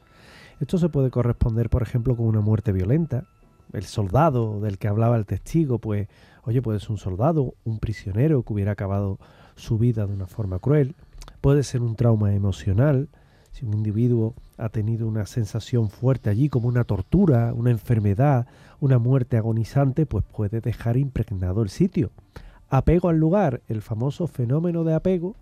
Esto 0.59 0.77
se 0.77 0.89
puede 0.89 1.11
corresponder, 1.11 1.69
por 1.69 1.83
ejemplo, 1.83 2.15
con 2.15 2.25
una 2.25 2.41
muerte 2.41 2.71
violenta. 2.71 3.25
El 3.73 3.83
soldado 3.83 4.59
del 4.59 4.77
que 4.77 4.87
hablaba 4.87 5.17
el 5.17 5.25
testigo, 5.25 5.79
pues, 5.79 6.07
oye, 6.45 6.61
puede 6.61 6.79
ser 6.79 6.91
un 6.91 6.97
soldado, 6.97 7.55
un 7.63 7.79
prisionero 7.79 8.43
que 8.43 8.53
hubiera 8.53 8.71
acabado 8.71 9.19
su 9.55 9.77
vida 9.77 10.05
de 10.05 10.13
una 10.13 10.27
forma 10.27 10.59
cruel. 10.59 10.95
Puede 11.41 11.63
ser 11.63 11.81
un 11.81 11.95
trauma 11.95 12.33
emocional, 12.33 13.09
si 13.51 13.65
un 13.65 13.73
individuo 13.73 14.35
ha 14.57 14.69
tenido 14.69 15.07
una 15.07 15.25
sensación 15.25 15.89
fuerte 15.89 16.29
allí, 16.29 16.49
como 16.49 16.67
una 16.67 16.83
tortura, 16.83 17.53
una 17.53 17.71
enfermedad, 17.71 18.47
una 18.79 18.99
muerte 18.99 19.37
agonizante, 19.37 20.05
pues 20.05 20.23
puede 20.25 20.61
dejar 20.61 20.97
impregnado 20.97 21.61
el 21.61 21.69
sitio. 21.69 22.11
Apego 22.69 23.09
al 23.09 23.17
lugar, 23.17 23.61
el 23.67 23.81
famoso 23.81 24.27
fenómeno 24.27 24.83
de 24.83 24.93
apego 24.93 25.35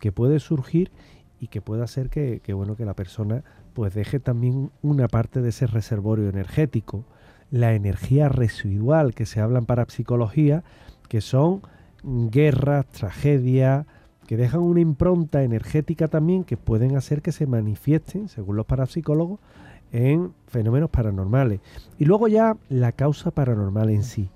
que 0.00 0.12
puede 0.12 0.40
surgir 0.40 0.90
y 1.38 1.48
que 1.48 1.60
puede 1.60 1.82
hacer 1.82 2.08
que, 2.08 2.40
que, 2.42 2.52
bueno, 2.52 2.76
que 2.76 2.84
la 2.84 2.94
persona 2.94 3.44
pues 3.74 3.94
deje 3.94 4.20
también 4.20 4.70
una 4.82 5.08
parte 5.08 5.40
de 5.40 5.50
ese 5.50 5.66
reservorio 5.66 6.28
energético. 6.28 7.04
La 7.52 7.74
energía 7.74 8.28
residual 8.28 9.14
que 9.14 9.26
se 9.26 9.40
habla 9.40 9.58
en 9.58 9.66
parapsicología, 9.66 10.64
que 11.08 11.20
son 11.20 11.60
guerras, 12.02 12.86
tragedias, 12.86 13.86
que 14.26 14.38
dejan 14.38 14.62
una 14.62 14.80
impronta 14.80 15.42
energética 15.42 16.08
también 16.08 16.44
que 16.44 16.56
pueden 16.56 16.96
hacer 16.96 17.20
que 17.20 17.30
se 17.30 17.46
manifiesten, 17.46 18.28
según 18.28 18.56
los 18.56 18.64
parapsicólogos, 18.64 19.38
en 19.92 20.32
fenómenos 20.46 20.88
paranormales. 20.88 21.60
Y 21.98 22.06
luego 22.06 22.26
ya 22.26 22.56
la 22.70 22.92
causa 22.92 23.30
paranormal 23.30 23.90
en 23.90 24.02
sí. 24.02 24.30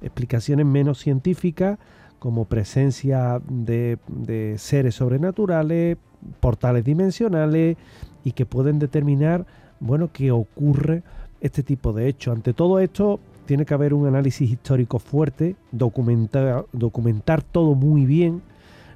Explicaciones 0.00 0.64
menos 0.64 0.98
científicas 0.98 1.78
como 2.20 2.44
presencia 2.44 3.42
de, 3.48 3.98
de 4.06 4.56
seres 4.58 4.94
sobrenaturales, 4.94 5.98
portales 6.38 6.84
dimensionales 6.84 7.76
y 8.22 8.32
que 8.32 8.46
pueden 8.46 8.78
determinar, 8.78 9.46
bueno, 9.80 10.10
qué 10.12 10.30
ocurre 10.30 11.02
este 11.40 11.62
tipo 11.62 11.92
de 11.92 12.08
hechos. 12.08 12.34
Ante 12.34 12.52
todo 12.52 12.78
esto, 12.80 13.20
tiene 13.46 13.64
que 13.64 13.74
haber 13.74 13.94
un 13.94 14.06
análisis 14.06 14.50
histórico 14.50 14.98
fuerte, 14.98 15.56
documentar, 15.72 16.66
documentar 16.72 17.42
todo 17.42 17.74
muy 17.74 18.06
bien, 18.06 18.42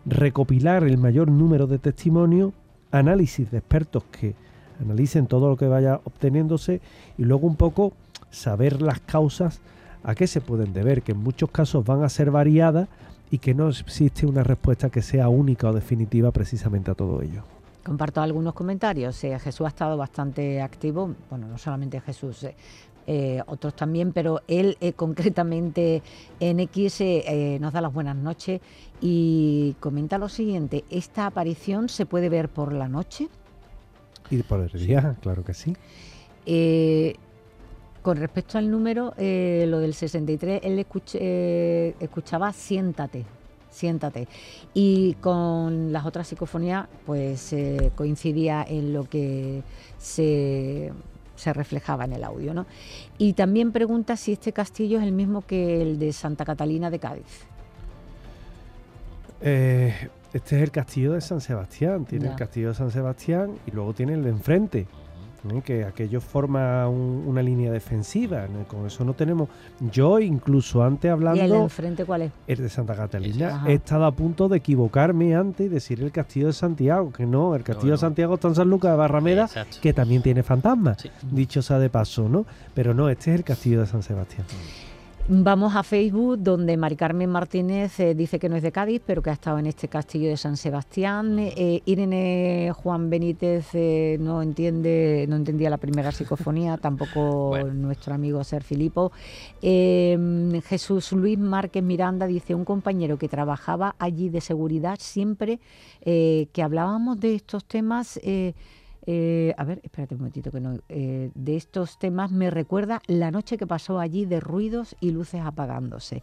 recopilar 0.07 0.85
el 0.85 0.99
mayor 0.99 1.31
número 1.31 1.67
de 1.67 1.79
testimonios, 1.79 2.53
análisis 2.91 3.51
de 3.51 3.59
expertos 3.59 4.05
que 4.05 4.35
analicen 4.81 5.27
todo 5.27 5.49
lo 5.49 5.57
que 5.57 5.67
vaya 5.67 6.01
obteniéndose 6.05 6.81
y 7.19 7.25
luego 7.25 7.47
un 7.47 7.57
poco 7.57 7.93
saber 8.31 8.83
las 8.83 9.01
causas 9.01 9.61
a 10.03 10.15
qué 10.15 10.27
se 10.27 10.41
pueden 10.41 10.73
deber, 10.73 11.03
que 11.03 11.13
en 11.13 11.19
muchos 11.19 11.51
casos 11.51 11.85
van 11.85 12.03
a 12.03 12.09
ser 12.09 12.31
variadas 12.31 12.89
y 13.31 13.39
que 13.39 13.55
no 13.55 13.69
existe 13.69 14.27
una 14.27 14.45
respuesta 14.45 14.91
que 14.91 15.03
sea 15.03 15.29
única 15.29 15.69
o 15.69 15.73
definitiva 15.73 16.31
precisamente 16.31 16.91
a 16.91 16.95
todo 16.95 17.23
ello. 17.23 17.54
Comparto 17.85 18.23
algunos 18.23 18.55
comentarios. 18.55 19.23
Eh, 19.25 19.39
Jesús 19.39 19.67
ha 19.67 19.69
estado 19.69 19.97
bastante 19.99 20.63
activo, 20.63 21.15
bueno, 21.29 21.47
no 21.47 21.59
solamente 21.59 22.01
Jesús, 22.01 22.45
eh, 22.45 22.57
eh, 23.07 23.43
otros 23.47 23.77
también, 23.77 24.13
pero 24.13 24.41
él 24.49 24.79
concretamente 24.97 26.03
en 26.41 26.61
X 26.61 27.03
nos 27.61 27.73
da 27.75 27.83
las 27.83 27.93
buenas 27.93 28.17
noches 28.17 28.63
y 29.03 29.77
comenta 29.81 30.17
lo 30.17 30.31
siguiente, 30.31 30.85
¿esta 30.89 31.27
aparición 31.27 31.91
se 31.91 32.07
puede 32.07 32.31
ver 32.31 32.49
por 32.49 32.73
la 32.73 32.89
noche? 32.89 33.29
Y 34.31 34.43
por 34.43 34.61
el 34.61 34.87
día, 34.87 35.15
claro 35.21 35.45
que 35.45 35.53
sí. 35.53 35.77
con 38.01 38.17
respecto 38.17 38.57
al 38.57 38.71
número, 38.71 39.13
lo 39.19 39.79
del 39.79 39.93
63, 39.93 40.61
él 40.65 40.79
escuchaba 42.01 42.51
siéntate, 42.55 43.27
siéntate. 43.75 44.29
Y 44.73 45.15
con 45.15 45.93
las 45.93 46.07
otras 46.07 46.29
psicofonías, 46.29 46.87
pues 47.05 47.53
eh, 47.53 47.91
coincidía 47.95 48.65
en 48.67 48.93
lo 48.93 49.05
que 49.05 49.63
se, 49.99 50.93
reflejaba 51.45 52.05
en 52.05 52.13
el 52.13 52.25
audio. 52.25 52.55
¿no? 52.55 52.67
Y 53.19 53.35
también 53.35 53.73
pregunta 53.73 54.17
si 54.17 54.33
este 54.33 54.53
castillo 54.53 54.99
es 54.99 55.05
el 55.05 55.13
mismo 55.13 55.43
que 55.43 55.83
el 55.83 55.99
de 55.99 56.13
Santa 56.13 56.45
Catalina 56.45 56.91
de 56.91 56.99
Cádiz. 56.99 57.47
Eh, 59.41 59.93
este 60.33 60.57
es 60.57 60.63
el 60.63 60.71
castillo 60.71 61.13
de 61.13 61.21
San 61.21 61.41
Sebastián, 61.41 62.07
tiene 62.07 62.29
el 62.29 62.37
castillo 62.37 62.69
de 62.69 62.75
San 62.75 62.91
Sebastián 62.91 63.59
y 63.67 63.73
luego 63.73 63.93
tiene 63.93 64.15
el 64.15 64.25
de 64.25 64.31
enfrente. 64.31 64.87
¿Eh? 65.51 65.63
que 65.65 65.85
aquello 65.85 66.21
forma 66.21 66.89
una 66.89 67.43
línea 67.43 67.71
defensiva. 67.71 68.47
Con 68.69 68.87
eso 68.87 69.05
no 69.05 69.15
tenemos. 69.15 69.49
Yo, 69.93 70.21
incluso 70.21 70.83
antes 70.83 71.11
hablando. 71.11 71.43
¿Y 71.43 71.47
el 71.47 71.55
enfrente 71.55 72.05
cuál 72.05 72.23
es? 72.23 72.33
El 72.47 72.59
de 72.59 72.69
Santa 72.69 72.95
Catalina. 72.95 73.65
He 73.67 73.75
estado 73.75 74.05
a 74.07 74.13
punto 74.13 74.49
de 74.49 74.59
equivocarme 74.59 75.35
antes 75.35 75.67
y 75.67 75.69
decir 75.69 76.03
el 76.03 76.13
castillo 76.13 76.49
de 76.49 76.53
Santiago, 76.53 77.13
que 77.13 77.27
no, 77.27 77.55
el 77.55 77.63
castillo 77.63 77.93
de 77.93 77.99
Santiago 77.99 78.35
está 78.35 78.49
en 78.49 78.55
San 78.55 78.71
Lucas 78.71 78.93
de 78.93 78.97
Barrameda, 78.97 79.49
que 79.81 79.93
también 79.93 80.23
tiene 80.23 80.43
fantasmas, 80.43 80.99
dicho 81.31 81.63
sea 81.63 81.79
de 81.79 81.91
paso, 81.91 82.29
¿no? 82.29 82.47
Pero 82.75 82.95
no, 82.95 83.09
este 83.09 83.31
es 83.33 83.37
el 83.37 83.45
castillo 83.45 83.81
de 83.81 83.87
San 83.87 84.03
Sebastián. 84.03 84.47
Vamos 85.27 85.75
a 85.75 85.83
Facebook, 85.83 86.37
donde 86.39 86.77
Mari 86.77 86.97
Carmen 86.97 87.31
Martínez 87.31 87.99
eh, 87.99 88.15
dice 88.15 88.39
que 88.39 88.51
no 88.51 88.57
es 88.57 88.63
de 88.63 88.71
Cádiz, 88.71 89.01
pero 89.07 89.23
que 89.23 89.31
ha 89.31 89.33
estado 89.33 89.59
en 89.59 89.65
este 89.65 89.89
castillo 89.89 90.29
de 90.29 90.37
San 90.37 90.59
Sebastián. 90.59 91.39
Eh, 91.39 91.81
Irene 91.87 92.71
Juan 92.77 93.09
Benítez 93.09 93.69
eh, 93.73 94.19
no 94.21 94.43
entiende, 94.43 95.25
no 95.27 95.37
entendía 95.37 95.71
la 95.71 95.79
primera 95.79 96.13
psicofonía, 96.13 96.77
tampoco 96.83 97.57
nuestro 97.73 98.13
amigo 98.13 98.45
Ser 98.45 98.63
Filipo. 98.63 99.13
Jesús 99.63 101.13
Luis 101.13 101.39
Márquez 101.39 101.83
Miranda 101.83 102.27
dice 102.27 102.55
un 102.55 102.67
compañero 102.67 103.17
que 103.17 103.31
trabajaba 103.31 103.97
allí 103.99 104.29
de 104.29 104.43
seguridad 104.43 104.99
siempre 105.01 105.59
que 106.05 106.63
hablábamos 106.63 107.19
de 107.19 107.37
estos 107.37 107.65
temas. 107.65 108.21
Eh, 109.07 109.55
a 109.59 109.65
ver, 109.65 109.81
espérate 109.83 110.15
un 110.15 110.21
momentito 110.21 110.51
que 110.51 110.61
no. 110.61 110.79
Eh, 110.89 111.31
de 111.35 111.57
estos 111.57 111.99
temas 111.99 112.31
me 112.31 112.51
recuerda 112.51 113.03
la 113.07 113.31
noche 113.31 113.59
que 113.59 113.67
pasó 113.67 113.99
allí 113.99 114.25
de 114.25 114.41
ruidos 114.41 114.97
y 115.01 115.11
luces 115.11 115.43
apagándose. 115.43 116.23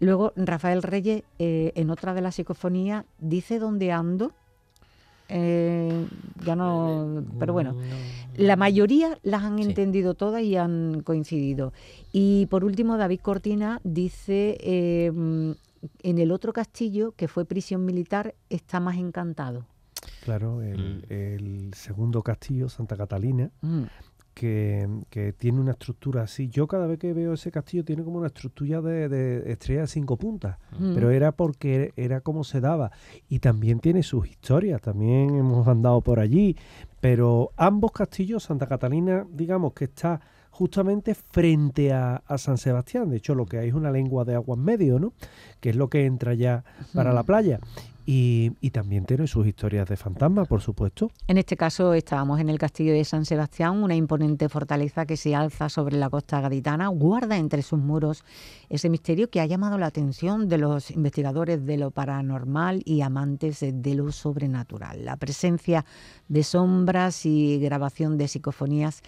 Luego, 0.00 0.32
Rafael 0.36 0.82
Reyes, 0.82 1.22
eh, 1.38 1.72
en 1.74 1.90
otra 1.90 2.14
de 2.14 2.22
las 2.22 2.34
psicofonías, 2.34 3.04
dice 3.18 3.58
dónde 3.58 3.92
ando. 3.92 4.32
ya 5.28 6.56
no, 6.56 7.24
pero 7.38 7.52
bueno, 7.52 7.76
la 8.36 8.56
mayoría 8.56 9.16
las 9.22 9.44
han 9.44 9.60
entendido 9.60 10.14
todas 10.14 10.42
y 10.42 10.56
han 10.56 11.02
coincidido. 11.02 11.72
Y 12.10 12.46
por 12.46 12.64
último, 12.64 12.96
David 12.96 13.20
Cortina 13.20 13.80
dice 13.84 14.58
en 16.02 16.18
el 16.18 16.32
otro 16.32 16.52
castillo, 16.52 17.12
que 17.12 17.28
fue 17.28 17.44
prisión 17.44 17.84
militar, 17.84 18.34
está 18.48 18.80
más 18.80 18.96
encantado. 18.96 19.64
Claro, 20.24 20.56
mm. 20.56 21.02
el, 21.08 21.70
segundo 21.74 22.22
castillo, 22.22 22.68
Santa 22.68 22.96
Catalina, 22.96 23.50
mm. 23.60 23.82
que, 24.34 25.34
tiene 25.38 25.60
una 25.60 25.72
estructura 25.72 26.22
así. 26.22 26.48
Yo 26.48 26.66
cada 26.66 26.86
vez 26.86 26.98
que 26.98 27.12
veo 27.12 27.34
ese 27.34 27.50
castillo 27.50 27.84
tiene 27.84 28.04
como 28.04 28.18
una 28.18 28.28
estructura 28.28 28.80
de, 28.80 29.50
estrella 29.50 29.82
de 29.82 29.86
cinco 29.86 30.16
puntas, 30.16 30.58
mm. 30.78 30.94
pero 30.94 31.10
era 31.10 31.32
porque 31.32 31.92
era 31.96 32.20
como 32.20 32.44
se 32.44 32.60
daba. 32.60 32.90
Y 33.28 33.38
también 33.40 33.80
tiene 33.80 34.02
sus 34.02 34.28
historias, 34.28 34.80
también 34.80 35.34
hemos 35.34 35.66
andado 35.68 36.00
por 36.00 36.20
allí, 36.20 36.56
pero 37.00 37.52
ambos 37.56 37.92
castillos, 37.92 38.44
Santa 38.44 38.66
Catalina, 38.66 39.26
digamos 39.30 39.72
que 39.72 39.84
está 39.84 40.20
justamente 40.50 41.14
frente 41.14 41.92
a, 41.92 42.22
San 42.36 42.58
Sebastián. 42.58 43.08
De 43.08 43.16
hecho, 43.16 43.34
lo 43.34 43.46
que 43.46 43.58
hay 43.58 43.68
es 43.68 43.74
una 43.74 43.90
lengua 43.90 44.24
de 44.24 44.34
agua 44.34 44.56
en 44.56 44.62
medio, 44.62 44.98
¿no? 44.98 45.14
Que 45.60 45.70
es 45.70 45.76
lo 45.76 45.88
que 45.88 46.04
entra 46.04 46.34
ya 46.34 46.64
para 46.92 47.14
la 47.14 47.22
playa. 47.22 47.60
Y, 48.12 48.70
también 48.72 49.04
tiene 49.04 49.28
sus 49.28 49.46
historias 49.46 49.88
de 49.88 49.96
fantasma, 49.96 50.44
por 50.44 50.60
supuesto. 50.60 51.12
En 51.28 51.38
este 51.38 51.56
caso 51.56 51.94
estábamos 51.94 52.40
en 52.40 52.48
el 52.48 52.58
castillo 52.58 52.92
de 52.92 53.04
San 53.04 53.24
Sebastián, 53.24 53.84
una 53.84 53.94
imponente 53.94 54.48
fortaleza 54.48 55.06
que 55.06 55.16
se 55.16 55.36
alza 55.36 55.68
sobre 55.68 55.96
la 55.96 56.10
costa 56.10 56.40
gaditana, 56.40 56.88
guarda 56.88 57.36
entre 57.36 57.62
sus 57.62 57.78
muros 57.78 58.24
ese 58.68 58.88
misterio 58.88 59.30
que 59.30 59.40
ha 59.40 59.46
llamado 59.46 59.78
la 59.78 59.86
atención 59.86 60.48
de 60.48 60.58
los 60.58 60.90
investigadores 60.90 61.64
de 61.64 61.76
lo 61.76 61.92
paranormal 61.92 62.82
y 62.84 63.02
amantes 63.02 63.60
de 63.60 63.94
lo 63.94 64.10
sobrenatural. 64.10 65.04
La 65.04 65.16
presencia 65.16 65.84
de 66.26 66.42
sombras 66.42 67.24
y 67.26 67.60
grabación 67.60 68.18
de 68.18 68.26
psicofonías 68.26 69.02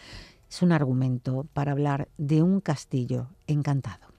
es 0.48 0.62
un 0.62 0.70
argumento 0.70 1.44
para 1.54 1.72
hablar 1.72 2.06
de 2.18 2.40
un 2.44 2.60
castillo 2.60 3.26
encantado. 3.48 4.11